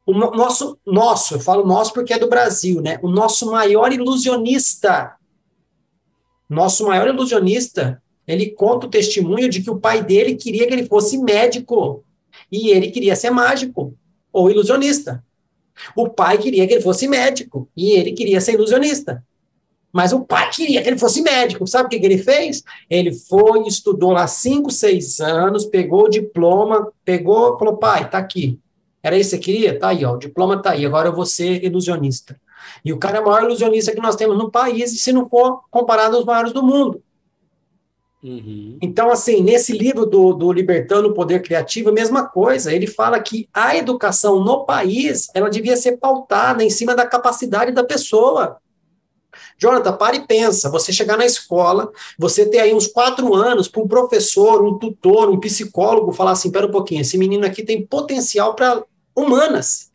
O 0.05 0.13
nosso, 0.13 0.78
nosso, 0.86 1.36
eu 1.36 1.39
falo 1.39 1.65
nosso 1.65 1.93
porque 1.93 2.13
é 2.13 2.20
do 2.20 2.30
Brasil, 2.30 2.80
né? 2.80 2.99
O 3.01 3.09
nosso 3.09 3.49
maior 3.49 3.91
ilusionista, 3.91 5.15
nosso 6.47 6.86
maior 6.86 7.07
ilusionista, 7.07 8.01
ele 8.28 8.51
conta 8.51 8.86
o 8.86 8.89
testemunho 8.89 9.49
de 9.49 9.63
que 9.63 9.72
o 9.72 9.80
pai 9.80 10.03
dele 10.03 10.36
queria 10.36 10.67
que 10.67 10.74
ele 10.74 10.86
fosse 10.86 11.17
médico, 11.17 12.03
e 12.51 12.70
ele 12.70 12.91
queria 12.91 13.15
ser 13.15 13.32
mágico 13.32 13.95
ou 14.32 14.49
ilusionista. 14.49 15.23
O 15.95 16.09
pai 16.09 16.38
queria 16.38 16.67
que 16.67 16.73
ele 16.73 16.82
fosse 16.82 17.07
médico 17.07 17.69
e 17.75 17.91
ele 17.91 18.11
queria 18.11 18.41
ser 18.41 18.53
ilusionista. 18.53 19.23
Mas 19.91 20.13
o 20.13 20.21
pai 20.21 20.49
queria 20.51 20.82
que 20.82 20.89
ele 20.89 20.99
fosse 20.99 21.21
médico. 21.21 21.65
Sabe 21.65 21.88
o 21.88 21.89
que, 21.89 21.99
que 21.99 22.05
ele 22.05 22.17
fez? 22.17 22.63
Ele 22.89 23.11
foi, 23.13 23.67
estudou 23.67 24.11
lá 24.11 24.27
cinco, 24.27 24.69
seis 24.71 25.19
anos, 25.19 25.65
pegou 25.65 26.05
o 26.05 26.09
diploma, 26.09 26.91
pegou, 27.03 27.57
falou: 27.57 27.77
pai, 27.77 28.09
tá 28.09 28.19
aqui. 28.19 28.59
Era 29.01 29.17
isso 29.17 29.32
que 29.32 29.38
você 29.38 29.41
queria? 29.41 29.80
Tá 29.80 29.89
aí, 29.89 30.05
ó, 30.05 30.13
o 30.13 30.19
diploma 30.19 30.61
tá 30.61 30.71
aí, 30.71 30.86
agora 30.86 31.07
eu 31.07 31.15
vou 31.15 31.25
ser 31.25 31.63
ilusionista. 31.63 32.39
E 32.84 32.91
o 32.91 32.97
cara 32.97 33.17
é 33.17 33.21
o 33.21 33.25
maior 33.25 33.43
ilusionista 33.43 33.93
que 33.93 34.01
nós 34.01 34.15
temos 34.15 34.38
no 34.38 34.51
país, 34.51 35.01
se 35.01 35.11
não 35.11 35.27
for 35.27 35.61
comparado 35.71 36.17
aos 36.17 36.25
maiores 36.25 36.51
do 36.51 36.61
mundo. 36.61 37.01
Uhum. 38.22 38.78
Então, 38.82 39.09
assim, 39.09 39.41
nesse 39.41 39.72
livro 39.72 40.05
do, 40.05 40.34
do 40.34 40.51
Libertando 40.51 41.07
o 41.07 41.13
Poder 41.13 41.41
Criativo, 41.41 41.89
a 41.89 41.93
mesma 41.93 42.28
coisa. 42.28 42.74
Ele 42.74 42.86
fala 42.86 43.20
que 43.20 43.47
a 43.53 43.76
educação 43.78 44.43
no 44.43 44.65
país, 44.65 45.30
ela 45.34 45.49
devia 45.49 45.78
ser 45.78 45.97
pautada 45.97 46.63
em 46.63 46.70
cima 46.70 46.95
da 46.95 47.07
capacidade 47.07 47.72
da 47.72 47.84
pessoa. 47.84 48.57
Jonathan, 49.57 49.93
para 49.93 50.15
e 50.15 50.28
pensa. 50.28 50.70
Você 50.70 50.91
chegar 50.91 51.17
na 51.17 51.26
escola, 51.26 51.91
você 52.17 52.45
ter 52.45 52.59
aí 52.59 52.74
uns 52.74 52.88
quatro 52.88 53.34
anos 53.34 53.67
para 53.67 53.82
um 53.82 53.88
professor, 53.88 54.63
um 54.63 54.78
tutor, 54.78 55.30
um 55.30 55.39
psicólogo 55.39 56.11
falar 56.11 56.32
assim: 56.32 56.51
pera 56.51 56.67
um 56.67 56.72
pouquinho, 56.72 57.01
esse 57.01 57.17
menino 57.17 57.45
aqui 57.45 57.63
tem 57.63 57.86
potencial 57.86 58.53
para 58.53 58.84
humanas. 59.15 59.89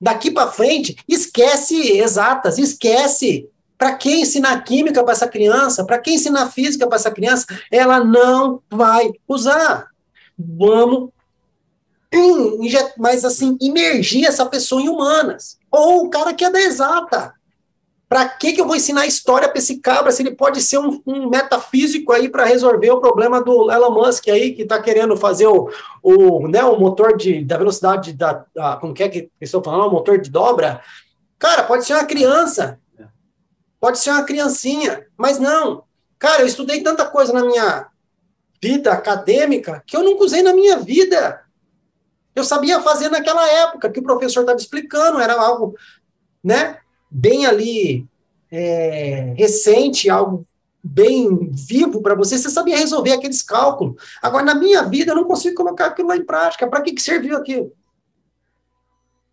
Daqui 0.00 0.30
para 0.30 0.50
frente, 0.50 0.96
esquece 1.08 1.98
exatas, 1.98 2.56
esquece 2.56 3.48
para 3.78 3.94
quem 3.94 4.22
ensinar 4.22 4.60
química 4.64 5.04
para 5.04 5.12
essa 5.12 5.28
criança? 5.28 5.84
Para 5.84 6.00
quem 6.00 6.16
ensinar 6.16 6.50
física 6.50 6.86
para 6.86 6.96
essa 6.96 7.12
criança? 7.12 7.46
Ela 7.70 8.02
não 8.02 8.60
vai 8.68 9.12
usar. 9.28 9.86
Vamos, 10.36 11.10
mas 12.98 13.24
assim, 13.24 13.56
imergir 13.60 14.26
essa 14.26 14.44
pessoa 14.44 14.82
em 14.82 14.88
humanas. 14.88 15.58
Ou 15.70 16.04
o 16.04 16.10
cara 16.10 16.34
que 16.34 16.44
é 16.44 16.50
da 16.50 16.60
exata. 16.60 17.32
Para 18.08 18.26
que, 18.26 18.54
que 18.54 18.60
eu 18.60 18.66
vou 18.66 18.74
ensinar 18.74 19.06
história 19.06 19.48
para 19.48 19.58
esse 19.58 19.80
cabra 19.80 20.10
se 20.10 20.22
ele 20.22 20.34
pode 20.34 20.62
ser 20.62 20.78
um, 20.78 21.00
um 21.06 21.28
metafísico 21.28 22.10
aí 22.10 22.28
para 22.28 22.46
resolver 22.46 22.90
o 22.90 23.00
problema 23.00 23.40
do 23.42 23.70
Elon 23.70 23.90
Musk 23.90 24.28
aí, 24.28 24.54
que 24.54 24.62
está 24.62 24.80
querendo 24.80 25.14
fazer 25.14 25.46
o, 25.46 25.70
o, 26.02 26.48
né, 26.48 26.64
o 26.64 26.80
motor 26.80 27.16
de, 27.18 27.44
da 27.44 27.58
velocidade 27.58 28.14
da, 28.14 28.46
da. 28.54 28.76
Como 28.78 28.94
que 28.94 29.02
é 29.02 29.08
que 29.10 29.30
estou 29.40 29.62
falando? 29.62 29.88
O 29.88 29.92
motor 29.92 30.18
de 30.18 30.30
dobra. 30.30 30.80
Cara, 31.38 31.64
pode 31.64 31.84
ser 31.84 31.92
uma 31.92 32.06
criança 32.06 32.80
pode 33.80 33.98
ser 33.98 34.10
uma 34.10 34.24
criancinha, 34.24 35.06
mas 35.16 35.38
não. 35.38 35.84
Cara, 36.18 36.42
eu 36.42 36.46
estudei 36.46 36.82
tanta 36.82 37.06
coisa 37.06 37.32
na 37.32 37.44
minha 37.44 37.86
vida 38.60 38.92
acadêmica 38.92 39.82
que 39.86 39.96
eu 39.96 40.02
nunca 40.02 40.24
usei 40.24 40.42
na 40.42 40.52
minha 40.52 40.78
vida. 40.78 41.42
Eu 42.34 42.44
sabia 42.44 42.80
fazer 42.80 43.08
naquela 43.08 43.46
época 43.48 43.90
que 43.90 44.00
o 44.00 44.02
professor 44.02 44.40
estava 44.40 44.58
explicando, 44.58 45.20
era 45.20 45.34
algo, 45.34 45.76
né, 46.42 46.78
bem 47.10 47.46
ali 47.46 48.06
é, 48.50 49.34
recente, 49.36 50.08
algo 50.08 50.46
bem 50.82 51.50
vivo 51.50 52.00
para 52.00 52.14
você, 52.14 52.38
você 52.38 52.48
sabia 52.48 52.76
resolver 52.76 53.12
aqueles 53.12 53.42
cálculos. 53.42 54.00
Agora, 54.22 54.44
na 54.44 54.54
minha 54.54 54.82
vida, 54.82 55.12
eu 55.12 55.16
não 55.16 55.24
consigo 55.24 55.56
colocar 55.56 55.86
aquilo 55.86 56.08
lá 56.08 56.16
em 56.16 56.24
prática. 56.24 56.68
Para 56.68 56.80
que, 56.80 56.92
que 56.92 57.02
serviu 57.02 57.36
aquilo? 57.36 57.72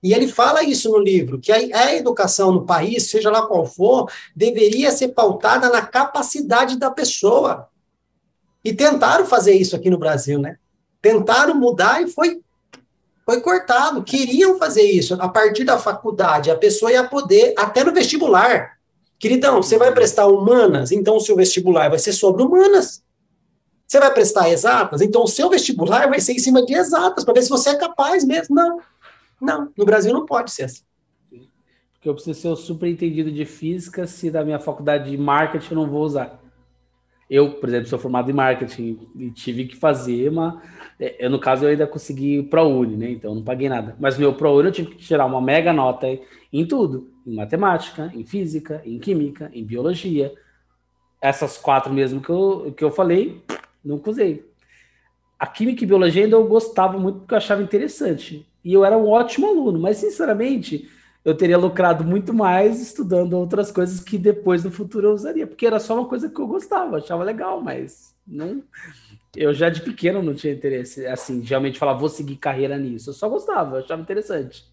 E 0.05 0.13
ele 0.13 0.27
fala 0.27 0.63
isso 0.63 0.91
no 0.91 0.99
livro, 0.99 1.39
que 1.39 1.51
a, 1.51 1.55
a, 1.55 1.95
educação 1.95 2.51
no 2.51 2.63
país, 2.63 3.09
seja 3.09 3.31
lá 3.31 3.47
qual 3.47 3.65
for, 3.65 4.07
deveria 4.35 4.91
ser 4.91 5.07
pautada 5.07 5.67
na 5.67 5.81
capacidade 5.81 6.77
da 6.77 6.91
pessoa. 6.91 7.67
E 8.63 8.71
tentaram 8.71 9.25
fazer 9.25 9.55
isso 9.55 9.75
aqui 9.75 9.89
no 9.89 9.97
Brasil, 9.97 10.37
né? 10.37 10.57
Tentaram 11.01 11.55
mudar 11.55 12.03
e 12.03 12.07
foi, 12.07 12.39
foi 13.25 13.41
cortado. 13.41 14.03
Queriam 14.03 14.59
fazer 14.59 14.83
isso. 14.83 15.15
A 15.15 15.27
partir 15.27 15.63
da 15.63 15.79
faculdade, 15.79 16.51
a 16.51 16.55
pessoa 16.55 16.91
ia 16.91 17.03
poder, 17.03 17.55
até 17.57 17.83
no 17.83 17.91
vestibular. 17.91 18.77
Queridão, 19.17 19.63
você 19.63 19.75
vai 19.75 19.91
prestar 19.91 20.27
humanas, 20.27 20.91
então 20.91 21.17
o 21.17 21.19
seu 21.19 21.35
vestibular 21.35 21.89
vai 21.89 21.97
ser 21.97 22.13
sobre 22.13 22.43
humanas. 22.43 23.01
Você 23.87 23.99
vai 23.99 24.13
prestar 24.13 24.49
exatas, 24.49 25.01
então 25.01 25.23
o 25.23 25.27
seu 25.27 25.49
vestibular 25.49 26.07
vai 26.07 26.19
ser 26.19 26.33
em 26.33 26.39
cima 26.39 26.63
de 26.63 26.75
exatas, 26.75 27.23
para 27.23 27.33
ver 27.33 27.41
se 27.41 27.49
você 27.49 27.71
é 27.71 27.75
capaz 27.75 28.23
mesmo. 28.23 28.53
Não. 28.53 28.79
Não, 29.45 29.71
no 29.77 29.85
Brasil 29.85 30.13
não 30.13 30.25
pode 30.25 30.51
ser 30.51 30.63
assim. 30.63 30.83
Porque 31.93 32.09
eu 32.09 32.13
preciso 32.13 32.39
ser 32.39 32.47
o 32.49 32.55
superentendido 32.55 33.31
de 33.31 33.45
física 33.45 34.05
se 34.05 34.29
da 34.29 34.43
minha 34.43 34.59
faculdade 34.59 35.09
de 35.09 35.17
marketing 35.17 35.73
eu 35.73 35.81
não 35.81 35.89
vou 35.89 36.03
usar. 36.03 36.39
Eu, 37.27 37.53
por 37.53 37.67
exemplo, 37.67 37.87
sou 37.87 37.97
formado 37.97 38.29
em 38.29 38.33
marketing 38.33 38.99
e 39.15 39.31
tive 39.31 39.65
que 39.65 39.75
fazer 39.75 40.29
uma. 40.29 40.61
Eu, 40.99 41.29
no 41.29 41.39
caso, 41.39 41.65
eu 41.65 41.69
ainda 41.69 41.87
consegui 41.87 42.43
ProUni, 42.43 42.95
né? 42.95 43.09
Então 43.11 43.31
eu 43.31 43.35
não 43.35 43.43
paguei 43.43 43.67
nada. 43.67 43.95
Mas 43.99 44.17
meu 44.17 44.33
ProUni 44.33 44.67
eu 44.67 44.71
tive 44.71 44.89
que 44.89 44.97
tirar 44.97 45.25
uma 45.25 45.41
mega 45.41 45.73
nota 45.73 46.07
em 46.53 46.65
tudo: 46.67 47.09
em 47.25 47.35
matemática, 47.35 48.11
em 48.13 48.23
física, 48.23 48.81
em 48.85 48.99
química, 48.99 49.49
em 49.53 49.63
biologia. 49.63 50.31
Essas 51.19 51.57
quatro 51.57 51.91
mesmo 51.91 52.21
que 52.21 52.29
eu, 52.29 52.71
que 52.77 52.83
eu 52.83 52.91
falei, 52.91 53.43
nunca 53.83 54.11
usei. 54.11 54.47
A 55.39 55.47
química 55.47 55.83
e 55.83 55.87
biologia 55.87 56.23
ainda 56.23 56.35
eu 56.35 56.47
gostava 56.47 56.99
muito 56.99 57.19
porque 57.19 57.33
eu 57.33 57.37
achava 57.37 57.63
interessante. 57.63 58.47
E 58.65 58.73
eu 58.73 58.83
era 58.83 58.97
um 58.97 59.07
ótimo 59.07 59.45
aluno, 59.45 59.79
mas 59.79 59.97
sinceramente, 59.97 60.89
eu 61.23 61.37
teria 61.37 61.57
lucrado 61.57 62.03
muito 62.03 62.33
mais 62.33 62.81
estudando 62.81 63.33
outras 63.33 63.71
coisas 63.71 63.99
que 63.99 64.17
depois 64.17 64.63
no 64.63 64.71
futuro 64.71 65.09
eu 65.09 65.13
usaria, 65.13 65.45
porque 65.45 65.67
era 65.67 65.79
só 65.79 65.93
uma 65.93 66.09
coisa 66.09 66.27
que 66.27 66.39
eu 66.41 66.47
gostava, 66.47 66.97
achava 66.97 67.23
legal, 67.23 67.61
mas 67.61 68.15
não. 68.27 68.63
Eu 69.35 69.53
já 69.53 69.69
de 69.69 69.81
pequeno 69.81 70.23
não 70.23 70.33
tinha 70.33 70.51
interesse, 70.51 71.05
assim, 71.05 71.41
realmente 71.41 71.77
falar, 71.77 71.93
vou 71.93 72.09
seguir 72.09 72.37
carreira 72.37 72.75
nisso. 72.75 73.11
Eu 73.11 73.13
só 73.13 73.29
gostava, 73.29 73.79
achava 73.79 74.01
interessante. 74.01 74.63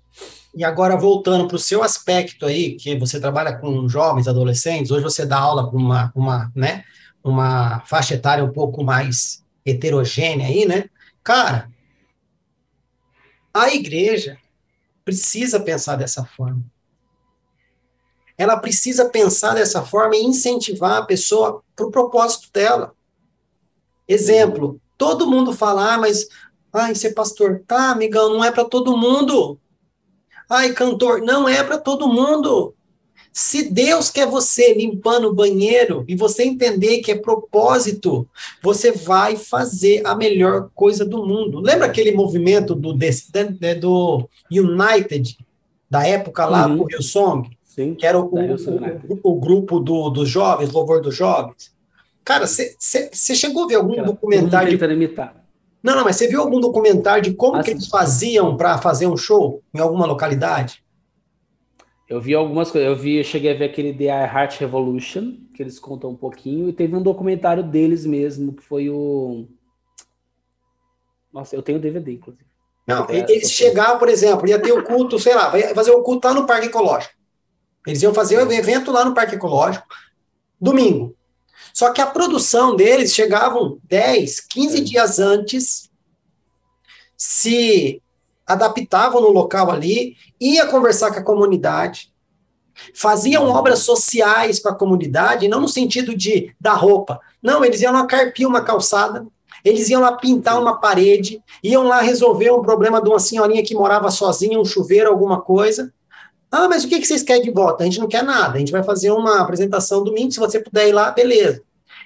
E 0.55 0.65
agora, 0.65 0.97
voltando 0.97 1.47
para 1.47 1.57
o 1.57 1.59
seu 1.59 1.83
aspecto 1.83 2.47
aí, 2.47 2.77
que 2.77 2.99
você 2.99 3.21
trabalha 3.21 3.59
com 3.59 3.89
jovens, 3.89 4.27
adolescentes, 4.27 4.91
hoje 4.91 5.03
você 5.03 5.27
dá 5.27 5.39
aula 5.39 5.69
para 5.69 5.79
uma, 5.79 6.13
uma, 6.15 6.53
né, 6.55 6.85
uma 7.23 7.81
faixa 7.81 8.15
etária 8.15 8.45
um 8.45 8.53
pouco 8.53 8.83
mais 8.83 9.45
heterogênea 9.67 10.47
aí, 10.47 10.67
né? 10.67 10.85
Cara, 11.23 11.72
a 13.53 13.73
igreja 13.73 14.39
precisa 15.05 15.61
pensar 15.61 15.97
dessa 15.97 16.25
forma. 16.25 16.65
Ela 18.39 18.57
precisa 18.57 19.09
pensar 19.09 19.55
dessa 19.55 19.83
forma 19.83 20.17
e 20.17 20.25
incentivar 20.25 20.99
a 20.99 21.07
pessoa 21.07 21.63
para 21.77 21.87
o 21.87 21.91
propósito 21.91 22.49
dela. 22.53 22.95
Exemplo, 24.09 24.81
todo 24.97 25.27
mundo 25.27 25.53
fala, 25.53 25.95
ah, 25.95 25.99
mas 25.99 26.29
ai, 26.73 26.95
ser 26.95 27.13
pastor, 27.13 27.63
tá, 27.67 27.91
amigão, 27.91 28.33
não 28.33 28.45
é 28.45 28.51
para 28.51 28.65
todo 28.65 28.97
mundo. 28.97 29.61
Ai, 30.49 30.73
cantor, 30.73 31.21
não 31.21 31.49
é 31.49 31.63
para 31.63 31.79
todo 31.79 32.09
mundo. 32.09 32.75
Se 33.33 33.71
Deus 33.71 34.11
quer 34.11 34.27
você 34.27 34.75
limpando 34.75 35.29
o 35.29 35.35
banheiro 35.35 36.05
e 36.07 36.15
você 36.15 36.45
entender 36.45 36.99
que 36.99 37.11
é 37.11 37.19
propósito, 37.19 38.29
você 38.63 38.93
vai 38.93 39.37
fazer 39.37 40.03
a 40.05 40.15
melhor 40.15 40.69
coisa 40.75 41.03
do 41.03 41.27
mundo. 41.27 41.59
Lembra 41.59 41.87
aquele 41.87 42.13
movimento 42.13 42.75
do, 42.75 42.95
né, 42.95 43.75
do 43.75 44.29
United, 44.51 45.39
da 45.89 46.07
época 46.07 46.45
lá, 46.45 46.67
uhum. 46.67 46.83
o 46.83 46.87
Hillsong? 46.91 47.49
Sim, 47.65 47.95
que 47.95 48.05
era 48.05 48.21
o, 48.21 48.27
o, 48.27 49.19
o, 49.23 49.41
grupo 49.41 49.81
do, 49.81 50.11
dos 50.11 50.29
jovens, 50.29 50.71
louvor 50.71 51.01
dos 51.01 51.17
jovens. 51.17 51.73
Cara, 52.23 52.47
você 52.47 53.35
chegou 53.35 53.65
a 53.65 53.67
ver 53.67 53.77
algum 53.77 53.95
Cara, 53.95 54.07
documentário? 54.07 54.77
De... 54.77 54.77
Não, 55.83 55.97
não, 55.97 56.05
mas 56.05 56.17
você 56.17 56.29
viu 56.29 56.43
algum 56.43 56.61
documentário 56.61 57.23
de 57.23 57.33
como 57.33 57.57
ah, 57.57 57.63
que 57.63 57.71
eles 57.71 57.89
faziam 57.89 58.59
para 58.59 58.77
fazer 58.77 59.07
um 59.07 59.17
show 59.17 59.63
em 59.75 59.81
alguma 59.81 60.05
localidade? 60.05 60.82
Eu 62.13 62.21
vi 62.21 62.35
algumas 62.35 62.71
coisas. 62.71 62.91
Eu 62.91 62.95
vi, 62.95 63.17
eu 63.17 63.25
cheguei 63.25 63.51
a 63.51 63.57
ver 63.57 63.65
aquele 63.65 63.95
The 63.95 64.05
Heart 64.05 64.61
Revolution, 64.61 65.39
que 65.55 65.63
eles 65.63 65.79
contam 65.79 66.11
um 66.11 66.17
pouquinho, 66.17 66.69
e 66.69 66.73
teve 66.73 66.95
um 66.95 67.03
documentário 67.03 67.63
deles 67.63 68.05
mesmo, 68.05 68.53
que 68.53 68.63
foi 68.63 68.91
o. 68.91 69.49
Nossa, 71.33 71.57
eu 71.57 71.63
tenho 71.63 71.81
DVD, 71.81 72.13
inclusive. 72.13 72.45
Não, 72.87 73.07
é, 73.09 73.21
eles 73.31 73.51
chegavam, 73.51 73.99
por 73.99 74.11
exemplo, 74.11 74.47
ia 74.47 74.61
ter 74.61 74.73
o 74.73 74.85
culto, 74.85 75.19
sei 75.19 75.35
lá, 75.35 75.49
vai 75.49 75.75
fazer 75.75 75.93
o 75.93 76.03
culto 76.03 76.29
lá 76.29 76.35
no 76.35 76.47
Parque 76.47 76.67
Ecológico. 76.67 77.15
Eles 77.87 78.03
iam 78.03 78.13
fazer 78.13 78.37
o 78.37 78.47
um 78.47 78.53
evento 78.53 78.93
lá 78.93 79.07
no 79.07 79.15
Parque 79.15 79.37
Ecológico, 79.37 79.87
domingo. 80.61 81.17
Só 81.73 81.95
que 81.95 82.03
a 82.03 82.07
produção 82.07 82.77
deles 82.77 83.15
chegavam 83.15 83.79
10, 83.85 84.41
15 84.41 84.77
é. 84.77 84.81
dias 84.83 85.19
antes, 85.19 85.91
se 87.17 88.03
adaptavam 88.47 89.21
no 89.21 89.29
local 89.29 89.71
ali, 89.71 90.17
ia 90.41 90.67
conversar 90.67 91.13
com 91.13 91.21
a 91.21 91.25
comunidade, 91.25 92.13
faziam 92.95 93.49
obras 93.49 93.81
sociais 93.81 94.59
para 94.59 94.73
a 94.73 94.77
comunidade, 94.77 95.49
não 95.49 95.61
no 95.61 95.69
sentido 95.69 96.17
de 96.17 96.55
dar 96.61 96.75
roupa. 96.75 97.21
Não, 97.43 97.65
eles 97.65 97.81
iam 97.83 97.93
lá 97.93 98.07
carpir 98.07 98.47
uma 98.47 98.63
calçada, 98.63 99.27
eles 99.65 99.89
iam 99.91 100.01
lá 100.01 100.13
pintar 100.13 100.61
uma 100.61 100.81
parede, 100.81 101.43
iam 101.63 101.85
lá 101.85 102.01
resolver 102.01 102.51
um 102.51 102.63
problema 102.63 103.01
de 103.01 103.09
uma 103.09 103.21
senhorinha 103.21 103.63
que 103.63 103.75
morava 103.75 104.11
sozinha, 104.11 104.59
um 104.59 104.65
chuveiro, 104.65 105.09
alguma 105.09 105.41
coisa. 105.41 105.93
Ah, 106.51 106.69
mas 106.69 106.85
o 106.85 106.89
que 106.89 107.03
vocês 107.05 107.23
querem 107.23 107.43
de 107.43 107.51
volta? 107.51 107.83
A 107.83 107.87
gente 107.87 108.01
não 108.01 108.09
quer 108.09 108.23
nada, 108.23 108.57
a 108.57 108.59
gente 108.59 108.73
vai 108.73 108.83
fazer 108.83 109.11
uma 109.11 109.41
apresentação 109.41 110.05
domingo, 110.05 110.33
se 110.33 110.41
você 110.41 110.61
puder 110.61 110.89
ir 110.89 110.93
lá, 110.93 111.11
beleza. 111.11 111.63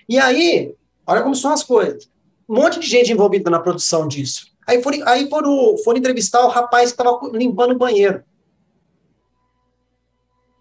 E 0.08 0.18
aí, 0.18 0.74
olha 1.06 1.22
como 1.22 1.34
são 1.34 1.52
as 1.52 1.64
coisas. 1.64 2.08
Um 2.48 2.54
monte 2.56 2.78
de 2.78 2.86
gente 2.86 3.10
envolvida 3.10 3.50
na 3.50 3.58
produção 3.58 4.06
disso. 4.06 4.55
Aí 4.66 4.82
foram, 4.82 5.06
aí 5.06 5.30
foram, 5.30 5.76
foram 5.84 5.98
entrevistar 5.98 6.44
o 6.44 6.48
rapaz 6.48 6.92
que 6.92 7.00
estava 7.00 7.20
limpando 7.32 7.72
o 7.72 7.78
banheiro. 7.78 8.24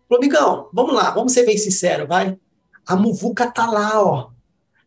Falou, 0.08 0.22
Migão, 0.22 0.70
vamos 0.72 0.94
lá, 0.94 1.10
vamos 1.10 1.34
ser 1.34 1.46
bem 1.46 1.58
sinceros, 1.58 2.08
vai. 2.08 2.38
A 2.86 2.96
muvuca 2.96 3.52
tá 3.52 3.70
lá, 3.70 4.02
ó. 4.02 4.30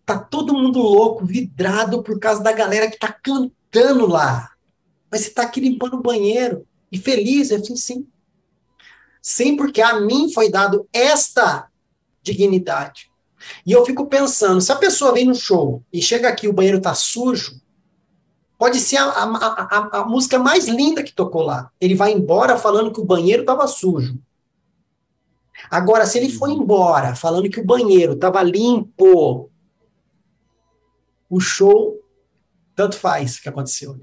Tá 0.06 0.18
todo 0.18 0.54
mundo 0.54 0.80
louco, 0.80 1.26
vidrado 1.26 2.02
por 2.02 2.18
causa 2.18 2.42
da 2.42 2.52
galera 2.52 2.88
que 2.90 2.98
tá 2.98 3.12
cantando 3.12 4.06
lá. 4.06 4.52
Mas 5.10 5.22
você 5.22 5.30
tá 5.30 5.42
aqui 5.42 5.60
limpando 5.60 5.94
o 5.94 6.02
banheiro. 6.02 6.64
E 6.90 6.98
feliz, 6.98 7.50
eu 7.50 7.60
disse, 7.60 7.76
sim. 7.76 8.06
Sim, 9.20 9.56
porque 9.56 9.82
a 9.82 10.00
mim 10.00 10.32
foi 10.32 10.50
dado 10.50 10.88
esta 10.92 11.68
dignidade. 12.22 13.10
E 13.66 13.72
eu 13.72 13.84
fico 13.84 14.06
pensando, 14.06 14.60
se 14.60 14.70
a 14.72 14.76
pessoa 14.76 15.12
vem 15.12 15.26
no 15.26 15.34
show 15.34 15.82
e 15.92 16.00
chega 16.00 16.28
aqui 16.28 16.48
o 16.48 16.52
banheiro 16.52 16.80
tá 16.80 16.94
sujo, 16.94 17.60
Pode 18.58 18.80
ser 18.80 18.96
a, 18.96 19.04
a, 19.04 19.24
a, 19.24 20.00
a, 20.00 20.04
música 20.04 20.36
mais 20.36 20.66
linda 20.66 21.04
que 21.04 21.12
tocou 21.12 21.42
lá. 21.42 21.70
Ele 21.80 21.94
vai 21.94 22.12
embora 22.12 22.58
falando 22.58 22.92
que 22.92 23.00
o 23.00 23.04
banheiro 23.04 23.42
estava 23.42 23.68
sujo. 23.68 24.18
Agora, 25.70 26.04
se 26.06 26.18
ele 26.18 26.28
for 26.28 26.50
embora 26.50 27.14
falando 27.14 27.48
que 27.48 27.60
o 27.60 27.64
banheiro 27.64 28.14
estava 28.14 28.42
limpo, 28.42 29.48
o 31.30 31.38
show, 31.38 32.00
tanto 32.74 32.96
faz 32.96 33.36
o 33.36 33.42
que 33.42 33.48
aconteceu. 33.48 33.96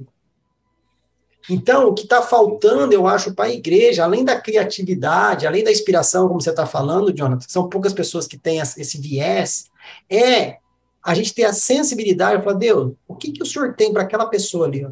Então, 1.49 1.89
o 1.89 1.93
que 1.93 2.03
está 2.03 2.21
faltando, 2.21 2.93
eu 2.93 3.05
acho, 3.07 3.33
para 3.33 3.45
a 3.45 3.53
igreja, 3.53 4.03
além 4.03 4.23
da 4.23 4.39
criatividade, 4.39 5.45
além 5.45 5.63
da 5.63 5.71
inspiração, 5.71 6.27
como 6.27 6.41
você 6.41 6.49
está 6.49 6.65
falando, 6.65 7.13
Jonathan, 7.13 7.45
são 7.47 7.69
poucas 7.69 7.93
pessoas 7.93 8.25
que 8.25 8.37
têm 8.37 8.59
esse 8.59 8.99
viés, 8.99 9.69
é 10.09 10.57
a 11.05 11.13
gente 11.13 11.35
ter 11.35 11.43
a 11.43 11.53
sensibilidade 11.53 12.41
para 12.41 12.53
Deus, 12.53 12.93
o 13.07 13.15
que, 13.15 13.31
que 13.31 13.43
o 13.43 13.45
senhor 13.45 13.75
tem 13.75 13.93
para 13.93 14.01
aquela 14.01 14.25
pessoa 14.25 14.65
ali? 14.65 14.83
Ó? 14.83 14.89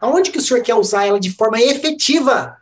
Aonde 0.00 0.32
que 0.32 0.38
o 0.38 0.42
senhor 0.42 0.60
quer 0.60 0.74
usar 0.74 1.06
ela 1.06 1.20
de 1.20 1.30
forma 1.30 1.60
efetiva? 1.60 2.58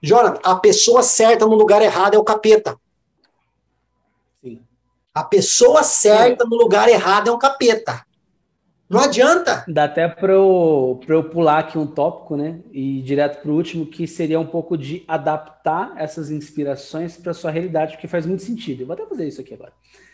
Jonathan, 0.00 0.40
a 0.44 0.54
pessoa 0.54 1.02
certa 1.02 1.44
no 1.44 1.56
lugar 1.56 1.82
errado 1.82 2.14
é 2.14 2.18
o 2.18 2.22
capeta. 2.22 2.78
Sim. 4.40 4.62
A 5.12 5.24
pessoa 5.24 5.82
certa 5.82 6.44
no 6.44 6.56
lugar 6.56 6.88
errado 6.88 7.28
é 7.28 7.32
um 7.32 7.38
capeta. 7.38 8.06
Não 8.88 9.00
adianta. 9.00 9.64
Dá 9.68 9.84
até 9.84 10.08
para 10.08 10.32
eu, 10.32 11.00
eu 11.06 11.24
pular 11.24 11.58
aqui 11.58 11.76
um 11.76 11.86
tópico, 11.86 12.36
né? 12.36 12.60
E 12.72 12.98
ir 12.98 13.02
direto 13.02 13.42
para 13.42 13.50
o 13.50 13.54
último, 13.54 13.86
que 13.86 14.06
seria 14.06 14.38
um 14.38 14.46
pouco 14.46 14.78
de 14.78 15.04
adaptar 15.06 15.94
essas 15.96 16.30
inspirações 16.30 17.16
para 17.16 17.34
sua 17.34 17.50
realidade, 17.50 17.92
porque 17.92 18.08
faz 18.08 18.24
muito 18.24 18.42
sentido. 18.42 18.82
Eu 18.82 18.86
vou 18.86 18.94
até 18.94 19.04
fazer 19.04 19.26
isso 19.26 19.40
aqui 19.40 19.54
agora. 19.54 19.72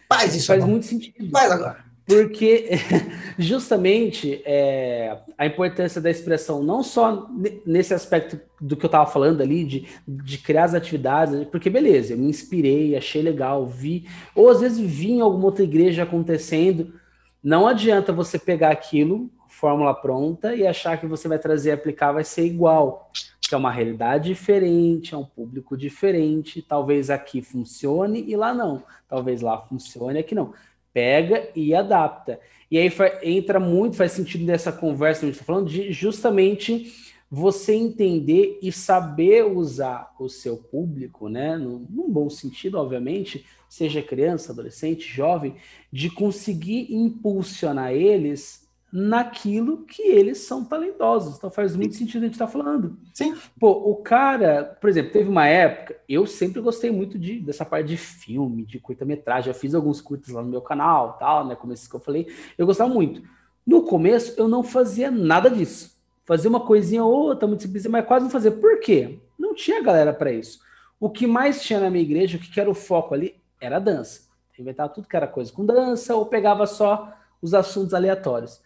Faz 0.09 0.35
isso. 0.35 0.47
Faz 0.47 0.59
agora. 0.59 0.71
muito 0.71 0.87
sentido. 0.87 1.31
Faz 1.31 1.51
agora. 1.51 1.87
Porque 2.07 2.71
justamente 3.37 4.41
é, 4.45 5.19
a 5.37 5.45
importância 5.45 6.01
da 6.01 6.09
expressão, 6.09 6.63
não 6.63 6.83
só 6.83 7.29
nesse 7.67 7.93
aspecto 7.93 8.41
do 8.61 8.77
que 8.77 8.85
eu 8.85 8.89
estava 8.89 9.11
falando 9.11 9.41
ali, 9.41 9.65
de, 9.65 9.89
de 10.07 10.39
criar 10.39 10.65
as 10.65 10.75
atividades, 10.75 11.45
porque 11.51 11.69
beleza, 11.69 12.13
eu 12.13 12.19
me 12.19 12.29
inspirei, 12.29 12.97
achei 12.97 13.21
legal, 13.23 13.67
vi, 13.67 14.07
ou 14.37 14.49
às 14.49 14.61
vezes 14.61 14.79
vi 14.79 15.13
em 15.13 15.21
alguma 15.21 15.47
outra 15.47 15.65
igreja 15.65 16.05
acontecendo. 16.05 16.95
Não 17.43 17.67
adianta 17.67 18.13
você 18.13 18.39
pegar 18.39 18.71
aquilo, 18.71 19.29
fórmula 19.49 19.93
pronta, 19.93 20.55
e 20.55 20.65
achar 20.65 20.99
que 20.99 21.07
você 21.07 21.27
vai 21.27 21.41
trazer 21.41 21.71
e 21.71 21.73
aplicar, 21.73 22.13
vai 22.13 22.25
ser 22.25 22.45
igual 22.45 23.11
que 23.47 23.55
é 23.55 23.59
uma 23.59 23.71
realidade 23.71 24.29
diferente, 24.29 25.15
é 25.15 25.17
um 25.17 25.25
público 25.25 25.77
diferente. 25.77 26.63
Talvez 26.63 27.11
aqui 27.11 27.41
funcione 27.41 28.25
e 28.27 28.37
lá 28.37 28.53
não. 28.53 28.83
Talvez 29.09 29.41
lá 29.41 29.61
funcione, 29.61 30.19
aqui 30.19 30.35
não. 30.35 30.53
Pega 30.93 31.49
e 31.55 31.75
adapta. 31.75 32.41
E 32.71 32.79
aí 32.79 32.91
entra 33.23 33.61
muito, 33.61 33.97
faz 33.97 34.13
sentido 34.13 34.45
nessa 34.45 34.73
conversa 34.73 35.21
que 35.21 35.27
a 35.27 35.29
gente 35.29 35.41
está 35.41 35.45
falando, 35.45 35.69
de 35.69 35.93
justamente 35.93 36.93
você 37.31 37.75
entender 37.75 38.59
e 38.63 38.73
saber 38.73 39.45
usar 39.45 40.15
o 40.19 40.29
seu 40.29 40.57
público, 40.57 41.29
né? 41.29 41.57
Num, 41.57 41.87
num 41.89 42.11
bom 42.11 42.31
sentido, 42.31 42.79
obviamente, 42.79 43.45
seja 43.69 44.03
criança, 44.03 44.53
adolescente, 44.53 45.07
jovem, 45.07 45.57
de 45.93 46.11
conseguir 46.11 46.93
impulsionar 46.93 47.93
eles 47.93 48.66
naquilo 48.93 49.85
que 49.85 50.03
eles 50.03 50.39
são 50.39 50.65
talentosos. 50.65 51.37
Então 51.37 51.51
faz 51.51 51.75
muito 51.77 51.95
sentido 51.95 52.23
a 52.23 52.27
gente 52.27 52.35
estar 52.35 52.47
tá 52.47 52.53
falando. 52.53 52.97
Sim. 53.13 53.37
Pô, 53.59 53.71
o 53.71 53.97
cara, 53.97 54.77
por 54.81 54.89
exemplo, 54.89 55.13
teve 55.13 55.29
uma 55.29 55.47
época, 55.47 55.97
eu 56.09 56.27
sempre 56.27 56.61
gostei 56.61 56.91
muito 56.91 57.19
de, 57.19 57.41
dessa 57.41 57.65
parte 57.65 57.89
de 57.89 57.97
filme, 57.97 58.65
de 58.65 58.79
curta-metragem. 58.79 59.53
Já 59.53 59.59
fiz 59.59 59.75
alguns 59.75 60.01
curtas 60.01 60.31
lá 60.31 60.43
no 60.43 60.49
meu 60.49 60.61
canal, 60.61 61.19
tal, 61.19 61.47
né? 61.47 61.55
Como 61.55 61.73
esses 61.73 61.89
que 61.89 61.95
eu 61.95 62.01
falei. 62.01 62.27
Eu 62.57 62.67
gostava 62.67 62.93
muito. 62.93 63.23
No 63.67 63.83
começo, 63.83 64.35
eu 64.39 64.47
não 64.47 64.63
fazia 64.63 65.11
nada 65.11 65.51
disso. 65.51 65.97
Fazia 66.25 66.49
uma 66.49 66.61
coisinha 66.61 67.05
ou 67.05 67.13
outra, 67.13 67.47
muito 67.47 67.63
simples, 67.63 67.87
mas 67.87 68.07
quase 68.07 68.25
não 68.25 68.31
fazia. 68.31 68.51
Por 68.51 68.81
quê? 68.81 69.19
Não 69.39 69.55
tinha 69.55 69.83
galera 69.83 70.13
para 70.13 70.33
isso. 70.33 70.61
O 70.99 71.11
que 71.11 71.27
mais 71.27 71.63
tinha 71.63 71.81
na 71.81 71.91
minha 71.91 72.03
igreja, 72.03 72.39
o 72.39 72.41
que 72.41 72.59
era 72.59 72.71
o 72.71 72.75
foco 72.75 73.15
ali, 73.15 73.37
era 73.61 73.77
a 73.77 73.81
dança. 73.81 74.27
Inventava 74.59 74.89
tudo 74.89 75.07
que 75.07 75.17
era 75.17 75.27
coisa 75.27 75.53
com 75.53 75.67
dança, 75.67 76.15
ou 76.17 76.25
pegava 76.27 76.67
só 76.67 77.13
os 77.43 77.53
assuntos 77.53 77.93
aleatórios. 77.93 78.61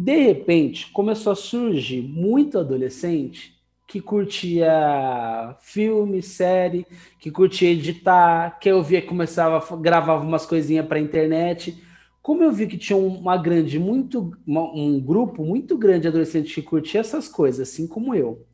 De 0.00 0.16
repente, 0.16 0.92
começou 0.92 1.32
a 1.32 1.36
surgir 1.36 2.02
muito 2.02 2.56
adolescente 2.56 3.58
que 3.84 4.00
curtia 4.00 5.56
filme, 5.58 6.22
série, 6.22 6.86
que 7.18 7.32
curtia 7.32 7.72
editar, 7.72 8.60
que 8.60 8.70
eu 8.70 8.80
via 8.80 9.02
que 9.02 9.08
começava 9.08 9.76
gravava 9.76 10.24
umas 10.24 10.46
coisinhas 10.46 10.86
para 10.86 11.00
internet. 11.00 11.82
Como 12.22 12.44
eu 12.44 12.52
vi 12.52 12.68
que 12.68 12.78
tinha 12.78 12.96
uma 12.96 13.36
grande, 13.36 13.76
muito 13.76 14.30
uma, 14.46 14.72
um 14.72 15.00
grupo 15.00 15.44
muito 15.44 15.76
grande 15.76 16.02
de 16.02 16.08
adolescentes 16.08 16.54
que 16.54 16.62
curtia 16.62 17.00
essas 17.00 17.26
coisas, 17.26 17.68
assim 17.68 17.88
como 17.88 18.14
eu, 18.14 18.46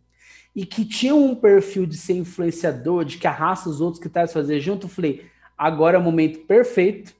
e 0.56 0.64
que 0.64 0.82
tinha 0.82 1.14
um 1.14 1.34
perfil 1.34 1.84
de 1.84 1.98
ser 1.98 2.14
influenciador, 2.14 3.04
de 3.04 3.18
que 3.18 3.26
arrasta 3.26 3.68
os 3.68 3.82
outros 3.82 4.02
que 4.02 4.08
tá 4.08 4.26
fazer 4.26 4.60
junto, 4.60 4.86
eu 4.86 4.90
falei, 4.90 5.26
agora 5.58 5.98
é 5.98 6.00
o 6.00 6.02
momento 6.02 6.38
perfeito 6.46 7.14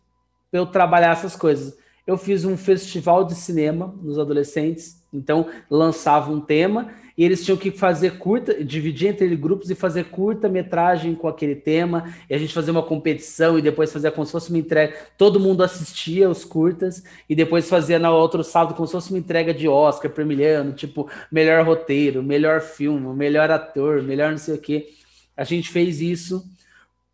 para 0.51 0.61
eu 0.61 0.67
trabalhar 0.67 1.13
essas 1.13 1.37
coisas. 1.37 1.84
Eu 2.07 2.19
fiz 2.19 2.45
um 2.45 2.55
festival 2.55 3.25
de 3.25 3.35
cinema 3.35 3.95
nos 4.03 4.19
adolescentes, 4.19 5.03
então 5.11 5.47
lançava 5.71 6.31
um 6.31 6.39
tema 6.39 6.93
e 7.17 7.25
eles 7.25 7.43
tinham 7.43 7.57
que 7.57 7.71
fazer 7.71 8.19
curta, 8.19 8.63
dividir 8.63 9.09
entre 9.09 9.35
grupos 9.37 9.71
e 9.71 9.75
fazer 9.75 10.07
curta 10.07 10.49
metragem 10.49 11.15
com 11.15 11.29
aquele 11.29 11.55
tema, 11.55 12.13
e 12.29 12.35
a 12.35 12.39
gente 12.39 12.53
fazia 12.53 12.73
uma 12.73 12.83
competição 12.83 13.59
e 13.59 13.63
depois 13.63 13.91
fazia 13.91 14.11
como 14.11 14.27
se 14.27 14.33
fosse 14.33 14.51
uma 14.51 14.59
entrega. 14.59 14.95
Todo 15.17 15.41
mundo 15.41 15.63
assistia 15.63 16.29
os 16.29 16.45
curtas 16.45 17.03
e 17.27 17.35
depois 17.35 17.71
fazia 17.71 17.99
na 17.99 18.11
outro 18.11 18.45
sábado 18.45 18.75
como 18.75 18.87
se 18.87 18.93
fosse 18.93 19.11
uma 19.11 19.19
entrega 19.19 19.55
de 19.55 19.67
Oscar 19.67 20.11
premiando, 20.11 20.73
tipo, 20.73 21.09
melhor 21.33 21.65
roteiro, 21.65 22.23
melhor 22.23 22.61
filme, 22.61 23.15
melhor 23.15 23.51
ator, 23.51 24.03
melhor 24.03 24.31
não 24.31 24.39
sei 24.39 24.57
o 24.57 24.59
quê. 24.59 24.89
A 25.37 25.45
gente 25.45 25.71
fez 25.71 26.01
isso 26.03 26.45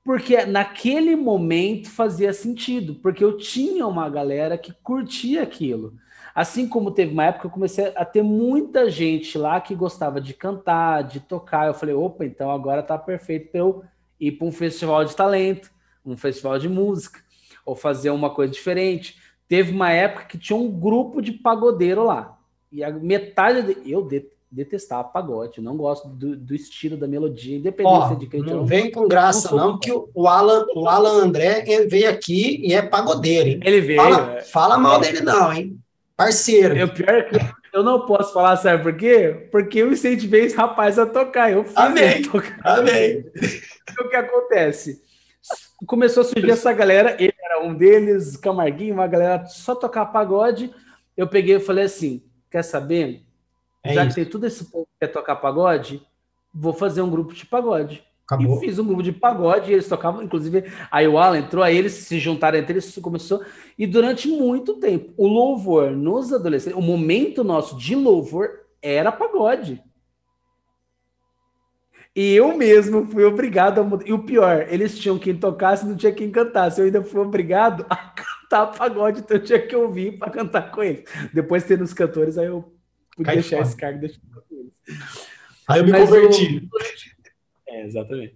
porque 0.05 0.45
naquele 0.47 1.15
momento 1.15 1.91
fazia 1.91 2.33
sentido, 2.33 2.95
porque 2.97 3.23
eu 3.23 3.37
tinha 3.37 3.87
uma 3.87 4.09
galera 4.09 4.57
que 4.57 4.73
curtia 4.83 5.43
aquilo. 5.43 5.95
Assim 6.35 6.69
como 6.69 6.91
teve 6.91 7.13
uma 7.13 7.27
época, 7.27 7.47
eu 7.47 7.51
comecei 7.51 7.93
a 7.95 8.05
ter 8.05 8.23
muita 8.23 8.89
gente 8.89 9.37
lá 9.37 9.61
que 9.61 9.75
gostava 9.75 10.21
de 10.21 10.33
cantar, 10.33 11.03
de 11.03 11.21
tocar. 11.21 11.67
Eu 11.67 11.75
falei, 11.75 11.95
opa, 11.95 12.25
então 12.25 12.51
agora 12.51 12.83
tá 12.83 12.97
perfeito 12.97 13.51
para 13.51 13.61
eu 13.61 13.85
ir 14.19 14.33
para 14.33 14.47
um 14.47 14.53
festival 14.53 15.05
de 15.05 15.17
talento, 15.17 15.71
um 16.05 16.17
festival 16.17 16.59
de 16.59 16.69
música, 16.69 17.21
ou 17.65 17.75
fazer 17.75 18.11
uma 18.11 18.31
coisa 18.31 18.53
diferente. 18.53 19.17
Teve 19.49 19.73
uma 19.73 19.91
época 19.91 20.27
que 20.27 20.39
tinha 20.39 20.57
um 20.57 20.71
grupo 20.71 21.21
de 21.21 21.33
pagodeiro 21.33 22.05
lá. 22.05 22.39
E 22.71 22.85
a 22.85 22.91
metade 22.91 23.63
de... 23.63 23.91
eu 23.91 24.09
detestava 24.51 25.05
pagode, 25.05 25.61
não 25.61 25.77
gosto 25.77 26.09
do, 26.09 26.37
do 26.37 26.55
estilo 26.55 26.97
da 26.97 27.07
melodia, 27.07 27.57
independente 27.57 28.17
de 28.17 28.27
quem 28.27 28.43
Não 28.43 28.67
vem 28.67 28.91
com 28.91 29.07
graça, 29.07 29.55
não, 29.55 29.73
porque 29.73 29.93
o 29.93 30.27
Alan, 30.27 30.67
o 30.75 30.89
Alan 30.89 31.25
André 31.25 31.65
veio 31.87 32.11
aqui 32.11 32.61
e 32.67 32.75
é 32.75 32.83
pagodeiro, 32.83 33.49
hein? 33.49 33.61
Ele 33.65 33.81
veio. 33.81 34.03
Fala, 34.03 34.33
é. 34.33 34.41
fala 34.43 34.79
mal 34.79 35.01
dele, 35.01 35.21
não, 35.21 35.53
hein? 35.53 35.79
Parceiro. 36.17 36.77
É, 36.77 36.85
o 36.85 36.93
pior 36.93 37.11
é 37.11 37.23
que 37.23 37.39
eu 37.73 37.85
não 37.85 38.05
posso 38.07 38.33
falar, 38.33 38.57
sabe 38.57 38.83
por 38.83 38.97
quê? 38.97 39.49
Porque 39.53 39.79
eu 39.79 39.93
incentivei 39.93 40.45
esse 40.47 40.57
rapaz 40.57 40.99
a 40.99 41.07
tocar. 41.07 41.53
Eu 41.53 41.65
fiz 41.65 41.77
Amém. 41.77 42.23
tocar. 42.23 42.59
Amém. 42.65 43.25
o 44.01 44.09
que 44.09 44.17
acontece? 44.17 45.01
Começou 45.87 46.23
a 46.23 46.25
surgir 46.25 46.51
essa 46.51 46.73
galera, 46.73 47.17
ele 47.21 47.35
era 47.41 47.63
um 47.63 47.73
deles, 47.73 48.37
Camarguinho, 48.37 48.95
uma 48.95 49.07
galera 49.07 49.47
só 49.47 49.77
tocar 49.77 50.07
pagode. 50.07 50.75
Eu 51.17 51.29
peguei 51.29 51.57
e 51.57 51.61
falei 51.61 51.85
assim: 51.85 52.23
quer 52.51 52.63
saber? 52.63 53.25
É 53.83 53.95
Já 53.95 54.05
isso. 54.05 54.15
que 54.15 54.23
tem 54.23 54.31
tudo 54.31 54.47
esse 54.47 54.65
povo 54.65 54.87
que 54.87 55.07
quer 55.07 55.13
tocar 55.13 55.37
pagode, 55.37 56.03
vou 56.53 56.73
fazer 56.73 57.03
um 57.03 57.11
grupo 57.11 57.33
de 57.33 57.47
pagode. 57.47 58.05
Acabou. 58.25 58.59
E 58.59 58.61
fiz 58.61 58.79
um 58.79 58.85
grupo 58.85 59.03
de 59.03 59.13
pagode, 59.13 59.71
e 59.71 59.75
eles 59.75 59.89
tocavam, 59.89 60.23
inclusive, 60.23 60.65
aí 60.91 61.09
o 61.09 61.19
Alan 61.19 61.39
entrou, 61.39 61.65
aí 61.65 61.77
eles 61.77 61.93
se 61.95 62.19
juntaram 62.19 62.59
entre 62.59 62.75
eles, 62.75 62.97
começou, 63.03 63.43
e 63.77 63.87
durante 63.87 64.29
muito 64.29 64.75
tempo, 64.75 65.13
o 65.17 65.27
louvor 65.27 65.91
nos 65.91 66.33
adolescentes, 66.33 66.79
o 66.79 66.83
momento 66.83 67.43
nosso 67.43 67.77
de 67.77 67.97
louvor 67.97 68.61
era 68.81 69.11
pagode. 69.11 69.83
E 72.15 72.35
eu 72.35 72.57
mesmo 72.57 73.07
fui 73.07 73.25
obrigado 73.25 73.81
a 73.81 73.85
mudar. 73.85 74.07
E 74.07 74.13
o 74.13 74.25
pior, 74.25 74.67
eles 74.69 74.99
tinham 74.99 75.19
quem 75.19 75.37
tocasse, 75.37 75.87
não 75.87 75.97
tinha 75.97 76.13
quem 76.13 76.31
cantasse. 76.31 76.81
Eu 76.81 76.87
ainda 76.87 77.03
fui 77.03 77.21
obrigado 77.21 77.87
a 77.89 77.97
cantar 78.51 78.67
pagode, 78.67 79.21
então 79.21 79.37
eu 79.37 79.45
tinha 79.45 79.61
que 79.61 79.75
ouvir 79.77 80.19
para 80.19 80.31
cantar 80.31 80.71
com 80.73 80.83
eles. 80.83 81.05
Depois, 81.33 81.65
tendo 81.65 81.85
os 81.85 81.95
cantores, 81.95 82.37
aí 82.37 82.47
eu 82.47 82.73
Cai 83.23 83.37
deixar 83.37 83.61
esse 83.61 83.77
cargo 83.77 84.01
deixar 84.01 84.21
com 84.49 84.57
eles. 84.57 84.73
Aí 85.69 85.81
eu 85.81 85.85
me 85.85 85.93
Mas 85.93 86.09
converti. 86.09 86.69
É, 87.71 87.85
exatamente. 87.85 88.35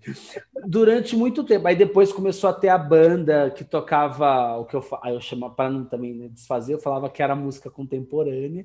Durante 0.64 1.16
muito 1.16 1.42
tempo. 1.42 1.66
Aí 1.66 1.74
depois 1.74 2.12
começou 2.12 2.48
a 2.48 2.52
ter 2.52 2.68
a 2.68 2.78
banda 2.78 3.50
que 3.50 3.64
tocava 3.64 4.56
o 4.58 4.64
que 4.64 4.76
eu 4.76 4.84
aí 5.02 5.12
eu 5.12 5.20
chamava 5.20 5.54
para 5.54 5.70
não 5.70 5.84
também 5.84 6.14
né, 6.14 6.28
desfazer, 6.28 6.74
eu 6.74 6.78
falava 6.78 7.10
que 7.10 7.22
era 7.22 7.34
música 7.34 7.68
contemporânea, 7.68 8.64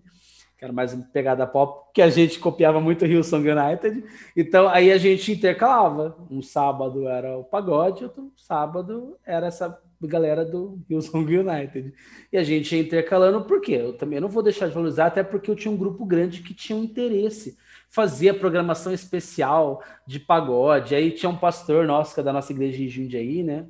que 0.56 0.64
era 0.64 0.72
mais 0.72 0.94
uma 0.94 1.06
pegada 1.06 1.48
pop, 1.48 1.90
que 1.92 2.02
a 2.02 2.10
gente 2.10 2.38
copiava 2.38 2.80
muito 2.80 3.06
Rio 3.06 3.24
Song 3.24 3.50
United. 3.50 4.04
Então 4.38 4.70
aí 4.70 4.92
a 4.92 4.98
gente 5.00 5.32
intercalava. 5.32 6.16
Um 6.30 6.42
sábado 6.42 7.08
era 7.08 7.36
o 7.36 7.44
pagode, 7.44 8.04
outro 8.04 8.32
sábado 8.38 9.18
era 9.26 9.48
essa 9.48 9.82
galera 10.08 10.46
do 10.46 10.80
Rio 10.90 11.02
Song 11.02 11.38
United. 11.38 11.94
E 12.32 12.38
a 12.38 12.44
gente 12.44 12.76
ia 12.76 12.82
intercalando, 12.82 13.44
por 13.46 13.62
quê? 13.62 13.74
Eu 13.74 13.94
também 13.94 14.20
não 14.20 14.30
vou 14.30 14.44
deixar 14.44 14.68
de 14.68 14.74
valorizar, 14.74 15.08
até 15.08 15.24
porque 15.24 15.50
eu 15.50 15.56
tinha 15.56 15.72
um 15.72 15.78
grupo 15.78 16.06
grande 16.06 16.42
que 16.42 16.54
tinha 16.54 16.78
um 16.78 16.84
interesse 16.84 17.58
fazia 17.90 18.34
programação 18.34 18.94
especial 18.94 19.84
de 20.06 20.20
pagode. 20.20 20.96
Aí 20.96 21.12
tinha 21.12 21.30
um 21.30 21.38
pastor 21.38 21.86
nosso, 21.86 22.14
que 22.14 22.20
é 22.20 22.24
da 22.24 22.32
nossa 22.32 22.54
igreja 22.54 22.78
de 22.78 22.88
Jundiaí, 22.88 23.44
né? 23.44 23.66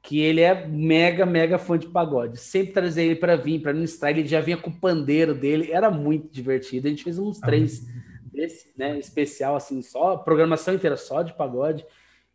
Que 0.00 0.20
ele 0.20 0.40
é 0.40 0.66
mega, 0.66 1.26
mega 1.26 1.58
fã 1.58 1.76
de 1.76 1.88
pagode. 1.88 2.38
Sempre 2.38 2.72
trazia 2.72 3.02
ele 3.02 3.16
para 3.16 3.34
vir, 3.34 3.60
para 3.60 3.74
ministrar. 3.74 4.12
Ele 4.12 4.26
já 4.26 4.40
vinha 4.40 4.56
com 4.56 4.70
o 4.70 4.80
pandeiro 4.80 5.34
dele, 5.34 5.72
era 5.72 5.90
muito 5.90 6.32
divertido. 6.32 6.86
A 6.86 6.90
gente 6.90 7.02
fez 7.02 7.18
uns 7.18 7.40
três 7.40 7.84
desse, 8.32 8.72
né? 8.76 8.96
Especial, 8.98 9.56
assim, 9.56 9.82
só, 9.82 10.16
programação 10.16 10.74
inteira 10.74 10.96
só 10.96 11.22
de 11.22 11.34
pagode. 11.34 11.84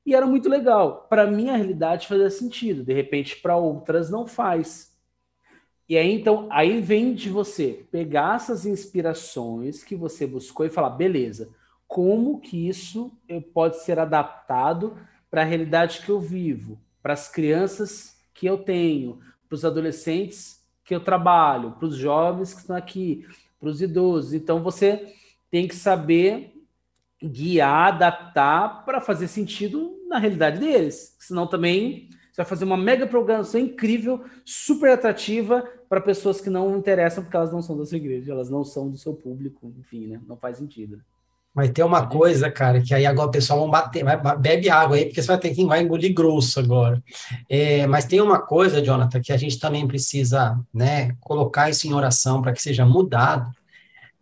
E 0.05 0.15
era 0.15 0.25
muito 0.25 0.49
legal. 0.49 1.05
Para 1.09 1.29
minha 1.29 1.55
realidade 1.55 2.07
fazia 2.07 2.29
sentido. 2.29 2.83
De 2.83 2.93
repente, 2.93 3.37
para 3.37 3.55
outras 3.55 4.09
não 4.09 4.25
faz. 4.25 4.91
E 5.87 5.97
aí, 5.97 6.13
então, 6.13 6.47
aí 6.49 6.79
vem 6.79 7.13
de 7.13 7.29
você 7.29 7.85
pegar 7.91 8.37
essas 8.37 8.65
inspirações 8.65 9.83
que 9.83 9.95
você 9.95 10.25
buscou 10.25 10.65
e 10.65 10.69
falar, 10.69 10.91
beleza, 10.91 11.49
como 11.87 12.39
que 12.39 12.69
isso 12.69 13.11
pode 13.53 13.83
ser 13.83 13.99
adaptado 13.99 14.97
para 15.29 15.41
a 15.41 15.45
realidade 15.45 16.01
que 16.05 16.09
eu 16.09 16.19
vivo, 16.19 16.79
para 17.03 17.11
as 17.13 17.27
crianças 17.27 18.17
que 18.33 18.45
eu 18.45 18.57
tenho, 18.57 19.19
para 19.47 19.55
os 19.55 19.65
adolescentes 19.65 20.65
que 20.85 20.95
eu 20.95 21.03
trabalho, 21.03 21.71
para 21.71 21.85
os 21.85 21.97
jovens 21.97 22.53
que 22.53 22.61
estão 22.61 22.75
aqui, 22.75 23.27
para 23.59 23.69
os 23.69 23.81
idosos. 23.81 24.33
Então, 24.33 24.63
você 24.63 25.13
tem 25.49 25.67
que 25.67 25.75
saber 25.75 26.53
guiar, 27.23 27.93
adaptar 27.93 28.83
para 28.85 29.01
fazer 29.01 29.27
sentido 29.27 29.97
na 30.07 30.17
realidade 30.17 30.59
deles. 30.59 31.15
Senão 31.19 31.47
também 31.47 32.09
você 32.31 32.37
vai 32.37 32.45
fazer 32.45 32.63
uma 32.63 32.77
mega 32.77 33.05
programação 33.05 33.59
incrível, 33.59 34.23
super 34.45 34.91
atrativa 34.91 35.63
para 35.89 35.99
pessoas 35.99 36.39
que 36.39 36.49
não 36.49 36.77
interessam 36.77 37.23
porque 37.23 37.35
elas 37.35 37.51
não 37.51 37.61
são 37.61 37.77
da 37.77 37.85
sua 37.85 37.97
igreja, 37.97 38.31
elas 38.31 38.49
não 38.49 38.63
são 38.63 38.89
do 38.89 38.97
seu 38.97 39.13
público, 39.13 39.73
enfim, 39.79 40.07
né? 40.07 40.21
Não 40.27 40.37
faz 40.37 40.57
sentido. 40.57 41.01
Mas 41.53 41.69
tem 41.71 41.83
uma 41.83 42.07
coisa, 42.07 42.49
cara, 42.49 42.81
que 42.81 42.93
aí 42.93 43.05
agora 43.05 43.27
o 43.27 43.31
pessoal 43.31 43.59
vai 43.59 43.81
bater, 43.81 44.03
vai, 44.05 44.37
bebe 44.37 44.69
água 44.69 44.95
aí, 44.95 45.05
porque 45.05 45.21
você 45.21 45.27
vai 45.27 45.37
ter 45.37 45.53
que 45.53 45.65
vai 45.65 45.81
engolir 45.81 46.13
grosso 46.13 46.61
agora. 46.61 47.03
É, 47.49 47.85
mas 47.87 48.05
tem 48.05 48.21
uma 48.21 48.39
coisa, 48.39 48.81
Jonathan, 48.81 49.19
que 49.19 49.33
a 49.33 49.37
gente 49.37 49.59
também 49.59 49.85
precisa, 49.85 50.57
né, 50.73 51.13
colocar 51.19 51.69
isso 51.69 51.85
em 51.85 51.93
oração 51.93 52.41
para 52.41 52.53
que 52.53 52.61
seja 52.61 52.85
mudado, 52.85 53.51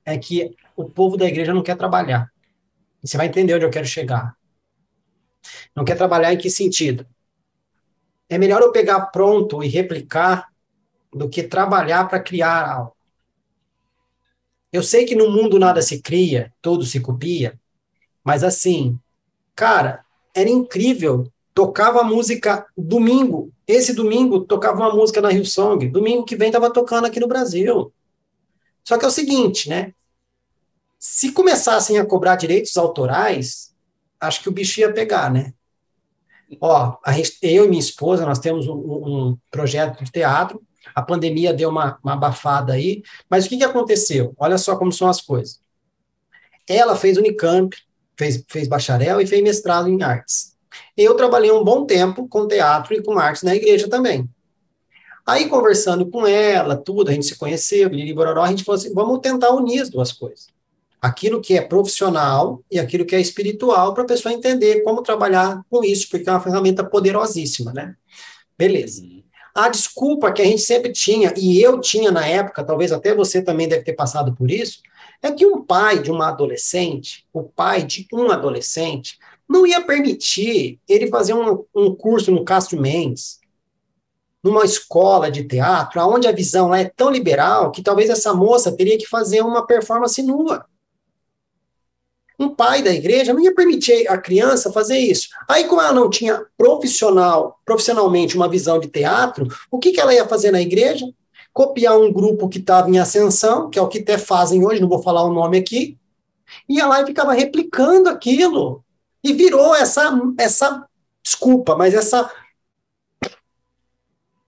é 0.03 0.17
que 0.17 0.55
o 0.75 0.85
povo 0.85 1.15
da 1.17 1.25
igreja 1.25 1.53
não 1.53 1.61
quer 1.61 1.75
trabalhar. 1.75 2.31
Você 3.01 3.17
vai 3.17 3.27
entender 3.27 3.55
onde 3.55 3.65
eu 3.65 3.69
quero 3.69 3.85
chegar. 3.85 4.35
Não 5.75 5.85
quer 5.85 5.95
trabalhar 5.95 6.33
em 6.33 6.37
que 6.37 6.49
sentido? 6.49 7.05
É 8.27 8.37
melhor 8.37 8.61
eu 8.61 8.71
pegar 8.71 9.07
pronto 9.07 9.63
e 9.63 9.67
replicar 9.67 10.49
do 11.11 11.29
que 11.29 11.43
trabalhar 11.43 12.07
para 12.07 12.19
criar 12.19 12.71
algo. 12.71 12.95
Eu 14.71 14.83
sei 14.83 15.05
que 15.05 15.15
no 15.15 15.31
mundo 15.31 15.57
nada 15.57 15.81
se 15.81 16.01
cria, 16.01 16.53
tudo 16.61 16.85
se 16.85 16.99
copia, 16.99 17.59
mas 18.23 18.43
assim, 18.43 18.99
cara, 19.55 20.05
era 20.33 20.49
incrível. 20.49 21.31
Tocava 21.53 22.03
música 22.03 22.65
domingo. 22.77 23.51
Esse 23.67 23.93
domingo 23.93 24.41
tocava 24.41 24.77
uma 24.77 24.93
música 24.93 25.19
na 25.19 25.29
Rio 25.29 25.45
Song. 25.45 25.87
Domingo 25.87 26.23
que 26.23 26.35
vem 26.35 26.51
tava 26.51 26.71
tocando 26.71 27.05
aqui 27.05 27.19
no 27.19 27.27
Brasil. 27.27 27.91
Só 28.83 28.97
que 28.97 29.05
é 29.05 29.07
o 29.07 29.11
seguinte, 29.11 29.67
né? 29.67 29.93
Se 30.99 31.31
começassem 31.31 31.97
a 31.97 32.05
cobrar 32.05 32.35
direitos 32.35 32.75
autorais, 32.75 33.73
acho 34.19 34.43
que 34.43 34.49
o 34.49 34.51
bicho 34.51 34.81
ia 34.81 34.91
pegar, 34.91 35.31
né? 35.31 35.53
Ó, 36.59 36.97
gente, 37.13 37.37
eu 37.41 37.65
e 37.65 37.67
minha 37.69 37.79
esposa, 37.79 38.25
nós 38.25 38.39
temos 38.39 38.67
um, 38.67 38.73
um 38.73 39.37
projeto 39.49 40.03
de 40.03 40.11
teatro, 40.11 40.61
a 40.93 41.01
pandemia 41.01 41.53
deu 41.53 41.69
uma, 41.69 41.97
uma 42.03 42.13
abafada 42.13 42.73
aí, 42.73 43.01
mas 43.29 43.45
o 43.45 43.49
que, 43.49 43.57
que 43.57 43.63
aconteceu? 43.63 44.33
Olha 44.37 44.57
só 44.57 44.75
como 44.75 44.91
são 44.91 45.07
as 45.07 45.21
coisas. 45.21 45.61
Ela 46.67 46.95
fez 46.95 47.17
Unicamp, 47.17 47.75
fez, 48.17 48.43
fez 48.49 48.67
bacharel 48.67 49.21
e 49.21 49.27
fez 49.27 49.41
mestrado 49.41 49.87
em 49.87 50.03
artes. 50.03 50.57
Eu 50.97 51.15
trabalhei 51.15 51.51
um 51.51 51.63
bom 51.63 51.85
tempo 51.85 52.27
com 52.27 52.47
teatro 52.47 52.93
e 52.93 53.01
com 53.01 53.17
artes 53.17 53.43
na 53.43 53.55
igreja 53.55 53.87
também. 53.87 54.29
Aí, 55.25 55.47
conversando 55.47 56.09
com 56.09 56.27
ela, 56.27 56.75
tudo, 56.75 57.09
a 57.09 57.13
gente 57.13 57.25
se 57.25 57.37
conheceu, 57.37 57.87
a 57.87 58.47
gente 58.47 58.63
falou 58.63 58.79
assim, 58.79 58.93
vamos 58.93 59.19
tentar 59.19 59.51
unir 59.51 59.81
as 59.81 59.89
duas 59.89 60.11
coisas. 60.11 60.47
Aquilo 61.01 61.41
que 61.41 61.57
é 61.57 61.61
profissional 61.61 62.63
e 62.69 62.79
aquilo 62.79 63.05
que 63.05 63.15
é 63.15 63.21
espiritual 63.21 63.93
para 63.93 64.03
a 64.03 64.07
pessoa 64.07 64.33
entender 64.33 64.81
como 64.83 65.01
trabalhar 65.01 65.61
com 65.69 65.83
isso, 65.83 66.09
porque 66.09 66.29
é 66.29 66.31
uma 66.31 66.41
ferramenta 66.41 66.83
poderosíssima, 66.83 67.71
né? 67.73 67.95
Beleza. 68.57 69.01
Uhum. 69.01 69.23
A 69.55 69.69
desculpa 69.69 70.31
que 70.31 70.41
a 70.41 70.45
gente 70.45 70.61
sempre 70.61 70.91
tinha, 70.91 71.33
e 71.35 71.61
eu 71.61 71.79
tinha 71.79 72.11
na 72.11 72.25
época, 72.25 72.63
talvez 72.63 72.91
até 72.91 73.15
você 73.15 73.41
também 73.41 73.67
deve 73.67 73.83
ter 73.83 73.93
passado 73.93 74.35
por 74.35 74.51
isso, 74.51 74.81
é 75.21 75.31
que 75.31 75.45
um 75.45 75.63
pai 75.63 76.01
de 76.01 76.11
uma 76.11 76.29
adolescente, 76.29 77.25
o 77.33 77.43
pai 77.43 77.83
de 77.83 78.07
um 78.13 78.29
adolescente, 78.31 79.17
não 79.47 79.65
ia 79.65 79.81
permitir 79.81 80.79
ele 80.87 81.07
fazer 81.07 81.33
um, 81.33 81.65
um 81.75 81.93
curso 81.95 82.31
no 82.31 82.45
Castro 82.45 82.79
Mendes, 82.79 83.39
numa 84.43 84.63
escola 84.63 85.29
de 85.29 85.43
teatro, 85.43 85.99
onde 86.01 86.27
a 86.27 86.31
visão 86.31 86.73
é 86.73 86.85
tão 86.85 87.09
liberal 87.09 87.71
que 87.71 87.81
talvez 87.81 88.09
essa 88.09 88.33
moça 88.33 88.71
teria 88.71 88.97
que 88.97 89.07
fazer 89.07 89.41
uma 89.41 89.65
performance 89.65 90.21
nua. 90.21 90.65
Um 92.39 92.49
pai 92.49 92.81
da 92.81 92.91
igreja 92.91 93.33
não 93.33 93.41
ia 93.41 93.53
permitir 93.53 94.07
a 94.07 94.17
criança 94.17 94.71
fazer 94.71 94.97
isso. 94.97 95.27
Aí, 95.47 95.65
como 95.65 95.81
ela 95.81 95.91
não 95.91 96.09
tinha 96.09 96.41
profissional, 96.57 97.59
profissionalmente 97.65 98.37
uma 98.37 98.47
visão 98.47 98.79
de 98.79 98.87
teatro, 98.87 99.47
o 99.69 99.77
que, 99.77 99.91
que 99.91 99.99
ela 99.99 100.13
ia 100.13 100.25
fazer 100.25 100.49
na 100.49 100.61
igreja? 100.61 101.05
Copiar 101.51 101.97
um 101.97 102.13
grupo 102.13 102.47
que 102.47 102.59
estava 102.59 102.89
em 102.89 102.97
ascensão, 102.97 103.69
que 103.69 103.77
é 103.77 103.81
o 103.81 103.89
que 103.89 103.99
até 103.99 104.17
fazem 104.17 104.65
hoje, 104.65 104.79
não 104.79 104.87
vou 104.87 105.03
falar 105.03 105.23
o 105.23 105.33
nome 105.33 105.57
aqui, 105.57 105.97
ia 106.67 106.87
lá 106.87 107.01
e 107.01 107.05
ficava 107.05 107.33
replicando 107.33 108.07
aquilo. 108.07 108.83
E 109.21 109.33
virou 109.33 109.75
essa, 109.75 110.17
essa 110.37 110.85
desculpa, 111.21 111.75
mas 111.75 111.93
essa 111.93 112.31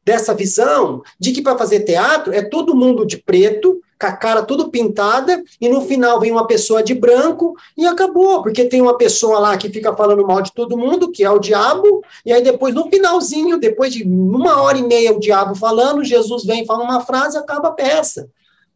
dessa 0.04 0.34
visão 0.34 1.04
de 1.20 1.32
que 1.32 1.42
para 1.42 1.58
fazer 1.58 1.82
teatro 1.82 2.34
é 2.34 2.42
todo 2.42 2.76
mundo 2.76 3.06
de 3.06 3.18
preto, 3.18 3.82
com 4.02 4.08
a 4.08 4.12
cara 4.12 4.42
tudo 4.42 4.70
pintada, 4.70 5.44
e 5.62 5.70
no 5.70 5.82
final 5.82 6.20
vem 6.20 6.32
uma 6.32 6.48
pessoa 6.48 6.82
de 6.82 6.96
branco 6.96 7.56
e 7.78 7.86
acabou, 7.86 8.42
porque 8.42 8.66
tem 8.66 8.82
uma 8.82 8.98
pessoa 8.98 9.38
lá 9.38 9.56
que 9.56 9.70
fica 9.70 9.96
falando 9.96 10.26
mal 10.26 10.42
de 10.42 10.52
todo 10.52 10.78
mundo, 10.78 11.12
que 11.12 11.24
é 11.24 11.30
o 11.30 11.38
diabo, 11.38 12.04
e 12.26 12.34
aí 12.34 12.42
depois, 12.42 12.74
no 12.74 12.90
finalzinho, 12.90 13.60
depois 13.60 13.94
de 13.94 14.04
uma 14.04 14.60
hora 14.62 14.80
e 14.80 14.84
meia 14.84 15.14
o 15.14 15.20
diabo 15.20 15.54
falando, 15.54 16.04
Jesus 16.04 16.44
vem 16.44 16.66
fala 16.66 16.84
uma 16.84 17.02
frase 17.02 17.38
e 17.38 17.40
acaba 17.40 17.68
a 17.68 17.74
peça. 17.74 18.28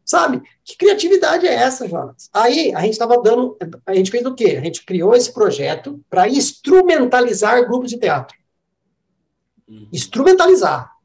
Sabe? 0.04 0.40
Que 0.64 0.76
criatividade 0.76 1.48
é 1.48 1.52
essa, 1.52 1.88
Jonas? 1.88 2.30
Aí 2.32 2.72
a 2.72 2.80
gente 2.82 2.92
estava 2.92 3.20
dando. 3.20 3.56
A 3.84 3.92
gente 3.92 4.08
fez 4.08 4.24
o 4.24 4.34
quê? 4.34 4.56
A 4.56 4.64
gente 4.64 4.84
criou 4.86 5.16
esse 5.16 5.32
projeto 5.32 6.00
para 6.08 6.28
instrumentalizar 6.28 7.66
grupos 7.66 7.90
de 7.90 7.98
teatro. 7.98 8.38
Uhum. 9.68 9.88
Instrumentalizar. 9.92 10.95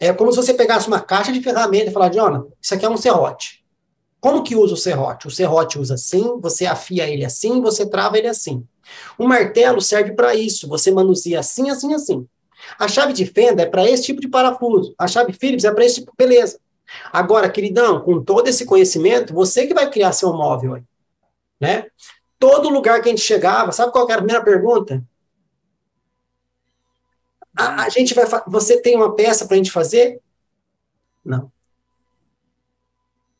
É 0.00 0.14
como 0.14 0.32
se 0.32 0.36
você 0.36 0.54
pegasse 0.54 0.88
uma 0.88 1.00
caixa 1.00 1.30
de 1.30 1.42
ferramentas 1.42 1.90
e 1.90 1.92
falar, 1.92 2.08
Jonathan, 2.08 2.48
isso 2.60 2.74
aqui 2.74 2.86
é 2.86 2.88
um 2.88 2.96
serrote. 2.96 3.62
Como 4.18 4.42
que 4.42 4.56
usa 4.56 4.72
o 4.72 4.76
serrote? 4.76 5.28
O 5.28 5.30
serrote 5.30 5.78
usa 5.78 5.94
assim, 5.94 6.40
você 6.40 6.64
afia 6.64 7.06
ele 7.06 7.24
assim, 7.24 7.60
você 7.60 7.86
trava 7.86 8.16
ele 8.16 8.26
assim. 8.26 8.66
O 9.18 9.28
martelo 9.28 9.80
serve 9.80 10.12
para 10.12 10.34
isso, 10.34 10.66
você 10.66 10.90
manuseia 10.90 11.40
assim, 11.40 11.70
assim, 11.70 11.92
assim. 11.92 12.26
A 12.78 12.88
chave 12.88 13.12
de 13.12 13.26
fenda 13.26 13.62
é 13.62 13.66
para 13.66 13.88
esse 13.88 14.04
tipo 14.04 14.20
de 14.20 14.28
parafuso. 14.28 14.94
A 14.98 15.06
chave 15.06 15.32
Phillips 15.32 15.64
é 15.64 15.72
para 15.72 15.84
esse 15.84 16.00
tipo, 16.00 16.12
beleza. 16.16 16.58
Agora, 17.12 17.48
queridão, 17.48 18.00
com 18.00 18.22
todo 18.22 18.48
esse 18.48 18.64
conhecimento, 18.64 19.32
você 19.32 19.66
que 19.66 19.74
vai 19.74 19.88
criar 19.88 20.12
seu 20.12 20.32
móvel 20.32 20.74
aí, 20.74 20.82
né? 21.60 21.86
Todo 22.38 22.70
lugar 22.70 23.00
que 23.02 23.08
a 23.08 23.12
gente 23.12 23.22
chegava, 23.22 23.70
sabe 23.70 23.92
qual 23.92 24.04
era 24.06 24.14
a 24.14 24.24
primeira 24.24 24.42
pergunta? 24.42 25.02
A, 27.60 27.84
a 27.84 27.88
gente 27.88 28.14
vai. 28.14 28.24
Você 28.46 28.80
tem 28.80 28.96
uma 28.96 29.14
peça 29.14 29.46
para 29.46 29.54
a 29.54 29.56
gente 29.56 29.70
fazer? 29.70 30.20
Não. 31.24 31.50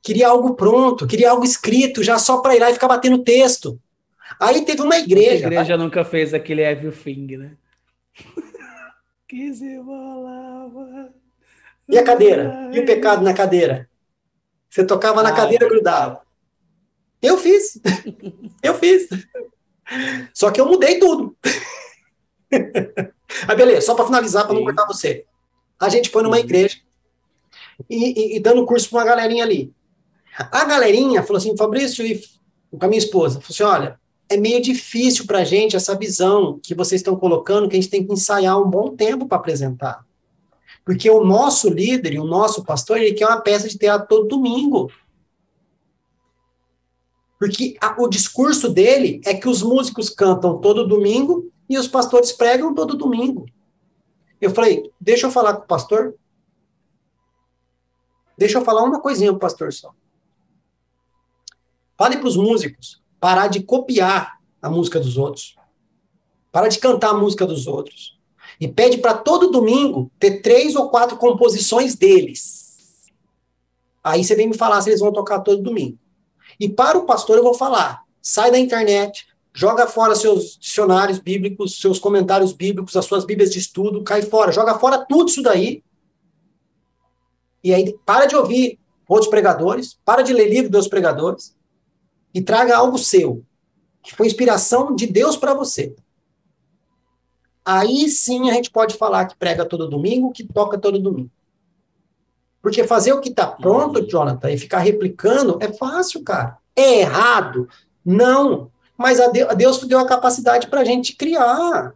Queria 0.03 0.29
algo 0.29 0.55
pronto, 0.55 1.07
queria 1.07 1.31
algo 1.31 1.45
escrito, 1.45 2.03
já 2.03 2.18
só 2.18 2.41
para 2.41 2.57
ir 2.57 2.61
lá 2.61 2.71
e 2.71 2.75
ficar 2.75 2.89
batendo 2.89 3.23
texto. 3.23 3.81
Aí 4.39 4.64
teve 4.64 4.81
uma 4.83 4.97
igreja. 4.97 5.47
A 5.47 5.51
igreja 5.51 5.77
tá? 5.77 5.83
nunca 5.83 6.05
fez 6.05 6.33
aquele 6.33 6.62
everything, 6.62 7.37
né? 7.37 7.57
que 9.29 9.53
se 9.55 9.79
volava. 9.79 11.12
E 11.89 11.99
a 11.99 12.05
cadeira? 12.05 12.71
E 12.73 12.81
o 12.81 12.87
pecado 12.87 13.23
na 13.23 13.35
cadeira? 13.35 13.89
Você 14.68 14.85
tocava 14.85 15.23
na 15.23 15.33
cadeira 15.33 15.66
e 15.66 15.68
grudava. 15.68 16.23
Eu 17.21 17.37
fiz. 17.37 17.79
eu 18.62 18.75
fiz. 18.75 19.09
Só 20.33 20.51
que 20.51 20.61
eu 20.61 20.66
mudei 20.66 20.99
tudo. 20.99 21.37
Aí, 23.47 23.57
beleza, 23.57 23.87
só 23.87 23.95
para 23.95 24.07
finalizar, 24.07 24.47
para 24.47 24.55
não 24.55 24.64
cortar 24.64 24.87
você. 24.87 25.24
A 25.78 25.89
gente 25.89 26.11
foi 26.11 26.22
numa 26.22 26.37
uhum. 26.37 26.43
igreja 26.43 26.78
e, 27.89 28.35
e, 28.35 28.37
e 28.37 28.41
dando 28.41 28.66
curso 28.66 28.89
para 28.91 28.99
uma 28.99 29.05
galerinha 29.05 29.45
ali. 29.45 29.72
A 30.37 30.64
galerinha 30.64 31.22
falou 31.22 31.39
assim, 31.39 31.57
Fabrício, 31.57 32.05
e 32.07 32.22
com 32.70 32.85
a 32.85 32.89
minha 32.89 32.99
esposa, 32.99 33.41
falou 33.41 33.51
assim: 33.51 33.62
olha, 33.62 34.01
é 34.28 34.37
meio 34.37 34.62
difícil 34.62 35.26
para 35.26 35.39
a 35.39 35.45
gente 35.45 35.76
essa 35.76 35.97
visão 35.97 36.61
que 36.62 36.74
vocês 36.74 37.01
estão 37.01 37.16
colocando, 37.16 37.68
que 37.68 37.76
a 37.76 37.81
gente 37.81 37.91
tem 37.91 38.07
que 38.07 38.12
ensaiar 38.12 38.61
um 38.61 38.70
bom 38.70 38.95
tempo 38.95 39.26
para 39.26 39.39
apresentar. 39.39 40.05
Porque 40.85 41.11
o 41.11 41.24
nosso 41.24 41.68
líder 41.68 42.14
e 42.14 42.18
o 42.18 42.24
nosso 42.24 42.64
pastor, 42.64 42.99
ele 42.99 43.12
quer 43.12 43.26
uma 43.26 43.41
peça 43.41 43.68
de 43.68 43.76
teatro 43.76 44.09
todo 44.09 44.28
domingo. 44.28 44.91
Porque 47.39 47.76
a, 47.81 48.01
o 48.01 48.09
discurso 48.09 48.68
dele 48.68 49.20
é 49.24 49.35
que 49.35 49.49
os 49.49 49.62
músicos 49.62 50.11
cantam 50.11 50.59
todo 50.59 50.87
domingo 50.87 51.50
e 51.71 51.79
os 51.79 51.87
pastores 51.87 52.33
pregam 52.33 52.75
todo 52.75 52.97
domingo. 52.97 53.47
Eu 54.41 54.51
falei, 54.51 54.91
deixa 55.01 55.29
eu 55.29 55.31
falar 55.31 55.55
com 55.55 55.62
o 55.62 55.68
pastor. 55.68 56.16
Deixa 58.37 58.59
eu 58.59 58.64
falar 58.64 58.83
uma 58.83 59.01
coisinha 59.01 59.31
para 59.31 59.37
o 59.37 59.41
pastor 59.41 59.73
só. 59.73 59.95
Fale 61.97 62.16
para 62.16 62.27
os 62.27 62.37
músicos 62.37 63.01
parar 63.21 63.47
de 63.47 63.62
copiar 63.62 64.41
a 64.61 64.68
música 64.68 64.99
dos 64.99 65.16
outros. 65.16 65.55
Para 66.51 66.66
de 66.66 66.81
cantar 66.81 67.11
a 67.11 67.18
música 67.18 67.47
dos 67.47 67.68
outros. 67.68 68.18
E 68.61 68.66
pede 68.66 68.99
para 68.99 69.14
todo 69.14 69.53
domingo 69.53 70.11
ter 70.18 70.41
três 70.41 70.75
ou 70.75 70.91
quatro 70.91 71.16
composições 71.18 71.95
deles. 71.95 73.12
Aí 74.03 74.25
você 74.25 74.35
vem 74.35 74.49
me 74.49 74.57
falar 74.57 74.81
se 74.81 74.91
eles 74.91 75.01
vão 75.01 75.12
tocar 75.12 75.41
todo 75.41 75.62
domingo. 75.62 75.97
E 76.59 76.68
para 76.68 76.99
o 76.99 77.07
pastor 77.07 77.37
eu 77.37 77.45
vou 77.45 77.55
falar: 77.55 78.03
sai 78.21 78.51
da 78.51 78.59
internet, 78.59 79.30
joga 79.53 79.87
fora 79.87 80.15
seus 80.15 80.57
dicionários 80.59 81.19
bíblicos, 81.19 81.81
seus 81.81 81.99
comentários 81.99 82.53
bíblicos, 82.53 82.97
as 82.97 83.05
suas 83.05 83.25
bíblias 83.25 83.51
de 83.51 83.59
estudo, 83.59 84.03
cai 84.03 84.23
fora, 84.23 84.53
joga 84.53 84.79
fora 84.79 85.05
tudo 85.05 85.29
isso 85.29 85.43
daí. 85.43 85.83
E 87.63 87.75
aí 87.75 87.97
para 88.07 88.27
de 88.27 88.37
ouvir 88.37 88.79
outros 89.09 89.29
pregadores, 89.29 89.99
para 90.05 90.23
de 90.23 90.33
ler 90.33 90.49
livro 90.49 90.71
dos 90.71 90.89
pregadores 90.89 91.57
e 92.33 92.41
traga 92.41 92.77
algo 92.77 92.97
seu, 92.97 93.45
que 94.03 94.15
foi 94.15 94.27
inspiração 94.27 94.95
de 94.95 95.07
Deus 95.07 95.37
para 95.37 95.53
você. 95.53 95.95
Aí 97.65 98.09
sim 98.09 98.51
a 98.51 98.55
gente 98.55 98.71
pode 98.71 98.97
falar 98.97 99.27
que 99.27 99.37
prega 99.37 99.65
todo 99.67 99.89
domingo, 99.89 100.33
que 100.33 100.45
toca 100.45 100.79
todo 100.79 100.99
domingo. 100.99 101.31
Porque 102.63 102.85
fazer 102.85 103.13
o 103.13 103.21
que 103.21 103.31
está 103.31 103.47
pronto, 103.47 104.07
Jonathan, 104.07 104.51
e 104.51 104.59
ficar 104.59 104.79
replicando 104.79 105.59
é 105.61 105.73
fácil, 105.73 106.23
cara. 106.23 106.59
É 106.77 107.01
errado? 107.01 107.69
Não 108.05 108.71
mas 109.01 109.19
a 109.19 109.29
Deus 109.55 109.83
deu 109.85 109.99
a 109.99 110.07
capacidade 110.07 110.67
para 110.67 110.83
a 110.83 110.85
gente 110.85 111.17
criar. 111.17 111.95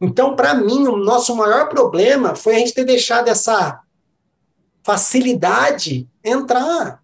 Então, 0.00 0.34
para 0.34 0.54
mim, 0.54 0.88
o 0.88 0.96
nosso 0.96 1.36
maior 1.36 1.68
problema 1.68 2.34
foi 2.34 2.56
a 2.56 2.58
gente 2.60 2.72
ter 2.72 2.86
deixado 2.86 3.28
essa 3.28 3.82
facilidade 4.82 6.08
entrar. 6.24 7.02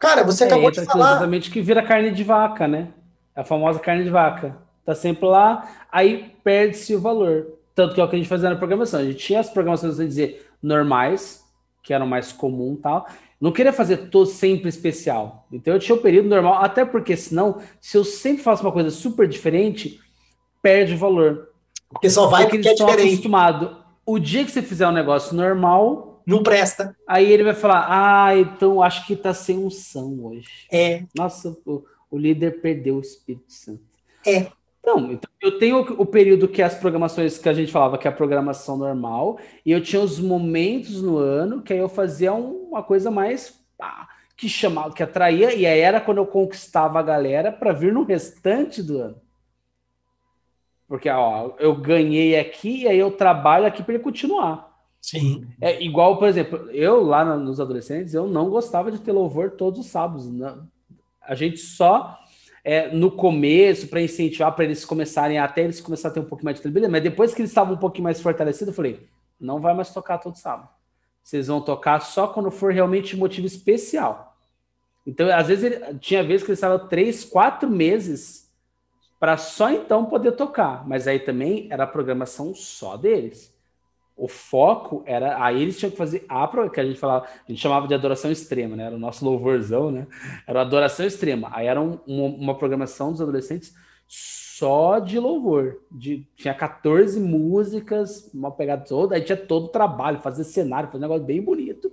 Cara, 0.00 0.24
você 0.24 0.42
é, 0.42 0.46
acabou 0.48 0.72
de 0.72 0.84
falar. 0.84 1.10
Exatamente 1.12 1.48
que 1.48 1.62
vira 1.62 1.80
carne 1.80 2.10
de 2.10 2.24
vaca, 2.24 2.66
né? 2.66 2.88
A 3.36 3.44
famosa 3.44 3.78
carne 3.78 4.02
de 4.02 4.10
vaca. 4.10 4.56
Tá 4.84 4.96
sempre 4.96 5.26
lá, 5.26 5.86
aí 5.92 6.34
perde-se 6.42 6.92
o 6.96 7.00
valor. 7.00 7.52
Tanto 7.72 7.94
que 7.94 8.00
é 8.00 8.04
o 8.04 8.08
que 8.08 8.16
a 8.16 8.18
gente 8.18 8.28
fazia 8.28 8.50
na 8.50 8.56
programação. 8.56 8.98
A 8.98 9.04
gente 9.04 9.18
tinha 9.18 9.38
as 9.38 9.48
programações, 9.48 9.96
vamos 9.96 10.12
dizer, 10.12 10.50
normais, 10.60 11.44
que 11.84 11.94
eram 11.94 12.06
mais 12.06 12.32
comum 12.32 12.74
e 12.76 12.82
tal. 12.82 13.06
Não 13.40 13.52
queria 13.52 13.72
fazer 13.72 14.08
todo 14.08 14.26
sempre 14.26 14.68
especial. 14.68 15.46
Então 15.52 15.74
eu 15.74 15.80
tinha 15.80 15.94
o 15.94 16.00
período 16.00 16.28
normal, 16.28 16.54
até 16.62 16.84
porque 16.84 17.16
senão, 17.16 17.60
se 17.80 17.96
eu 17.96 18.04
sempre 18.04 18.42
faço 18.42 18.62
uma 18.62 18.72
coisa 18.72 18.90
super 18.90 19.28
diferente, 19.28 20.00
perde 20.60 20.94
o 20.94 20.98
valor. 20.98 21.50
Porque 21.88 22.10
só 22.10 22.26
vai 22.26 22.44
porque, 22.44 22.58
porque 22.58 22.68
eles 22.68 22.80
é 22.80 22.84
diferente. 22.84 23.12
acostumado. 23.12 23.76
O 24.04 24.18
dia 24.18 24.44
que 24.44 24.50
você 24.50 24.60
fizer 24.62 24.88
um 24.88 24.92
negócio 24.92 25.36
normal, 25.36 26.22
não 26.26 26.42
presta. 26.42 26.96
Aí 27.06 27.30
ele 27.30 27.44
vai 27.44 27.54
falar: 27.54 27.86
"Ah, 27.88 28.36
então 28.36 28.82
acho 28.82 29.06
que 29.06 29.14
tá 29.14 29.32
sem 29.32 29.56
unção 29.56 30.24
hoje". 30.24 30.66
É. 30.70 31.04
Nossa, 31.14 31.56
o, 31.64 31.84
o 32.10 32.18
líder 32.18 32.60
perdeu 32.60 32.96
o 32.96 33.00
Espírito 33.00 33.52
Santo. 33.52 33.82
É. 34.26 34.48
Não, 34.88 35.12
então 35.12 35.30
eu 35.38 35.58
tenho 35.58 35.80
o 35.80 36.06
período 36.06 36.48
que 36.48 36.62
as 36.62 36.74
programações 36.74 37.36
que 37.36 37.46
a 37.46 37.52
gente 37.52 37.70
falava 37.70 37.98
que 37.98 38.08
é 38.08 38.10
a 38.10 38.14
programação 38.14 38.78
normal, 38.78 39.38
e 39.64 39.70
eu 39.70 39.82
tinha 39.82 40.00
os 40.00 40.18
momentos 40.18 41.02
no 41.02 41.18
ano 41.18 41.60
que 41.60 41.74
aí 41.74 41.78
eu 41.78 41.90
fazia 41.90 42.32
uma 42.32 42.82
coisa 42.82 43.10
mais 43.10 43.62
pá, 43.76 44.08
que 44.34 44.48
chamava, 44.48 44.94
que 44.94 45.02
atraía, 45.02 45.54
e 45.54 45.66
aí 45.66 45.80
era 45.80 46.00
quando 46.00 46.18
eu 46.18 46.26
conquistava 46.26 46.98
a 46.98 47.02
galera 47.02 47.52
para 47.52 47.72
vir 47.72 47.92
no 47.92 48.02
restante 48.02 48.82
do 48.82 48.98
ano. 48.98 49.16
Porque 50.88 51.10
ó, 51.10 51.52
eu 51.58 51.76
ganhei 51.76 52.38
aqui 52.38 52.84
e 52.84 52.88
aí 52.88 52.98
eu 52.98 53.10
trabalho 53.10 53.66
aqui 53.66 53.82
para 53.82 53.92
ele 53.92 54.02
continuar. 54.02 54.74
Sim. 55.02 55.46
É 55.60 55.82
igual, 55.82 56.16
por 56.16 56.28
exemplo, 56.28 56.70
eu 56.70 57.02
lá 57.02 57.36
nos 57.36 57.60
adolescentes, 57.60 58.14
eu 58.14 58.26
não 58.26 58.48
gostava 58.48 58.90
de 58.90 58.98
ter 58.98 59.12
louvor 59.12 59.50
todos 59.50 59.80
os 59.80 59.86
sábados. 59.86 60.26
Não. 60.30 60.66
A 61.20 61.34
gente 61.34 61.58
só 61.58 62.18
é, 62.64 62.88
no 62.88 63.10
começo, 63.10 63.88
para 63.88 64.00
incentivar, 64.00 64.54
para 64.54 64.64
eles 64.64 64.84
começarem, 64.84 65.38
até 65.38 65.62
eles 65.62 65.80
começarem 65.80 66.12
a 66.12 66.14
ter 66.14 66.20
um 66.20 66.28
pouquinho 66.28 66.46
mais 66.46 66.56
de 66.56 66.62
tranquilidade, 66.62 66.92
mas 66.92 67.02
depois 67.02 67.34
que 67.34 67.40
eles 67.40 67.50
estavam 67.50 67.74
um 67.74 67.78
pouquinho 67.78 68.04
mais 68.04 68.20
fortalecidos, 68.20 68.68
eu 68.68 68.74
falei: 68.74 69.08
não 69.40 69.60
vai 69.60 69.74
mais 69.74 69.92
tocar 69.92 70.18
todo 70.18 70.36
sábado. 70.36 70.68
Vocês 71.22 71.46
vão 71.46 71.60
tocar 71.60 72.00
só 72.00 72.26
quando 72.26 72.50
for 72.50 72.72
realmente 72.72 73.16
motivo 73.16 73.46
especial. 73.46 74.36
Então, 75.06 75.30
às 75.34 75.48
vezes, 75.48 75.64
ele, 75.64 75.98
tinha 75.98 76.22
vezes 76.22 76.42
que 76.42 76.50
eles 76.50 76.58
estavam 76.58 76.88
três, 76.88 77.24
quatro 77.24 77.68
meses 77.68 78.50
para 79.18 79.36
só 79.36 79.70
então 79.70 80.04
poder 80.06 80.32
tocar. 80.32 80.86
Mas 80.86 81.06
aí 81.06 81.18
também 81.18 81.68
era 81.70 81.84
a 81.84 81.86
programação 81.86 82.54
só 82.54 82.96
deles. 82.96 83.54
O 84.18 84.26
foco 84.26 85.02
era. 85.06 85.42
Aí 85.42 85.62
eles 85.62 85.78
tinham 85.78 85.90
que 85.90 85.96
fazer 85.96 86.26
a 86.28 86.68
que 86.68 86.80
a 86.80 86.84
gente 86.84 86.98
falava, 86.98 87.26
a 87.26 87.50
gente 87.50 87.60
chamava 87.60 87.86
de 87.86 87.94
adoração 87.94 88.30
extrema, 88.32 88.74
né? 88.74 88.86
Era 88.86 88.96
o 88.96 88.98
nosso 88.98 89.24
louvorzão, 89.24 89.92
né? 89.92 90.08
Era 90.46 90.62
adoração 90.62 91.06
extrema. 91.06 91.48
Aí 91.52 91.68
era 91.68 91.80
um, 91.80 92.00
uma, 92.04 92.24
uma, 92.26 92.58
programação 92.58 93.12
dos 93.12 93.20
adolescentes 93.20 93.72
só 94.08 94.98
de 94.98 95.20
louvor. 95.20 95.82
De, 95.90 96.26
tinha 96.34 96.52
14 96.52 97.20
músicas, 97.20 98.28
uma 98.34 98.50
pegada 98.50 98.84
toda, 98.84 99.14
aí 99.14 99.22
tinha 99.22 99.36
todo 99.36 99.66
o 99.66 99.68
trabalho, 99.68 100.20
fazer 100.20 100.42
cenário, 100.42 100.90
fazer 100.90 100.98
um 100.98 101.08
negócio 101.08 101.24
bem 101.24 101.40
bonito. 101.40 101.88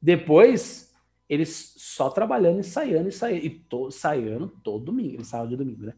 Depois, 0.00 0.94
eles 1.28 1.74
só 1.76 2.08
trabalhando, 2.08 2.60
ensaiando, 2.60 3.08
ensaiando, 3.08 3.44
e 3.44 3.50
to, 3.50 3.88
ensaiando 3.88 4.48
todo 4.62 4.84
domingo, 4.84 5.14
eles 5.14 5.26
saiam 5.26 5.48
de 5.48 5.56
domingo, 5.56 5.86
né? 5.86 5.94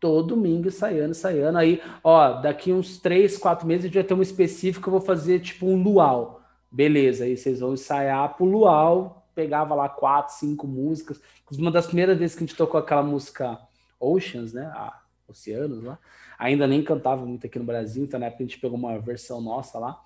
Todo 0.00 0.34
domingo 0.34 0.68
ensaiando, 0.68 1.10
ensaiando. 1.10 1.58
Aí, 1.58 1.80
ó, 2.02 2.40
daqui 2.40 2.72
uns 2.72 2.98
três, 2.98 3.38
quatro 3.38 3.66
meses 3.66 3.84
a 3.84 3.86
gente 3.88 3.94
vai 3.94 4.04
ter 4.04 4.14
um 4.14 4.22
específico, 4.22 4.88
eu 4.88 4.92
vou 4.92 5.00
fazer 5.00 5.40
tipo 5.40 5.66
um 5.66 5.82
luau. 5.82 6.42
Beleza, 6.70 7.24
aí 7.24 7.36
vocês 7.36 7.60
vão 7.60 7.74
ensaiar 7.74 8.34
pro 8.34 8.44
luau, 8.44 9.26
pegava 9.34 9.74
lá 9.74 9.88
quatro, 9.88 10.34
cinco 10.34 10.66
músicas. 10.66 11.20
Uma 11.52 11.70
das 11.70 11.86
primeiras 11.86 12.18
vezes 12.18 12.36
que 12.36 12.44
a 12.44 12.46
gente 12.46 12.56
tocou 12.56 12.78
aquela 12.78 13.02
música 13.02 13.58
Oceans, 14.00 14.52
né? 14.52 14.70
Ah, 14.74 15.00
Oceanos 15.28 15.82
lá. 15.82 15.98
Ainda 16.38 16.66
nem 16.66 16.82
cantava 16.82 17.24
muito 17.24 17.46
aqui 17.46 17.58
no 17.58 17.64
Brasil, 17.64 18.04
então 18.04 18.18
na 18.18 18.26
época 18.26 18.42
a 18.42 18.46
gente 18.46 18.58
pegou 18.58 18.76
uma 18.76 18.98
versão 18.98 19.40
nossa 19.40 19.78
lá. 19.78 20.00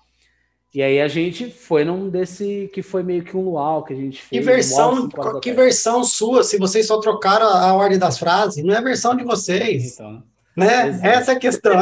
E 0.73 0.83
aí 0.83 1.01
a 1.01 1.07
gente 1.07 1.49
foi 1.49 1.83
num 1.83 2.09
desse 2.09 2.69
que 2.71 2.83
foi 2.83 3.01
meio 3.01 3.23
que 3.23 3.35
um 3.35 3.41
luau 3.41 3.83
que 3.83 3.93
a 3.93 3.95
gente 3.95 4.21
fez. 4.21 4.29
Que 4.29 4.39
versão, 4.39 5.09
que 5.41 5.51
versão 5.51 6.03
sua, 6.03 6.43
se 6.43 6.57
vocês 6.57 6.85
só 6.85 6.99
trocaram 6.99 7.47
a, 7.47 7.73
ordem 7.73 7.97
das 7.97 8.19
frases, 8.19 8.63
não 8.63 8.73
é 8.73 8.77
a 8.77 8.81
versão 8.81 9.15
de 9.15 9.23
vocês. 9.23 9.93
Então, 9.93 10.23
né? 10.55 10.99
Essa 11.01 11.31
é 11.31 11.35
a 11.35 11.39
questão. 11.39 11.73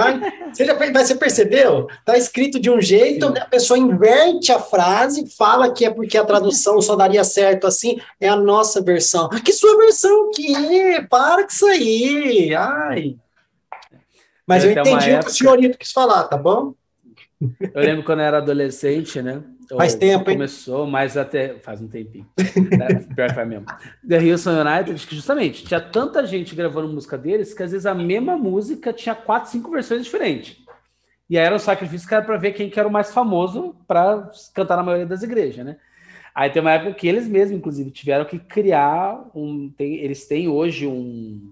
você, 0.54 0.64
já, 0.64 0.74
você 0.74 1.16
percebeu? 1.16 1.88
Tá 2.06 2.18
escrito 2.18 2.62
de 2.62 2.70
um 2.70 2.80
jeito, 2.80 3.28
Sim. 3.28 3.40
a 3.40 3.46
pessoa 3.46 3.78
inverte 3.78 4.54
a 4.54 4.60
frase, 4.60 5.30
fala 5.36 5.74
que 5.74 5.84
é 5.84 5.90
porque 5.90 6.18
a 6.18 6.24
tradução 6.24 6.82
só 6.82 6.96
daria 6.96 7.26
certo 7.26 7.68
assim, 7.68 8.00
é 8.22 8.30
a 8.30 8.38
nossa 8.38 8.82
versão. 8.82 9.28
Que 9.44 9.52
sua 9.52 9.76
versão 9.78 10.32
que? 10.32 11.02
Para 11.10 11.44
com 11.44 11.50
isso 11.50 11.66
aí. 11.66 12.56
Ai. 12.56 13.16
Mas 14.46 14.64
eu, 14.64 14.72
eu 14.72 14.80
entendi 14.80 15.12
o 15.14 15.20
que 15.20 15.28
o 15.28 15.34
senhorito 15.34 15.78
quis 15.78 15.92
falar, 15.92 16.24
tá 16.24 16.38
bom? 16.38 16.74
Eu 17.42 17.82
lembro 17.84 18.04
quando 18.04 18.20
eu 18.20 18.26
era 18.26 18.38
adolescente, 18.38 19.22
né? 19.22 19.44
Faz 19.76 19.94
tempo, 19.96 20.30
hein? 20.30 20.38
Começou, 20.38 20.88
mas 20.88 21.18
até 21.18 21.60
faz 21.60 21.82
um 21.82 21.88
tempinho. 21.88 22.26
é, 22.38 23.14
pior 23.14 23.30
que 23.30 23.36
faz 23.36 23.48
mesmo. 23.48 23.66
The 24.08 24.20
Houston 24.20 24.62
United, 24.62 25.08
que 25.08 25.16
justamente 25.16 25.64
tinha 25.64 25.80
tanta 25.80 26.26
gente 26.26 26.56
gravando 26.56 26.88
música 26.88 27.18
deles 27.18 27.54
que 27.54 27.62
às 27.62 27.72
vezes 27.72 27.86
a 27.86 27.94
mesma 27.94 28.38
música 28.38 28.94
tinha 28.94 29.14
quatro, 29.14 29.52
cinco 29.52 29.70
versões 29.70 30.04
diferentes. 30.04 30.58
E 31.30 31.38
aí 31.38 31.46
era 31.46 31.56
um 31.56 31.60
sacrifício 31.60 32.08
que 32.08 32.14
era 32.14 32.24
para 32.24 32.38
ver 32.38 32.54
quem 32.54 32.70
que 32.70 32.80
era 32.80 32.88
o 32.88 32.92
mais 32.92 33.12
famoso 33.14 33.76
para 33.86 34.32
cantar 34.54 34.78
na 34.78 34.84
maioria 34.84 35.06
das 35.06 35.24
igrejas, 35.24 35.66
né? 35.66 35.78
Aí 36.34 36.50
tem 36.50 36.62
uma 36.62 36.72
época 36.72 36.94
que 36.94 37.08
eles 37.08 37.28
mesmos, 37.28 37.58
inclusive, 37.58 37.90
tiveram 37.92 38.24
que 38.24 38.38
criar 38.38 39.30
um. 39.34 39.72
Tem, 39.76 39.96
eles 39.96 40.28
têm 40.28 40.48
hoje 40.48 40.86
um 40.86 41.52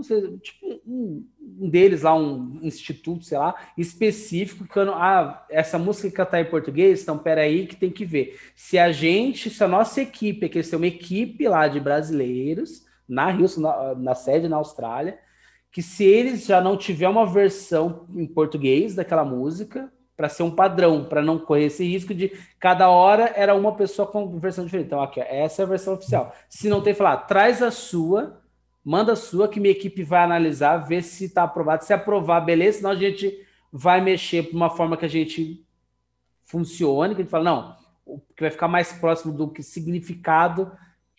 sei, 0.00 0.38
tipo 0.38 0.80
um, 0.86 1.26
um 1.60 1.68
deles 1.68 2.02
lá, 2.02 2.14
um 2.14 2.60
instituto, 2.62 3.24
sei 3.24 3.38
lá, 3.38 3.54
específico, 3.76 4.66
que 4.66 4.78
eu, 4.78 4.94
ah, 4.94 5.44
essa 5.50 5.78
música 5.78 6.22
está 6.22 6.40
em 6.40 6.44
português, 6.44 7.02
então 7.02 7.18
peraí 7.18 7.66
que 7.66 7.76
tem 7.76 7.90
que 7.90 8.04
ver. 8.04 8.38
Se 8.54 8.78
a 8.78 8.90
gente, 8.90 9.50
se 9.50 9.62
a 9.62 9.68
nossa 9.68 10.00
equipe, 10.00 10.48
que 10.48 10.62
têm 10.62 10.76
uma 10.76 10.86
equipe 10.86 11.46
lá 11.46 11.68
de 11.68 11.78
brasileiros, 11.80 12.84
na 13.08 13.30
Rio, 13.30 13.46
na, 13.58 13.94
na 13.94 14.14
sede 14.14 14.48
na 14.48 14.56
Austrália, 14.56 15.18
que 15.70 15.82
se 15.82 16.04
eles 16.04 16.46
já 16.46 16.60
não 16.60 16.76
tiver 16.76 17.08
uma 17.08 17.26
versão 17.26 18.06
em 18.14 18.26
português 18.26 18.94
daquela 18.94 19.24
música, 19.24 19.92
para 20.16 20.28
ser 20.28 20.42
um 20.42 20.50
padrão, 20.50 21.04
para 21.04 21.22
não 21.22 21.38
correr 21.38 21.64
esse 21.64 21.84
risco 21.84 22.14
de 22.14 22.30
cada 22.60 22.88
hora 22.88 23.32
era 23.34 23.54
uma 23.54 23.74
pessoa 23.74 24.06
com 24.06 24.38
versão 24.38 24.64
diferente. 24.64 24.86
Então, 24.86 25.02
aqui, 25.02 25.20
essa 25.20 25.62
é 25.62 25.64
a 25.64 25.68
versão 25.68 25.94
oficial. 25.94 26.34
Se 26.48 26.68
não 26.68 26.82
tem, 26.82 26.94
falar, 26.94 27.16
traz 27.18 27.62
a 27.62 27.70
sua 27.70 28.41
manda 28.84 29.14
sua 29.16 29.48
que 29.48 29.60
minha 29.60 29.72
equipe 29.72 30.02
vai 30.02 30.22
analisar, 30.22 30.78
ver 30.78 31.02
se 31.02 31.26
está 31.26 31.44
aprovado. 31.44 31.84
Se 31.84 31.92
aprovar, 31.92 32.40
beleza, 32.40 32.78
senão 32.78 32.90
a 32.90 32.96
gente 32.96 33.32
vai 33.72 34.00
mexer 34.00 34.42
de 34.42 34.56
uma 34.56 34.70
forma 34.70 34.96
que 34.96 35.04
a 35.04 35.08
gente 35.08 35.64
funcione, 36.44 37.14
que 37.14 37.20
a 37.20 37.24
gente 37.24 37.30
fala, 37.30 37.44
não, 37.44 37.76
o 38.04 38.18
que 38.18 38.42
vai 38.42 38.50
ficar 38.50 38.68
mais 38.68 38.92
próximo 38.92 39.32
do 39.32 39.48
que 39.48 39.62
significado 39.62 40.70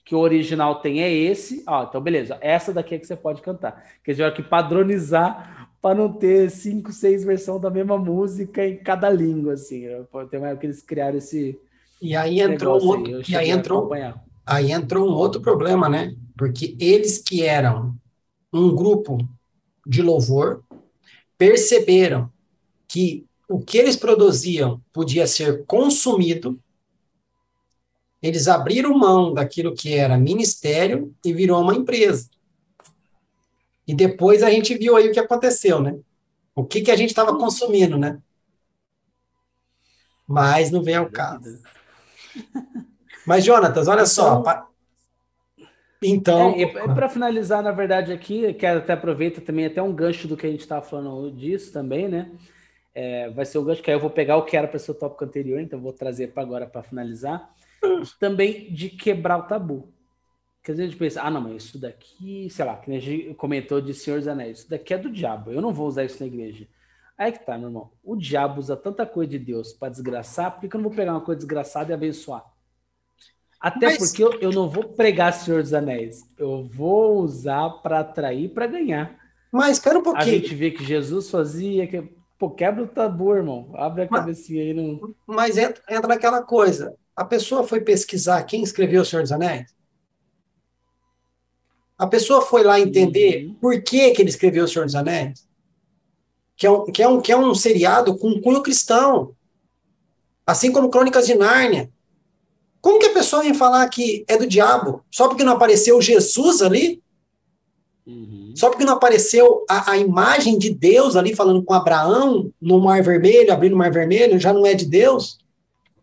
que 0.05 0.13
o 0.13 0.19
original 0.19 0.81
tem 0.81 1.01
é 1.01 1.11
esse. 1.11 1.63
Ó, 1.65 1.83
então, 1.83 2.01
beleza, 2.01 2.37
essa 2.41 2.73
daqui 2.73 2.95
é 2.95 2.99
que 2.99 3.07
você 3.07 3.15
pode 3.15 3.41
cantar. 3.41 3.83
Que 4.03 4.11
a 4.11 4.13
gente 4.13 4.23
vai 4.23 4.33
que 4.33 4.43
padronizar 4.43 5.69
para 5.81 5.95
não 5.95 6.11
ter 6.11 6.49
cinco, 6.49 6.91
seis 6.91 7.23
versões 7.23 7.61
da 7.61 7.69
mesma 7.69 7.97
música 7.97 8.65
em 8.65 8.77
cada 8.77 9.09
língua, 9.09 9.53
assim. 9.53 9.85
Tem 10.29 10.39
uma 10.39 10.55
que 10.55 10.65
eles 10.65 10.81
criaram 10.81 11.17
esse. 11.17 11.59
E 12.01 12.15
aí 12.15 12.41
entrou 12.41 12.83
outro, 12.83 13.17
aí, 13.17 13.23
e 13.29 13.35
aí 13.35 13.49
entrou, 13.49 13.89
aí 14.45 14.71
entrou 14.71 15.09
um 15.09 15.13
outro 15.13 15.41
problema, 15.41 15.87
né? 15.87 16.15
porque 16.37 16.75
eles 16.79 17.19
que 17.19 17.43
eram 17.43 17.95
um 18.51 18.75
grupo 18.75 19.17
de 19.85 20.01
louvor 20.01 20.63
perceberam 21.37 22.31
que 22.87 23.25
o 23.47 23.59
que 23.59 23.77
eles 23.77 23.95
produziam 23.95 24.81
podia 24.91 25.27
ser 25.27 25.65
consumido, 25.65 26.59
eles 28.21 28.47
abriram 28.47 28.97
mão 28.97 29.33
daquilo 29.33 29.73
que 29.73 29.93
era 29.93 30.17
ministério 30.17 31.13
e 31.23 31.33
virou 31.33 31.61
uma 31.61 31.75
empresa. 31.75 32.29
E 33.85 33.93
depois 33.93 34.41
a 34.41 34.49
gente 34.49 34.77
viu 34.77 34.95
aí 34.95 35.09
o 35.09 35.11
que 35.11 35.19
aconteceu, 35.19 35.81
né? 35.81 35.99
O 36.55 36.63
que, 36.63 36.81
que 36.81 36.91
a 36.91 36.95
gente 36.95 37.09
estava 37.09 37.37
consumindo, 37.37 37.97
né? 37.97 38.21
Mas 40.25 40.71
não 40.71 40.81
vem 40.81 40.95
ao 40.95 41.09
caso. 41.09 41.61
Mas, 43.25 43.45
Jonatas, 43.45 43.87
olha 43.87 44.05
só, 44.05 44.43
então, 46.03 46.55
então. 46.57 46.83
É, 46.83 46.93
para 46.93 47.07
finalizar, 47.07 47.63
na 47.63 47.71
verdade, 47.71 48.11
aqui, 48.11 48.53
quero 48.53 48.79
até 48.79 48.93
aproveita 48.93 49.39
também 49.39 49.65
até 49.65 49.81
um 49.81 49.93
gancho 49.93 50.27
do 50.27 50.35
que 50.35 50.45
a 50.45 50.49
gente 50.49 50.61
estava 50.61 50.81
falando 50.81 51.31
disso 51.31 51.71
também, 51.71 52.07
né? 52.07 52.31
É, 52.93 53.29
vai 53.31 53.45
ser 53.45 53.57
o 53.57 53.63
gancho 53.63 53.81
que 53.81 53.89
aí 53.89 53.95
eu 53.95 54.01
vou 54.01 54.09
pegar 54.09 54.37
o 54.37 54.43
que 54.43 54.55
era 54.55 54.67
para 54.67 54.77
ser 54.77 54.91
o 54.91 54.95
tópico 54.95 55.23
anterior, 55.23 55.59
então 55.59 55.79
vou 55.79 55.93
trazer 55.93 56.27
para 56.27 56.43
agora 56.43 56.67
para 56.67 56.83
finalizar. 56.83 57.49
Também 58.19 58.71
de 58.71 58.89
quebrar 58.89 59.37
o 59.37 59.43
tabu. 59.43 59.91
Porque 60.57 60.71
às 60.71 60.77
vezes 60.77 60.89
a 60.89 60.91
gente 60.91 60.99
pensa, 60.99 61.21
ah, 61.21 61.29
não, 61.29 61.41
mas 61.41 61.63
isso 61.63 61.77
daqui, 61.77 62.49
sei 62.49 62.63
lá, 62.63 62.77
que 62.77 62.89
a 62.89 62.99
gente 62.99 63.33
comentou 63.33 63.81
de 63.81 63.93
Senhor 63.93 64.19
dos 64.19 64.27
Anéis, 64.27 64.59
isso 64.59 64.69
daqui 64.69 64.93
é 64.93 64.97
do 64.97 65.11
diabo, 65.11 65.51
eu 65.51 65.61
não 65.61 65.73
vou 65.73 65.87
usar 65.87 66.05
isso 66.05 66.21
na 66.21 66.27
igreja. 66.27 66.67
Aí 67.17 67.31
que 67.31 67.45
tá, 67.45 67.57
meu 67.57 67.67
irmão. 67.67 67.91
O 68.03 68.15
diabo 68.15 68.59
usa 68.59 68.75
tanta 68.75 69.05
coisa 69.05 69.31
de 69.31 69.39
Deus 69.39 69.73
para 69.73 69.89
desgraçar, 69.89 70.51
por 70.51 70.61
que 70.61 70.75
eu 70.75 70.79
não 70.79 70.87
vou 70.87 70.95
pegar 70.95 71.11
uma 71.11 71.21
coisa 71.21 71.39
desgraçada 71.39 71.91
e 71.91 71.93
abençoar? 71.93 72.52
Até 73.63 73.85
Mas... 73.85 73.97
porque 73.97 74.21
eu, 74.21 74.33
eu, 74.41 74.51
não 74.51 74.67
vou 74.67 74.83
pregar 74.83 75.31
Senhor 75.31 75.63
dos 75.63 75.73
Anéis. 75.73 76.29
Eu 76.37 76.65
vou 76.65 77.19
usar 77.19 77.69
para 77.81 78.01
atrair, 78.01 78.49
para 78.49 78.67
ganhar. 78.67 79.17
Mas 79.49 79.77
espera 79.77 79.97
um 79.97 80.03
pouquinho. 80.03 80.35
A 80.35 80.37
gente 80.37 80.53
vê 80.53 80.69
que 80.69 80.83
Jesus 80.83 81.29
fazia. 81.29 81.87
Que... 81.87 82.03
Pô, 82.37 82.49
quebra 82.49 82.83
o 82.83 82.87
tabu, 82.87 83.33
irmão. 83.33 83.71
Abre 83.75 84.03
a 84.03 84.07
Mas... 84.11 84.19
cabecinha 84.19 84.61
aí. 84.61 84.73
Não... 84.73 85.15
Mas 85.25 85.57
entra, 85.57 85.81
entra 85.89 86.09
naquela 86.09 86.41
coisa. 86.41 86.93
A 87.15 87.23
pessoa 87.23 87.65
foi 87.65 87.79
pesquisar 87.79 88.43
quem 88.43 88.61
escreveu 88.63 89.01
o 89.01 89.05
Senhor 89.05 89.21
dos 89.21 89.31
Anéis? 89.31 89.73
A 91.97 92.05
pessoa 92.05 92.41
foi 92.41 92.63
lá 92.63 92.81
entender 92.81 93.45
uhum. 93.45 93.53
por 93.61 93.81
que, 93.81 94.11
que 94.11 94.21
ele 94.21 94.29
escreveu 94.29 94.65
o 94.65 94.67
Senhor 94.67 94.83
dos 94.83 94.95
Anéis? 94.95 95.47
Que 96.57 96.67
é 96.67 96.71
um, 96.71 96.83
que 96.91 97.01
é 97.01 97.07
um, 97.07 97.21
que 97.21 97.31
é 97.31 97.37
um 97.37 97.55
seriado 97.55 98.17
com 98.17 98.41
cunho 98.41 98.61
cristão. 98.61 99.33
Assim 100.45 100.69
como 100.69 100.89
Crônicas 100.89 101.25
de 101.25 101.35
Nárnia. 101.35 101.92
Como 102.83 102.99
que 102.99 103.05
a 103.05 103.13
pessoa 103.13 103.43
vem 103.43 103.53
falar 103.53 103.87
que 103.87 104.25
é 104.27 104.35
do 104.35 104.45
diabo 104.45 105.05
só 105.09 105.29
porque 105.29 105.45
não 105.45 105.53
apareceu 105.53 106.01
Jesus 106.01 106.61
ali? 106.61 107.01
Uhum. 108.05 108.51
Só 108.57 108.69
porque 108.69 108.83
não 108.83 108.91
apareceu 108.91 109.63
a, 109.69 109.91
a, 109.91 109.97
imagem 109.97 110.57
de 110.57 110.69
Deus 110.69 111.15
ali 111.15 111.33
falando 111.33 111.63
com 111.63 111.73
Abraão 111.73 112.51
no 112.61 112.77
Mar 112.81 113.01
Vermelho, 113.01 113.53
abrindo 113.53 113.71
o 113.71 113.77
Mar 113.77 113.89
Vermelho, 113.89 114.37
já 114.37 114.51
não 114.51 114.65
é 114.65 114.73
de 114.73 114.85
Deus? 114.85 115.39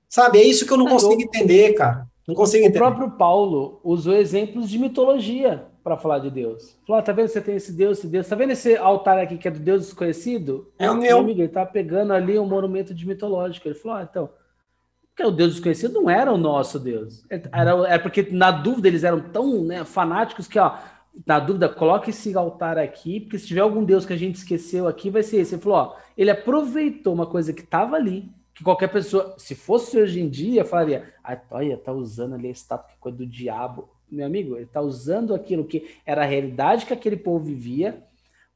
Sabe, 0.09 0.39
é 0.39 0.43
isso 0.43 0.65
que 0.65 0.73
eu 0.73 0.79
não 0.79 0.87
é, 0.89 0.91
consigo 0.93 1.21
entender, 1.21 1.75
cara. 1.75 2.09
Não 2.27 2.35
consigo 2.35 2.65
entender. 2.65 2.79
O 2.79 2.89
próprio 2.89 3.11
Paulo 3.11 3.79
usou 3.85 4.15
exemplos 4.15 4.71
de 4.71 4.79
mitologia 4.79 5.67
para 5.85 5.99
falar 5.99 6.21
de 6.21 6.31
Deus. 6.31 6.79
Falou: 6.87 6.99
ah, 6.99 7.03
tá 7.03 7.13
vendo? 7.13 7.29
Você 7.29 7.43
tem 7.43 7.57
esse 7.57 7.73
Deus, 7.73 7.99
esse 7.99 8.07
Deus. 8.07 8.27
Tá 8.27 8.35
vendo 8.35 8.53
esse 8.53 8.75
altar 8.79 9.19
aqui 9.19 9.37
que 9.37 9.49
é 9.49 9.51
do 9.51 9.61
Deus 9.61 9.83
desconhecido? 9.83 10.73
É 10.79 10.91
o 10.91 10.97
meu. 10.97 11.19
Amigo, 11.19 11.43
ele 11.43 11.49
tá 11.49 11.67
pegando 11.67 12.15
ali 12.15 12.39
um 12.39 12.47
monumento 12.47 12.95
de 12.95 13.07
mitológico. 13.07 13.69
Ele 13.69 13.75
falou: 13.75 13.99
ah, 13.99 14.09
então, 14.11 14.31
Porque 15.21 15.27
o 15.27 15.31
Deus 15.31 15.53
desconhecido 15.53 16.01
não 16.01 16.09
era 16.09 16.33
o 16.33 16.39
nosso 16.39 16.79
Deus. 16.79 17.27
Era, 17.29 17.73
era 17.87 17.99
porque, 17.99 18.29
na 18.31 18.51
dúvida, 18.51 18.89
eles 18.89 19.05
eram 19.05 19.21
tão 19.21 19.63
né, 19.63 19.85
fanáticos 19.85 20.49
que, 20.49 20.59
ó, 20.59 20.79
na 21.27 21.39
dúvida, 21.39 21.69
coloque 21.69 22.09
esse 22.09 22.35
altar 22.35 22.79
aqui, 22.79 23.21
porque 23.21 23.39
se 23.39 23.47
tiver 23.47 23.61
algum 23.61 23.85
Deus 23.85 24.07
que 24.07 24.15
a 24.15 24.17
gente 24.17 24.37
esqueceu 24.37 24.89
aqui, 24.89 25.11
vai 25.11 25.23
ser 25.23 25.39
esse. 25.39 25.55
Ele 25.55 25.63
falou, 25.63 25.79
ó, 25.79 25.97
ele 26.17 26.31
aproveitou 26.31 27.13
uma 27.13 27.27
coisa 27.27 27.53
que 27.53 27.61
estava 27.61 27.97
ali, 27.97 28.31
que 28.55 28.65
qualquer 28.65 28.89
pessoa, 28.89 29.35
se 29.37 29.55
fosse 29.55 30.01
hoje 30.01 30.23
em 30.23 30.29
dia, 30.29 30.65
falaria, 30.65 31.13
olha, 31.51 31.77
tá 31.77 31.93
usando 31.93 32.35
ali 32.35 32.49
a 32.49 32.53
estátua 32.53 32.89
que 32.89 32.99
coisa 32.99 33.19
do 33.19 33.27
diabo. 33.27 33.91
Meu 34.11 34.25
amigo, 34.25 34.57
ele 34.57 34.67
tá 34.67 34.81
usando 34.81 35.35
aquilo 35.35 35.67
que 35.67 35.97
era 36.07 36.23
a 36.23 36.27
realidade 36.27 36.87
que 36.87 36.95
aquele 36.95 37.17
povo 37.17 37.45
vivia 37.45 38.03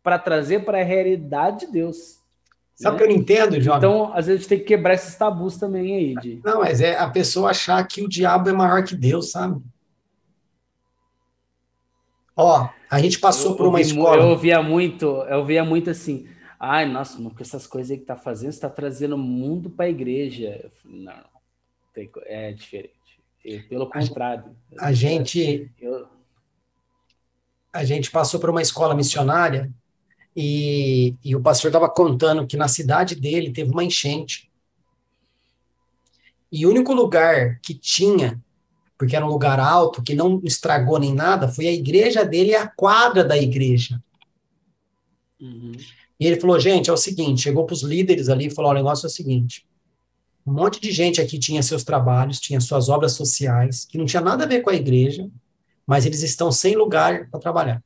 para 0.03 0.19
trazer 0.19 0.65
para 0.65 0.81
a 0.81 0.85
realidade 0.85 1.67
de 1.67 1.73
Deus. 1.73 2.24
Sabe 2.75 2.97
o 2.97 2.99
né? 2.99 2.99
que 2.99 3.05
eu 3.05 3.15
não 3.15 3.23
entendo, 3.23 3.61
João? 3.61 3.79
Então, 3.79 4.13
às 4.15 4.27
vezes 4.27 4.31
a 4.31 4.37
gente 4.37 4.49
tem 4.49 4.59
que 4.59 4.65
quebrar 4.65 4.95
esses 4.95 5.15
tabus 5.15 5.57
também 5.57 5.95
aí, 5.95 6.15
de... 6.17 6.41
Não, 6.45 6.61
mas 6.61 6.81
é 6.81 6.99
a 6.99 7.09
pessoa 7.09 7.51
achar 7.51 7.87
que 7.87 8.03
o 8.03 8.09
diabo 8.09 8.49
é 8.49 8.53
maior 8.53 8.83
que 8.83 8.97
Deus, 8.97 9.31
sabe? 9.31 9.63
Ó, 12.37 12.69
a 12.91 12.99
gente 12.99 13.21
passou 13.21 13.53
eu, 13.53 13.57
por 13.57 13.67
uma 13.69 13.81
escola. 13.81 14.23
Eu 14.23 14.29
ouvia 14.31 14.61
muito, 14.61 15.07
eu 15.07 15.39
ouvia 15.39 15.65
muito 15.65 15.89
assim. 15.89 16.27
Ai, 16.59 16.85
nossa, 16.85 17.17
com 17.17 17.33
essas 17.39 17.65
coisas 17.67 17.93
aí 17.93 17.99
que 17.99 18.05
tá 18.05 18.17
fazendo, 18.17 18.53
você 18.53 18.61
tá 18.61 18.71
trazendo 18.71 19.15
o 19.15 19.19
mundo 19.19 19.71
para 19.71 19.85
a 19.85 19.91
igreja. 19.91 20.69
Não, 20.85 21.25
é 22.27 22.53
diferente. 22.53 22.93
pelo 23.69 23.89
contrário. 23.89 24.57
A 24.79 24.93
gente, 24.93 25.71
eu... 25.81 26.09
a 27.73 27.85
gente 27.85 28.11
passou 28.11 28.41
por 28.41 28.51
uma 28.51 28.63
escola 28.63 28.97
missionária 28.97 29.71
e, 30.37 31.15
e 31.25 31.37
o 31.37 31.41
pastor 31.41 31.69
estava 31.69 31.89
contando 31.89 32.47
que 32.47 32.57
na 32.57 32.69
cidade 32.69 33.15
dele 33.15 33.53
teve 33.53 33.71
uma 33.71 33.85
enchente. 33.85 34.51
E 36.51 36.67
o 36.67 36.71
único 36.71 36.93
lugar 36.93 37.59
que 37.61 37.75
tinha 37.75 38.41
porque 38.97 39.17
era 39.17 39.27
um 39.27 39.31
lugar 39.31 39.59
alto, 39.59 40.03
que 40.03 40.15
não 40.15 40.41
estragou 40.45 40.99
nem 40.99 41.13
nada, 41.13 41.49
foi 41.49 41.67
a 41.67 41.73
igreja 41.73 42.25
dele 42.25 42.51
e 42.51 42.55
a 42.55 42.67
quadra 42.67 43.25
da 43.25 43.37
igreja. 43.37 44.03
Uhum. 45.41 45.73
E 46.19 46.27
ele 46.27 46.41
falou, 46.41 46.59
gente, 46.61 46.89
é 46.89 46.93
o 46.93 46.97
seguinte, 46.97 47.43
chegou 47.43 47.67
para 47.67 47.75
os 47.75 47.83
líderes 47.83 48.29
ali 48.29 48.47
e 48.47 48.51
falou, 48.51 48.71
o 48.71 48.75
negócio 48.75 49.07
é 49.07 49.09
o 49.09 49.13
seguinte, 49.13 49.67
um 50.47 50.53
monte 50.53 50.81
de 50.81 50.93
gente 50.93 51.21
aqui 51.21 51.39
tinha 51.39 51.63
seus 51.63 51.83
trabalhos, 51.83 52.39
tinha 52.39 52.61
suas 52.61 52.89
obras 52.89 53.13
sociais, 53.13 53.85
que 53.85 53.99
não 53.99 54.07
tinha 54.07 54.23
nada 54.23 54.45
a 54.45 54.47
ver 54.47 54.61
com 54.63 54.71
a 54.71 54.75
igreja, 54.75 55.29
mas 55.87 56.07
eles 56.07 56.23
estão 56.23 56.53
sem 56.53 56.77
lugar 56.77 57.29
para 57.31 57.41
trabalhar. 57.41 57.83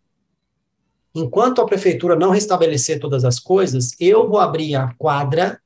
Enquanto 1.15 1.61
a 1.61 1.67
prefeitura 1.67 2.15
não 2.15 2.31
restabelecer 2.31 3.01
todas 3.01 3.25
as 3.25 3.39
coisas, 3.39 3.95
eu 3.99 4.29
vou 4.29 4.39
abrir 4.39 4.75
a 4.75 4.95
quadra 4.99 5.61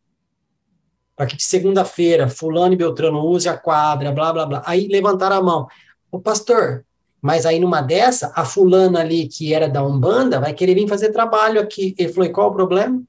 para 1.15 1.27
que 1.27 1.37
de 1.37 1.43
segunda-feira 1.43 2.29
fulano 2.29 2.73
e 2.73 2.77
Beltrano 2.77 3.25
use 3.25 3.49
a 3.49 3.57
quadra, 3.57 4.11
blá, 4.13 4.33
blá, 4.33 4.47
blá. 4.47 4.63
Aí 4.65 4.89
levantaram 4.89 5.37
a 5.37 5.43
mão. 5.43 5.69
O 6.11 6.19
pastor, 6.19 6.85
mas 7.21 7.47
aí 7.47 7.61
numa 7.61 7.81
dessa, 7.81 8.33
a 8.35 8.45
fulana 8.45 9.01
ali 9.01 9.29
que 9.29 9.53
era 9.55 9.69
da 9.69 9.85
Umbanda 9.85 10.41
vai 10.41 10.53
querer 10.55 10.75
vir 10.75 10.89
fazer 10.89 11.13
trabalho 11.13 11.61
aqui. 11.61 11.95
Ele 11.99 12.13
falou, 12.13 12.29
e 12.29 12.33
qual 12.33 12.51
o 12.51 12.55
problema? 12.55 13.03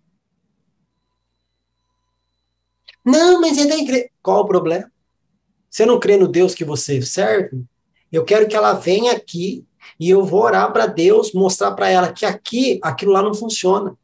Não, 3.04 3.42
mas 3.42 3.58
é 3.58 3.66
da 3.66 3.76
igreja. 3.76 4.10
Qual 4.22 4.42
o 4.42 4.48
problema? 4.48 4.92
Você 5.70 5.86
não 5.86 6.00
crê 6.00 6.18
no 6.18 6.28
Deus 6.28 6.54
que 6.54 6.64
você 6.64 7.02
serve? 7.02 7.64
Eu 8.12 8.24
quero 8.24 8.48
que 8.48 8.56
ela 8.56 8.74
venha 8.74 9.12
aqui 9.14 9.66
e 10.00 10.10
eu 10.10 10.24
vou 10.24 10.42
orar 10.42 10.72
para 10.72 10.86
Deus, 10.86 11.34
mostrar 11.34 11.72
para 11.72 11.90
ela 11.90 12.12
que 12.12 12.26
aqui 12.26 12.80
aquilo 12.82 13.12
lá 13.12 13.22
não 13.22 13.34
funciona. 13.34 13.98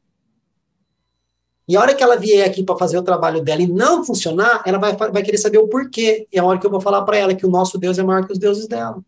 E 1.68 1.78
a 1.78 1.82
hora 1.82 1.94
que 1.94 2.02
ela 2.02 2.18
vier 2.18 2.48
aqui 2.48 2.64
para 2.64 2.78
fazer 2.78 2.98
o 2.98 3.04
trabalho 3.04 3.44
dela 3.44 3.62
e 3.62 3.68
não 3.68 4.04
funcionar, 4.04 4.64
ela 4.66 4.80
vai, 4.80 4.96
vai 4.96 5.22
querer 5.22 5.38
saber 5.38 5.60
o 5.60 5.68
porquê. 5.68 6.28
E 6.34 6.38
é 6.38 6.42
a 6.42 6.44
hora 6.44 6.58
que 6.58 6.66
eu 6.66 6.72
vou 6.72 6.82
falar 6.82 7.04
para 7.04 7.16
ela 7.18 7.36
que 7.36 7.46
o 7.46 7.50
nosso 7.50 7.78
Deus 7.78 8.00
é 8.00 8.04
maior 8.04 8.26
que 8.26 8.34
os 8.34 8.40
deuses 8.40 8.68
dela. 8.68 9.04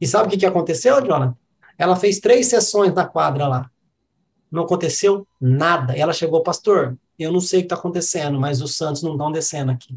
E 0.00 0.06
sabe 0.06 0.26
o 0.26 0.30
que, 0.30 0.38
que 0.38 0.46
aconteceu, 0.46 1.04
Jonathan? 1.04 1.36
Ela 1.76 1.96
fez 1.96 2.18
três 2.18 2.46
sessões 2.46 2.94
na 2.94 3.04
quadra 3.04 3.46
lá. 3.46 3.70
Não 4.50 4.62
aconteceu 4.62 5.26
nada. 5.38 5.94
Ela 5.96 6.14
chegou, 6.14 6.42
pastor, 6.42 6.96
eu 7.18 7.30
não 7.30 7.40
sei 7.40 7.58
o 7.58 7.62
que 7.62 7.66
está 7.66 7.76
acontecendo, 7.76 8.40
mas 8.40 8.62
os 8.62 8.74
santos 8.74 9.02
não 9.02 9.12
estão 9.12 9.30
descendo 9.30 9.70
aqui. 9.70 9.94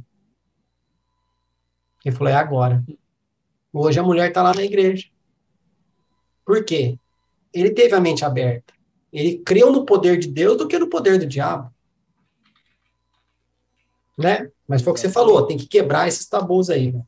Ele 2.04 2.16
falou, 2.16 2.34
é 2.34 2.36
agora. 2.36 2.84
Hoje 3.72 4.00
a 4.00 4.04
mulher 4.04 4.28
está 4.28 4.44
lá 4.44 4.54
na 4.54 4.64
igreja. 4.64 5.08
Por 6.52 6.66
quê? 6.66 6.98
Ele 7.54 7.70
teve 7.70 7.96
a 7.96 8.00
mente 8.00 8.26
aberta. 8.26 8.74
Ele 9.12 9.38
creu 9.38 9.72
no 9.72 9.86
poder 9.86 10.18
de 10.18 10.28
Deus 10.28 10.58
do 10.58 10.68
que 10.68 10.80
no 10.80 10.88
poder 10.88 11.18
do 11.18 11.26
diabo 11.26 11.72
né? 14.22 14.50
Mas 14.68 14.82
foi 14.82 14.92
o 14.92 14.94
que 14.94 15.02
você 15.02 15.10
falou, 15.10 15.46
tem 15.46 15.58
que 15.58 15.68
quebrar 15.68 16.08
esses 16.08 16.28
tabus 16.28 16.70
aí. 16.70 16.92
Né? 16.92 17.02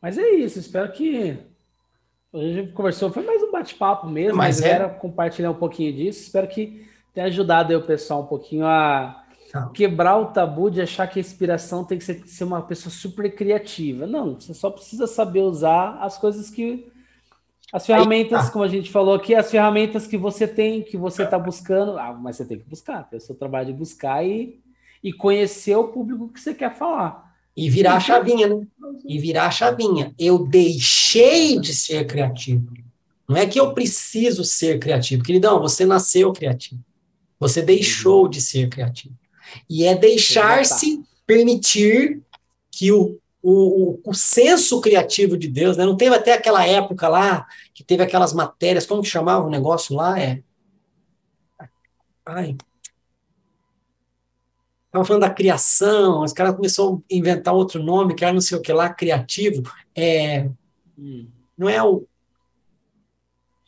Mas 0.00 0.16
é 0.16 0.30
isso, 0.30 0.58
espero 0.58 0.90
que 0.92 1.38
a 2.32 2.38
gente 2.38 2.72
conversou, 2.72 3.10
foi 3.10 3.24
mais 3.24 3.42
um 3.42 3.50
bate-papo 3.50 4.08
mesmo, 4.08 4.38
mas 4.38 4.62
era 4.62 4.84
é... 4.86 4.88
compartilhar 4.88 5.50
um 5.50 5.54
pouquinho 5.54 5.92
disso. 5.92 6.22
Espero 6.22 6.46
que 6.46 6.86
tenha 7.12 7.26
ajudado 7.26 7.70
aí 7.70 7.76
o 7.76 7.84
pessoal 7.84 8.22
um 8.22 8.26
pouquinho 8.26 8.64
a 8.64 9.24
Não. 9.52 9.62
Tá. 9.62 9.70
quebrar 9.74 10.16
o 10.16 10.26
tabu 10.26 10.70
de 10.70 10.80
achar 10.80 11.08
que 11.08 11.18
a 11.18 11.20
inspiração 11.20 11.84
tem 11.84 11.98
que 11.98 12.04
ser, 12.04 12.22
ser 12.26 12.44
uma 12.44 12.62
pessoa 12.62 12.92
super 12.92 13.34
criativa. 13.34 14.06
Não, 14.06 14.36
você 14.36 14.54
só 14.54 14.70
precisa 14.70 15.06
saber 15.08 15.40
usar 15.40 15.98
as 16.00 16.16
coisas 16.16 16.48
que 16.48 16.90
as 17.72 17.86
ferramentas, 17.86 18.40
Aí, 18.40 18.48
ah. 18.48 18.50
como 18.50 18.64
a 18.64 18.68
gente 18.68 18.90
falou 18.90 19.14
aqui, 19.14 19.34
as 19.34 19.50
ferramentas 19.50 20.06
que 20.06 20.16
você 20.16 20.46
tem, 20.46 20.82
que 20.82 20.96
você 20.96 21.22
está 21.22 21.38
buscando, 21.38 21.98
ah, 21.98 22.12
mas 22.12 22.36
você 22.36 22.44
tem 22.44 22.58
que 22.58 22.68
buscar, 22.68 23.08
tem 23.08 23.18
o 23.18 23.22
seu 23.22 23.34
trabalho 23.34 23.66
de 23.66 23.72
buscar 23.72 24.24
e 24.24 24.60
e 25.02 25.12
conhecer 25.12 25.74
o 25.76 25.88
público 25.88 26.28
que 26.28 26.40
você 26.40 26.54
quer 26.54 26.76
falar. 26.76 27.34
E 27.56 27.68
virar 27.68 27.94
a 27.94 28.00
chavinha, 28.00 28.48
né? 28.48 28.66
E 29.04 29.18
virar 29.18 29.46
a 29.46 29.50
chavinha. 29.50 30.14
Eu 30.18 30.38
deixei 30.38 31.58
de 31.58 31.74
ser 31.74 32.06
criativo. 32.06 32.72
Não 33.28 33.36
é 33.36 33.46
que 33.46 33.58
eu 33.58 33.72
preciso 33.74 34.44
ser 34.44 34.78
criativo. 34.78 35.22
Queridão, 35.22 35.60
você 35.60 35.84
nasceu 35.84 36.32
criativo. 36.32 36.80
Você 37.38 37.62
deixou 37.62 38.28
de 38.28 38.40
ser 38.40 38.68
criativo. 38.68 39.14
E 39.68 39.84
é 39.84 39.94
deixar-se 39.94 41.02
permitir 41.26 42.20
que 42.70 42.92
o, 42.92 43.18
o, 43.42 43.92
o, 43.92 44.00
o, 44.06 44.14
senso 44.14 44.80
criativo 44.80 45.36
de 45.36 45.48
Deus, 45.48 45.76
né? 45.76 45.84
Não 45.84 45.96
teve 45.96 46.14
até 46.14 46.34
aquela 46.34 46.66
época 46.66 47.08
lá 47.08 47.46
que 47.74 47.82
teve 47.82 48.02
aquelas 48.02 48.32
matérias, 48.32 48.86
como 48.86 49.02
que 49.02 49.08
chamava 49.08 49.46
o 49.46 49.50
negócio 49.50 49.94
lá? 49.96 50.20
É. 50.20 50.42
Ai, 52.26 52.56
Estava 54.90 55.04
falando 55.04 55.22
da 55.22 55.30
criação, 55.30 56.24
os 56.24 56.32
caras 56.32 56.56
começaram 56.56 56.96
a 56.96 57.14
inventar 57.14 57.54
outro 57.54 57.80
nome, 57.80 58.12
que 58.12 58.24
era 58.24 58.32
não 58.32 58.40
sei 58.40 58.58
o 58.58 58.60
que 58.60 58.72
lá, 58.72 58.92
criativo. 58.92 59.62
É, 59.94 60.50
hum. 60.98 61.30
Não 61.56 61.68
é 61.68 61.80
o. 61.80 62.04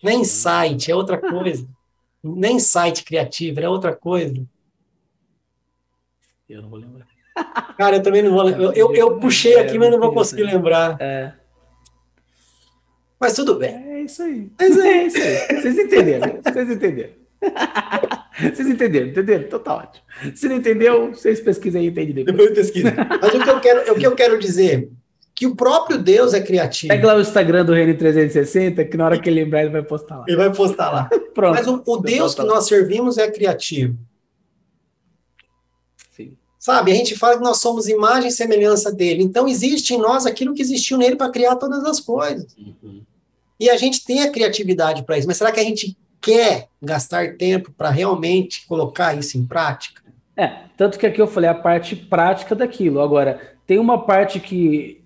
É 0.03 0.13
insight, 0.13 0.91
é 0.91 0.97
outra 0.97 1.19
coisa. 1.23 1.69
É 2.25 2.51
insight 2.51 3.05
criativo, 3.05 3.61
é 3.61 3.69
outra 3.69 3.95
coisa. 3.95 4.45
Eu 6.49 6.61
não 6.61 6.69
vou 6.69 6.81
lembrar. 6.81 7.12
Cara, 7.77 7.97
eu 7.97 8.03
também 8.03 8.23
não 8.23 8.33
vou 8.33 8.43
lembrar. 8.43 8.65
Eu, 8.65 8.73
eu, 8.73 8.95
eu 8.95 9.19
puxei 9.19 9.59
aqui, 9.59 9.79
mas 9.79 9.91
não 9.91 9.99
vou 9.99 10.13
conseguir 10.13 10.45
lembrar. 10.45 10.97
É. 11.01 11.33
Mas 13.21 13.35
tudo 13.35 13.55
bem. 13.55 13.75
É 13.75 14.01
isso 14.03 14.23
aí. 14.23 14.51
Mas 14.59 14.79
é 14.79 15.07
isso 15.07 15.19
aí. 15.19 15.61
Vocês 15.61 15.79
entenderam. 15.79 16.41
Vocês 16.45 16.71
entenderam. 16.71 17.23
Vocês 18.41 18.69
entenderam, 18.69 19.07
entenderam? 19.09 19.45
Então 19.45 19.59
tá 19.59 19.75
ótimo. 19.75 20.05
Se 20.35 20.49
não 20.49 20.57
entendeu, 20.57 21.11
vocês 21.11 21.41
pesquisem 21.41 21.81
aí 21.81 21.87
e 21.87 21.91
entendem 21.91 22.15
depois. 22.15 22.37
Depois 22.37 22.59
pesquisa. 22.59 22.95
Mas 23.21 23.35
o 23.35 23.43
que, 23.43 23.51
eu 23.51 23.61
quero, 23.61 23.93
o 23.93 23.95
que 23.97 24.07
eu 24.07 24.15
quero 24.15 24.39
dizer 24.39 24.91
que 25.35 25.47
o 25.47 25.57
próprio 25.57 25.99
Deus 25.99 26.35
é 26.35 26.41
criativo. 26.41 26.89
Pega 26.89 27.07
lá 27.07 27.17
o 27.17 27.21
Instagram 27.21 27.65
do 27.65 27.73
Reino 27.73 27.97
360, 27.97 28.85
que 28.85 28.97
na 28.97 29.07
hora 29.07 29.19
que 29.19 29.29
ele 29.29 29.43
lembrar, 29.43 29.63
ele 29.63 29.71
vai 29.71 29.83
postar 29.83 30.19
lá. 30.19 30.25
Ele 30.29 30.37
vai 30.37 30.53
postar 30.53 30.91
lá. 30.91 31.11
Pronto. 31.35 31.55
Mas 31.55 31.67
o, 31.67 31.83
o 31.87 31.97
Deus 31.99 32.35
que 32.35 32.43
nós 32.43 32.67
servimos 32.67 33.19
é 33.19 33.31
criativo. 33.31 33.97
Sabe, 36.63 36.93
a 36.93 36.95
gente 36.95 37.17
fala 37.17 37.39
que 37.39 37.43
nós 37.43 37.59
somos 37.59 37.89
imagem 37.89 38.29
e 38.29 38.33
semelhança 38.33 38.93
dele. 38.93 39.21
Então, 39.21 39.49
existe 39.49 39.95
em 39.95 39.99
nós 39.99 40.27
aquilo 40.27 40.55
que 40.55 40.63
existiu 40.63 40.97
nele 40.97 41.17
para 41.17 41.29
criar 41.29 41.57
todas 41.57 41.85
as 41.85 41.99
coisas. 41.99 42.57
Uhum. 42.57 43.03
E 43.59 43.69
a 43.69 43.77
gente 43.77 44.05
tem 44.05 44.23
a 44.23 44.31
criatividade 44.31 45.03
para 45.03 45.19
isso. 45.19 45.27
Mas 45.27 45.39
será 45.39 45.51
que 45.51 45.59
a 45.59 45.65
gente 45.65 45.99
quer 46.21 46.69
gastar 46.81 47.37
tempo 47.37 47.73
para 47.77 47.91
realmente 47.91 48.65
colocar 48.69 49.13
isso 49.19 49.37
em 49.37 49.45
prática? 49.45 50.03
É, 50.37 50.67
tanto 50.77 51.01
que 51.01 51.05
aqui 51.05 51.21
eu 51.21 51.27
falei 51.27 51.51
a 51.51 51.55
parte 51.55 51.97
prática 51.97 52.55
daquilo. 52.55 53.01
Agora, 53.01 53.41
tem 53.67 53.81
uma 53.81 54.05
parte 54.05 54.39
que 54.39 55.03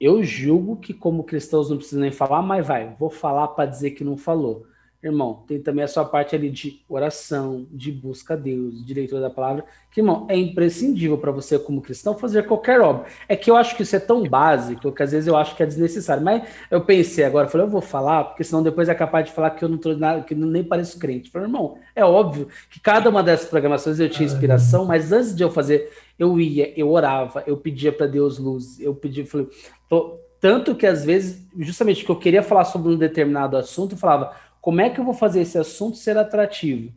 eu 0.00 0.22
julgo 0.22 0.76
que, 0.76 0.94
como 0.94 1.22
cristãos, 1.22 1.68
não 1.68 1.76
precisa 1.76 2.00
nem 2.00 2.10
falar, 2.12 2.40
mas 2.40 2.66
vai, 2.66 2.96
vou 2.98 3.10
falar 3.10 3.48
para 3.48 3.68
dizer 3.68 3.90
que 3.90 4.02
não 4.02 4.16
falou. 4.16 4.64
Irmão, 5.08 5.44
tem 5.46 5.60
também 5.60 5.84
a 5.84 5.88
sua 5.88 6.04
parte 6.04 6.34
ali 6.34 6.50
de 6.50 6.82
oração, 6.88 7.66
de 7.70 7.92
busca 7.92 8.34
a 8.34 8.36
Deus, 8.36 8.84
de 8.84 8.94
leitura 8.94 9.20
da 9.20 9.30
palavra, 9.30 9.64
que, 9.90 10.00
irmão, 10.00 10.26
é 10.28 10.36
imprescindível 10.36 11.18
para 11.18 11.30
você, 11.30 11.58
como 11.58 11.80
cristão, 11.80 12.18
fazer 12.18 12.46
qualquer 12.46 12.80
obra. 12.80 13.04
É 13.28 13.36
que 13.36 13.50
eu 13.50 13.56
acho 13.56 13.76
que 13.76 13.82
isso 13.82 13.94
é 13.94 14.00
tão 14.00 14.22
básico 14.24 14.90
que 14.90 15.02
às 15.02 15.12
vezes 15.12 15.26
eu 15.28 15.36
acho 15.36 15.54
que 15.54 15.62
é 15.62 15.66
desnecessário. 15.66 16.24
Mas 16.24 16.48
eu 16.70 16.80
pensei 16.80 17.24
agora, 17.24 17.48
falei, 17.48 17.66
eu 17.66 17.70
vou 17.70 17.80
falar, 17.80 18.24
porque 18.24 18.42
senão 18.42 18.62
depois 18.62 18.88
é 18.88 18.94
capaz 18.94 19.26
de 19.26 19.32
falar 19.32 19.50
que 19.50 19.64
eu 19.64 19.68
não 19.68 19.78
tô 19.78 19.94
nada, 19.94 20.22
que 20.22 20.34
nem 20.34 20.64
pareço 20.64 20.98
crente. 20.98 21.30
falei, 21.30 21.46
irmão, 21.46 21.78
é 21.94 22.04
óbvio 22.04 22.48
que 22.70 22.80
cada 22.80 23.08
uma 23.10 23.22
dessas 23.22 23.48
programações 23.48 24.00
eu 24.00 24.08
tinha 24.08 24.26
inspiração, 24.26 24.84
mas 24.84 25.12
antes 25.12 25.34
de 25.34 25.42
eu 25.42 25.50
fazer, 25.50 25.92
eu 26.18 26.40
ia, 26.40 26.72
eu 26.78 26.90
orava, 26.90 27.44
eu 27.46 27.56
pedia 27.56 27.92
para 27.92 28.06
Deus 28.06 28.38
luz, 28.38 28.80
eu 28.80 28.94
pedia, 28.94 29.26
falei, 29.26 29.48
tô, 29.88 30.18
tanto 30.40 30.74
que 30.74 30.86
às 30.86 31.04
vezes, 31.04 31.46
justamente 31.58 32.04
que 32.04 32.10
eu 32.10 32.16
queria 32.16 32.42
falar 32.42 32.64
sobre 32.64 32.92
um 32.92 32.98
determinado 32.98 33.56
assunto, 33.56 33.94
eu 33.94 33.98
falava, 33.98 34.34
como 34.64 34.80
é 34.80 34.88
que 34.88 34.98
eu 34.98 35.04
vou 35.04 35.12
fazer 35.12 35.42
esse 35.42 35.58
assunto 35.58 35.98
ser 35.98 36.16
atrativo? 36.16 36.90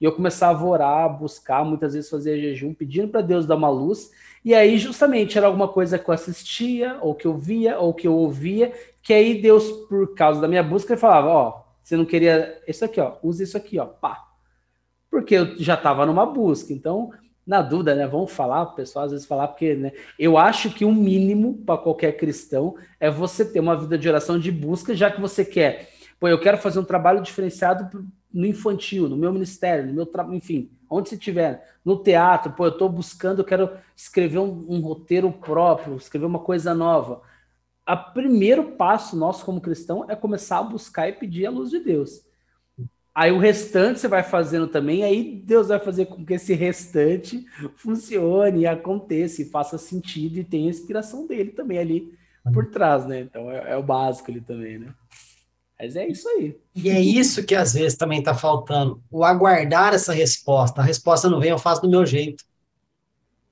E 0.00 0.06
eu 0.06 0.12
começava 0.12 0.64
a 0.64 0.66
orar, 0.66 1.18
buscar, 1.18 1.62
muitas 1.62 1.92
vezes 1.92 2.08
fazia 2.08 2.34
jejum, 2.34 2.72
pedindo 2.72 3.08
para 3.08 3.20
Deus 3.20 3.44
dar 3.44 3.56
uma 3.56 3.68
luz. 3.68 4.10
E 4.42 4.54
aí, 4.54 4.78
justamente, 4.78 5.36
era 5.36 5.46
alguma 5.46 5.68
coisa 5.68 5.98
que 5.98 6.08
eu 6.08 6.14
assistia, 6.14 6.96
ou 7.02 7.14
que 7.14 7.26
eu 7.26 7.36
via, 7.36 7.78
ou 7.78 7.92
que 7.92 8.08
eu 8.08 8.14
ouvia, 8.14 8.72
que 9.02 9.12
aí 9.12 9.38
Deus, 9.38 9.70
por 9.86 10.14
causa 10.14 10.40
da 10.40 10.48
minha 10.48 10.62
busca, 10.62 10.94
ele 10.94 11.00
falava: 11.00 11.28
Ó, 11.28 11.62
você 11.82 11.94
não 11.94 12.06
queria 12.06 12.58
isso 12.66 12.86
aqui, 12.86 12.98
ó, 12.98 13.16
use 13.22 13.42
isso 13.42 13.58
aqui, 13.58 13.78
ó, 13.78 13.84
pá. 13.84 14.26
Porque 15.10 15.34
eu 15.34 15.58
já 15.58 15.74
estava 15.74 16.06
numa 16.06 16.24
busca. 16.24 16.72
Então, 16.72 17.10
na 17.46 17.60
dúvida, 17.60 17.94
né? 17.94 18.06
Vamos 18.06 18.32
falar, 18.32 18.62
o 18.62 18.74
pessoal 18.74 19.04
às 19.04 19.10
vezes 19.10 19.26
falar, 19.26 19.48
porque 19.48 19.74
né, 19.74 19.92
eu 20.18 20.38
acho 20.38 20.70
que 20.70 20.86
o 20.86 20.92
mínimo 20.92 21.58
para 21.66 21.76
qualquer 21.76 22.16
cristão 22.16 22.76
é 22.98 23.10
você 23.10 23.44
ter 23.44 23.60
uma 23.60 23.76
vida 23.76 23.98
de 23.98 24.08
oração 24.08 24.38
de 24.38 24.50
busca, 24.50 24.94
já 24.94 25.10
que 25.10 25.20
você 25.20 25.44
quer 25.44 25.99
Pô, 26.20 26.28
eu 26.28 26.38
quero 26.38 26.58
fazer 26.58 26.78
um 26.78 26.84
trabalho 26.84 27.22
diferenciado 27.22 28.06
no 28.32 28.46
infantil, 28.46 29.08
no 29.08 29.16
meu 29.16 29.32
ministério, 29.32 29.86
no 29.86 29.94
meu 29.94 30.04
trabalho, 30.04 30.36
enfim, 30.36 30.70
onde 30.88 31.08
você 31.08 31.14
estiver, 31.14 31.66
no 31.82 31.96
teatro, 32.02 32.52
pô, 32.52 32.66
eu 32.66 32.72
estou 32.72 32.90
buscando, 32.90 33.40
eu 33.40 33.44
quero 33.44 33.70
escrever 33.96 34.38
um, 34.38 34.66
um, 34.68 34.80
roteiro 34.80 35.32
próprio, 35.32 35.96
escrever 35.96 36.26
uma 36.26 36.38
coisa 36.38 36.74
nova. 36.74 37.22
O 37.88 37.96
primeiro 38.12 38.72
passo 38.72 39.16
nosso 39.16 39.44
como 39.46 39.62
cristão 39.62 40.04
é 40.10 40.14
começar 40.14 40.58
a 40.58 40.62
buscar 40.62 41.08
e 41.08 41.12
pedir 41.14 41.46
a 41.46 41.50
luz 41.50 41.70
de 41.70 41.80
Deus. 41.80 42.22
Aí 43.14 43.32
o 43.32 43.38
restante 43.38 43.98
você 43.98 44.06
vai 44.06 44.22
fazendo 44.22 44.68
também, 44.68 45.02
aí 45.02 45.42
Deus 45.44 45.68
vai 45.68 45.80
fazer 45.80 46.06
com 46.06 46.24
que 46.24 46.34
esse 46.34 46.52
restante 46.52 47.46
funcione, 47.74 48.66
aconteça 48.66 49.42
e 49.42 49.46
faça 49.46 49.78
sentido 49.78 50.38
e 50.38 50.44
tenha 50.44 50.66
a 50.66 50.70
inspiração 50.70 51.26
dele 51.26 51.50
também 51.50 51.78
ali 51.78 52.14
por 52.52 52.66
trás, 52.66 53.06
né? 53.06 53.20
Então 53.20 53.50
é, 53.50 53.72
é 53.72 53.76
o 53.76 53.82
básico 53.82 54.30
ali 54.30 54.40
também, 54.40 54.78
né? 54.78 54.94
Mas 55.80 55.96
é 55.96 56.06
isso 56.06 56.28
aí. 56.28 56.54
E 56.74 56.90
é 56.90 57.00
isso 57.00 57.42
que 57.42 57.54
às 57.54 57.72
vezes 57.72 57.96
também 57.96 58.18
está 58.18 58.34
faltando. 58.34 59.02
O 59.10 59.24
aguardar 59.24 59.94
essa 59.94 60.12
resposta. 60.12 60.82
A 60.82 60.84
resposta 60.84 61.30
não 61.30 61.40
vem, 61.40 61.50
eu 61.50 61.58
faço 61.58 61.80
do 61.80 61.88
meu 61.88 62.04
jeito. 62.04 62.44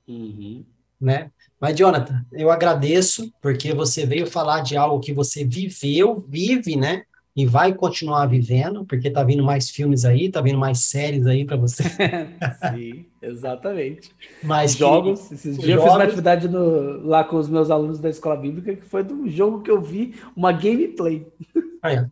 Uhum. 0.07 0.63
Né? 1.01 1.31
Mas, 1.59 1.75
Jonathan, 1.75 2.25
eu 2.33 2.51
agradeço 2.51 3.33
porque 3.41 3.73
você 3.73 4.05
veio 4.05 4.27
falar 4.27 4.61
de 4.61 4.77
algo 4.77 5.01
que 5.01 5.13
você 5.13 5.43
viveu, 5.43 6.23
vive, 6.29 6.77
né? 6.77 7.05
E 7.35 7.47
vai 7.47 7.73
continuar 7.73 8.27
vivendo, 8.27 8.85
porque 8.85 9.11
tá 9.11 9.25
vindo 9.25 9.43
mais 9.43 9.71
filmes 9.71 10.05
aí, 10.05 10.31
tá 10.31 10.41
vindo 10.41 10.59
mais 10.59 10.81
séries 10.85 11.27
aí 11.27 11.47
para 11.47 11.57
você. 11.57 11.83
Sim, 12.75 13.07
exatamente. 13.23 14.11
Mas 14.43 14.73
jogos, 14.73 15.29
que, 15.29 15.35
esses 15.35 15.57
dias 15.59 15.71
jogos... 15.71 15.85
eu 15.85 15.91
fiz 15.91 15.95
uma 15.95 16.05
atividade 16.05 16.49
no, 16.49 17.07
lá 17.07 17.25
com 17.25 17.37
os 17.37 17.49
meus 17.49 17.71
alunos 17.71 17.99
da 17.99 18.09
escola 18.09 18.37
bíblica 18.37 18.77
que 18.77 18.85
foi 18.85 19.03
do 19.03 19.29
jogo 19.29 19.63
que 19.63 19.71
eu 19.71 19.81
vi, 19.81 20.15
uma 20.37 20.53
gameplay. 20.53 21.27
Aí, 21.83 22.05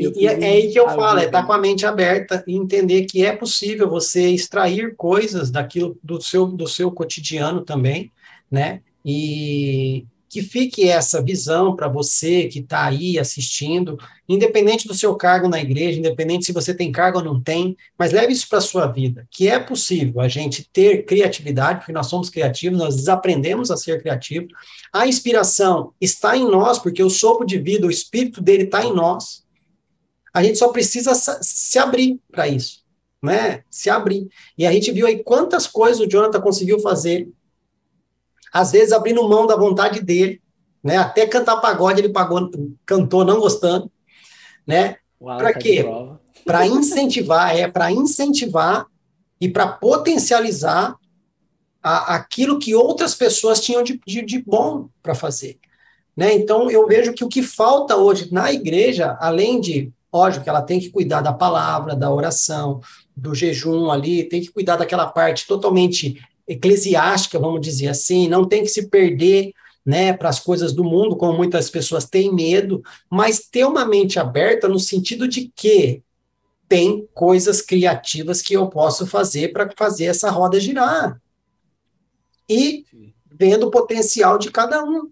e, 0.00 0.22
e 0.22 0.26
é, 0.26 0.40
é 0.40 0.46
aí 0.46 0.72
que 0.72 0.80
eu 0.80 0.88
falo, 0.88 1.18
é 1.18 1.26
estar 1.26 1.42
tá 1.42 1.46
com 1.46 1.52
a 1.52 1.58
mente 1.58 1.84
aberta 1.84 2.42
e 2.46 2.56
entender 2.56 3.04
que 3.04 3.24
é 3.24 3.36
possível 3.36 3.88
você 3.88 4.28
extrair 4.28 4.96
coisas 4.96 5.50
daquilo 5.50 5.98
do 6.02 6.20
seu, 6.20 6.46
do 6.46 6.66
seu 6.66 6.90
cotidiano 6.90 7.60
também, 7.60 8.10
né? 8.50 8.80
E 9.04 10.06
que 10.30 10.42
fique 10.42 10.88
essa 10.88 11.20
visão 11.20 11.74
para 11.74 11.88
você 11.88 12.46
que 12.46 12.60
está 12.60 12.84
aí 12.86 13.18
assistindo, 13.18 13.98
independente 14.28 14.86
do 14.86 14.94
seu 14.94 15.16
cargo 15.16 15.48
na 15.48 15.60
igreja, 15.60 15.98
independente 15.98 16.46
se 16.46 16.52
você 16.52 16.72
tem 16.72 16.92
cargo 16.92 17.18
ou 17.18 17.24
não 17.24 17.42
tem, 17.42 17.76
mas 17.98 18.12
leve 18.12 18.32
isso 18.32 18.48
para 18.48 18.58
a 18.58 18.62
sua 18.62 18.86
vida, 18.86 19.26
que 19.28 19.48
é 19.48 19.58
possível 19.58 20.20
a 20.20 20.28
gente 20.28 20.70
ter 20.72 21.04
criatividade, 21.04 21.80
porque 21.80 21.90
nós 21.90 22.06
somos 22.06 22.30
criativos, 22.30 22.78
nós 22.78 22.94
desaprendemos 22.94 23.72
a 23.72 23.76
ser 23.76 24.00
criativos. 24.00 24.52
A 24.92 25.04
inspiração 25.04 25.92
está 26.00 26.36
em 26.36 26.48
nós, 26.48 26.78
porque 26.78 27.02
o 27.02 27.10
sopro 27.10 27.44
de 27.44 27.58
vida, 27.58 27.88
o 27.88 27.90
espírito 27.90 28.40
dele 28.40 28.62
está 28.62 28.84
em 28.84 28.94
nós. 28.94 29.42
A 30.32 30.44
gente 30.44 30.58
só 30.58 30.68
precisa 30.68 31.12
se 31.12 31.76
abrir 31.76 32.20
para 32.30 32.46
isso, 32.46 32.84
né? 33.20 33.64
Se 33.68 33.90
abrir. 33.90 34.28
E 34.56 34.64
a 34.64 34.70
gente 34.70 34.92
viu 34.92 35.08
aí 35.08 35.24
quantas 35.24 35.66
coisas 35.66 35.98
o 36.00 36.08
Jonathan 36.08 36.40
conseguiu 36.40 36.78
fazer 36.78 37.28
às 38.52 38.72
vezes 38.72 38.92
abrindo 38.92 39.28
mão 39.28 39.46
da 39.46 39.56
vontade 39.56 40.00
dele, 40.00 40.40
né? 40.82 40.96
Até 40.96 41.26
cantar 41.26 41.56
pagode 41.56 42.00
ele 42.00 42.08
pagou, 42.08 42.50
cantou 42.86 43.24
não 43.24 43.40
gostando, 43.40 43.90
né? 44.66 44.96
Para 45.18 45.52
quê? 45.52 45.84
Para 46.44 46.66
incentivar, 46.66 47.54
é 47.56 47.68
para 47.68 47.92
incentivar 47.92 48.86
e 49.40 49.48
para 49.48 49.66
potencializar 49.66 50.96
a, 51.82 52.14
aquilo 52.14 52.58
que 52.58 52.74
outras 52.74 53.14
pessoas 53.14 53.60
tinham 53.60 53.82
de, 53.82 54.00
de, 54.06 54.22
de 54.22 54.42
bom 54.42 54.88
para 55.02 55.14
fazer. 55.14 55.58
Né? 56.16 56.34
Então, 56.34 56.70
eu 56.70 56.86
vejo 56.86 57.12
que 57.12 57.24
o 57.24 57.28
que 57.28 57.42
falta 57.42 57.96
hoje 57.96 58.32
na 58.32 58.52
igreja, 58.52 59.16
além 59.20 59.60
de, 59.60 59.92
óbvio, 60.12 60.42
que 60.42 60.48
ela 60.48 60.62
tem 60.62 60.80
que 60.80 60.90
cuidar 60.90 61.20
da 61.20 61.32
palavra, 61.32 61.94
da 61.94 62.10
oração, 62.10 62.80
do 63.16 63.34
jejum 63.34 63.90
ali, 63.90 64.24
tem 64.24 64.40
que 64.40 64.50
cuidar 64.50 64.76
daquela 64.76 65.06
parte 65.06 65.46
totalmente 65.46 66.20
eclesiástica, 66.50 67.38
vamos 67.38 67.60
dizer 67.60 67.86
assim, 67.86 68.28
não 68.28 68.44
tem 68.44 68.64
que 68.64 68.68
se 68.68 68.88
perder 68.88 69.52
né, 69.86 70.12
para 70.12 70.28
as 70.28 70.40
coisas 70.40 70.72
do 70.72 70.82
mundo, 70.82 71.16
como 71.16 71.36
muitas 71.36 71.70
pessoas 71.70 72.04
têm 72.04 72.34
medo, 72.34 72.82
mas 73.08 73.38
ter 73.38 73.64
uma 73.64 73.84
mente 73.84 74.18
aberta 74.18 74.68
no 74.68 74.78
sentido 74.78 75.28
de 75.28 75.50
que 75.54 76.02
tem 76.68 77.08
coisas 77.14 77.62
criativas 77.62 78.42
que 78.42 78.54
eu 78.54 78.68
posso 78.68 79.06
fazer 79.06 79.52
para 79.52 79.70
fazer 79.76 80.06
essa 80.06 80.28
roda 80.28 80.58
girar. 80.58 81.20
E 82.48 82.84
vendo 83.30 83.68
o 83.68 83.70
potencial 83.70 84.36
de 84.36 84.50
cada 84.50 84.84
um. 84.84 85.08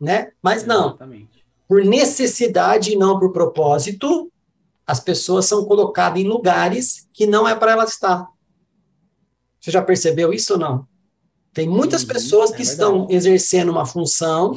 Né? 0.00 0.30
Mas 0.40 0.64
não. 0.64 0.90
Exatamente. 0.90 1.44
Por 1.68 1.84
necessidade 1.84 2.92
e 2.92 2.96
não 2.96 3.18
por 3.18 3.32
propósito, 3.32 4.32
as 4.86 5.00
pessoas 5.00 5.46
são 5.46 5.64
colocadas 5.64 6.20
em 6.20 6.28
lugares 6.28 7.08
que 7.12 7.26
não 7.26 7.46
é 7.48 7.56
para 7.56 7.72
elas 7.72 7.90
estar. 7.90 8.28
Você 9.66 9.72
já 9.72 9.82
percebeu 9.82 10.32
isso 10.32 10.52
ou 10.52 10.60
não? 10.60 10.86
Tem 11.52 11.68
muitas 11.68 12.02
uhum, 12.02 12.08
pessoas 12.08 12.52
que 12.52 12.58
é 12.58 12.62
estão 12.62 13.08
exercendo 13.10 13.68
uma 13.68 13.84
função 13.84 14.56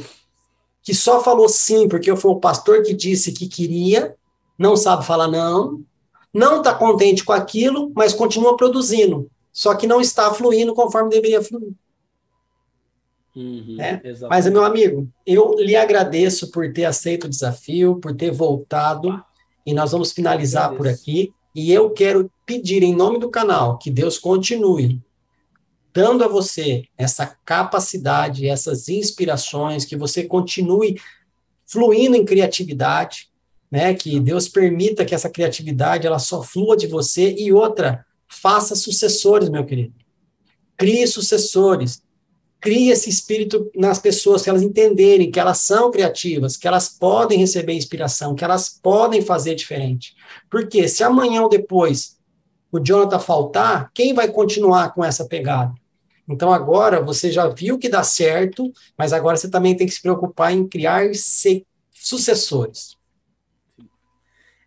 que 0.83 0.93
só 0.93 1.23
falou 1.23 1.49
sim 1.49 1.87
porque 1.87 2.15
foi 2.15 2.29
o 2.29 2.39
pastor 2.39 2.83
que 2.83 2.93
disse 2.93 3.31
que 3.31 3.47
queria, 3.47 4.15
não 4.55 4.75
sabe 4.75 5.03
falar 5.03 5.27
não, 5.27 5.83
não 6.31 6.59
está 6.59 6.75
contente 6.75 7.25
com 7.25 7.33
aquilo, 7.33 7.91
mas 7.95 8.13
continua 8.13 8.55
produzindo, 8.55 9.27
só 9.51 9.73
que 9.73 9.87
não 9.87 9.99
está 9.99 10.31
fluindo 10.31 10.75
conforme 10.75 11.09
deveria 11.09 11.41
fluir. 11.41 11.73
Uhum, 13.35 13.77
né? 13.77 13.99
Mas, 14.29 14.45
meu 14.45 14.63
amigo, 14.63 15.09
eu 15.25 15.55
lhe 15.57 15.75
agradeço 15.75 16.51
por 16.51 16.71
ter 16.71 16.85
aceito 16.85 17.23
o 17.23 17.29
desafio, 17.29 17.95
por 17.95 18.15
ter 18.15 18.29
voltado, 18.29 19.19
e 19.65 19.73
nós 19.73 19.91
vamos 19.91 20.11
finalizar 20.11 20.75
por 20.75 20.87
aqui. 20.87 21.33
E 21.55 21.71
eu 21.73 21.89
quero 21.89 22.29
pedir 22.49 22.81
em 22.81 22.95
nome 22.95 23.19
do 23.19 23.29
canal 23.29 23.77
que 23.77 23.91
Deus 23.91 24.17
continue 24.17 24.99
dando 25.93 26.23
a 26.23 26.27
você 26.27 26.85
essa 26.97 27.27
capacidade, 27.45 28.47
essas 28.47 28.89
inspirações, 28.89 29.85
que 29.85 29.95
você 29.95 30.23
continue 30.23 30.99
fluindo 31.67 32.15
em 32.15 32.25
criatividade, 32.25 33.29
né? 33.69 33.93
Que 33.93 34.19
Deus 34.19 34.49
permita 34.49 35.05
que 35.05 35.13
essa 35.13 35.29
criatividade 35.29 36.07
ela 36.07 36.17
só 36.17 36.41
flua 36.41 36.75
de 36.75 36.87
você 36.87 37.35
e 37.37 37.53
outra, 37.53 38.03
faça 38.27 38.75
sucessores, 38.75 39.47
meu 39.47 39.63
querido. 39.63 39.93
Crie 40.75 41.05
sucessores. 41.05 42.01
Crie 42.59 42.89
esse 42.89 43.11
espírito 43.11 43.69
nas 43.75 43.99
pessoas, 43.99 44.41
que 44.41 44.49
elas 44.49 44.63
entenderem 44.63 45.29
que 45.29 45.39
elas 45.39 45.59
são 45.59 45.91
criativas, 45.91 46.57
que 46.57 46.67
elas 46.67 46.89
podem 46.89 47.37
receber 47.37 47.73
inspiração, 47.73 48.33
que 48.33 48.43
elas 48.43 48.69
podem 48.69 49.21
fazer 49.21 49.53
diferente. 49.53 50.15
Porque 50.49 50.87
se 50.87 51.03
amanhã 51.03 51.43
ou 51.43 51.49
depois 51.49 52.18
o 52.71 52.79
Jonathan 52.79 53.19
faltar, 53.19 53.91
quem 53.93 54.13
vai 54.13 54.27
continuar 54.27 54.93
com 54.93 55.03
essa 55.03 55.25
pegada? 55.25 55.73
Então 56.27 56.53
agora 56.53 57.01
você 57.01 57.31
já 57.31 57.47
viu 57.47 57.79
que 57.79 57.89
dá 57.89 58.03
certo, 58.03 58.71
mas 58.97 59.13
agora 59.13 59.35
você 59.35 59.49
também 59.49 59.75
tem 59.75 59.87
que 59.87 59.93
se 59.93 60.01
preocupar 60.01 60.53
em 60.53 60.67
criar 60.67 61.09
sucessores. 61.91 62.95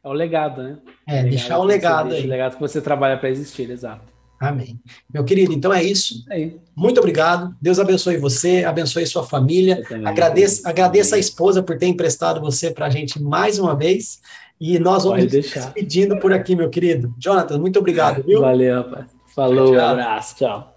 É 0.05 0.09
o 0.09 0.13
legado, 0.13 0.63
né? 0.63 0.79
É, 1.07 1.13
legado 1.13 1.31
deixar 1.31 1.59
o 1.59 1.65
legado 1.65 2.13
aí. 2.13 2.25
O 2.25 2.29
legado 2.29 2.55
que 2.55 2.61
você 2.61 2.81
trabalha 2.81 3.17
para 3.17 3.31
existir, 3.31 3.71
exato. 3.71 4.13
Amém. 4.41 4.81
Meu 5.15 5.23
querido, 5.25 5.53
então 5.53 5.73
é 5.73 5.85
isso. 5.85 6.25
É 6.29 6.51
Muito 6.75 6.99
obrigado. 6.99 7.55
Deus 7.63 7.79
abençoe 7.79 8.17
você, 8.17 8.65
abençoe 8.65 9.07
sua 9.07 9.23
família. 9.23 9.81
Agradeça, 10.05 10.69
agradeça 10.69 11.15
a 11.15 11.19
esposa 11.19 11.63
por 11.63 11.79
ter 11.79 11.87
emprestado 11.87 12.41
você 12.41 12.73
para 12.73 12.87
a 12.87 12.91
gente 12.91 13.23
mais 13.23 13.61
uma 13.61 13.77
vez. 13.77 14.21
E 14.65 14.79
nós 14.79 15.03
vamos 15.03 15.25
nos 15.25 15.33
despedindo 15.33 16.21
por 16.21 16.33
aqui, 16.33 16.55
meu 16.55 16.71
querido. 16.71 17.13
Jonathan, 17.19 17.59
muito 17.59 17.81
obrigado, 17.81 18.23
viu? 18.23 18.41
Valeu, 18.41 18.77
rapaz. 18.77 19.07
Falou, 19.35 19.73
tchau. 19.73 19.85
abraço, 19.85 20.37
tchau. 20.37 20.72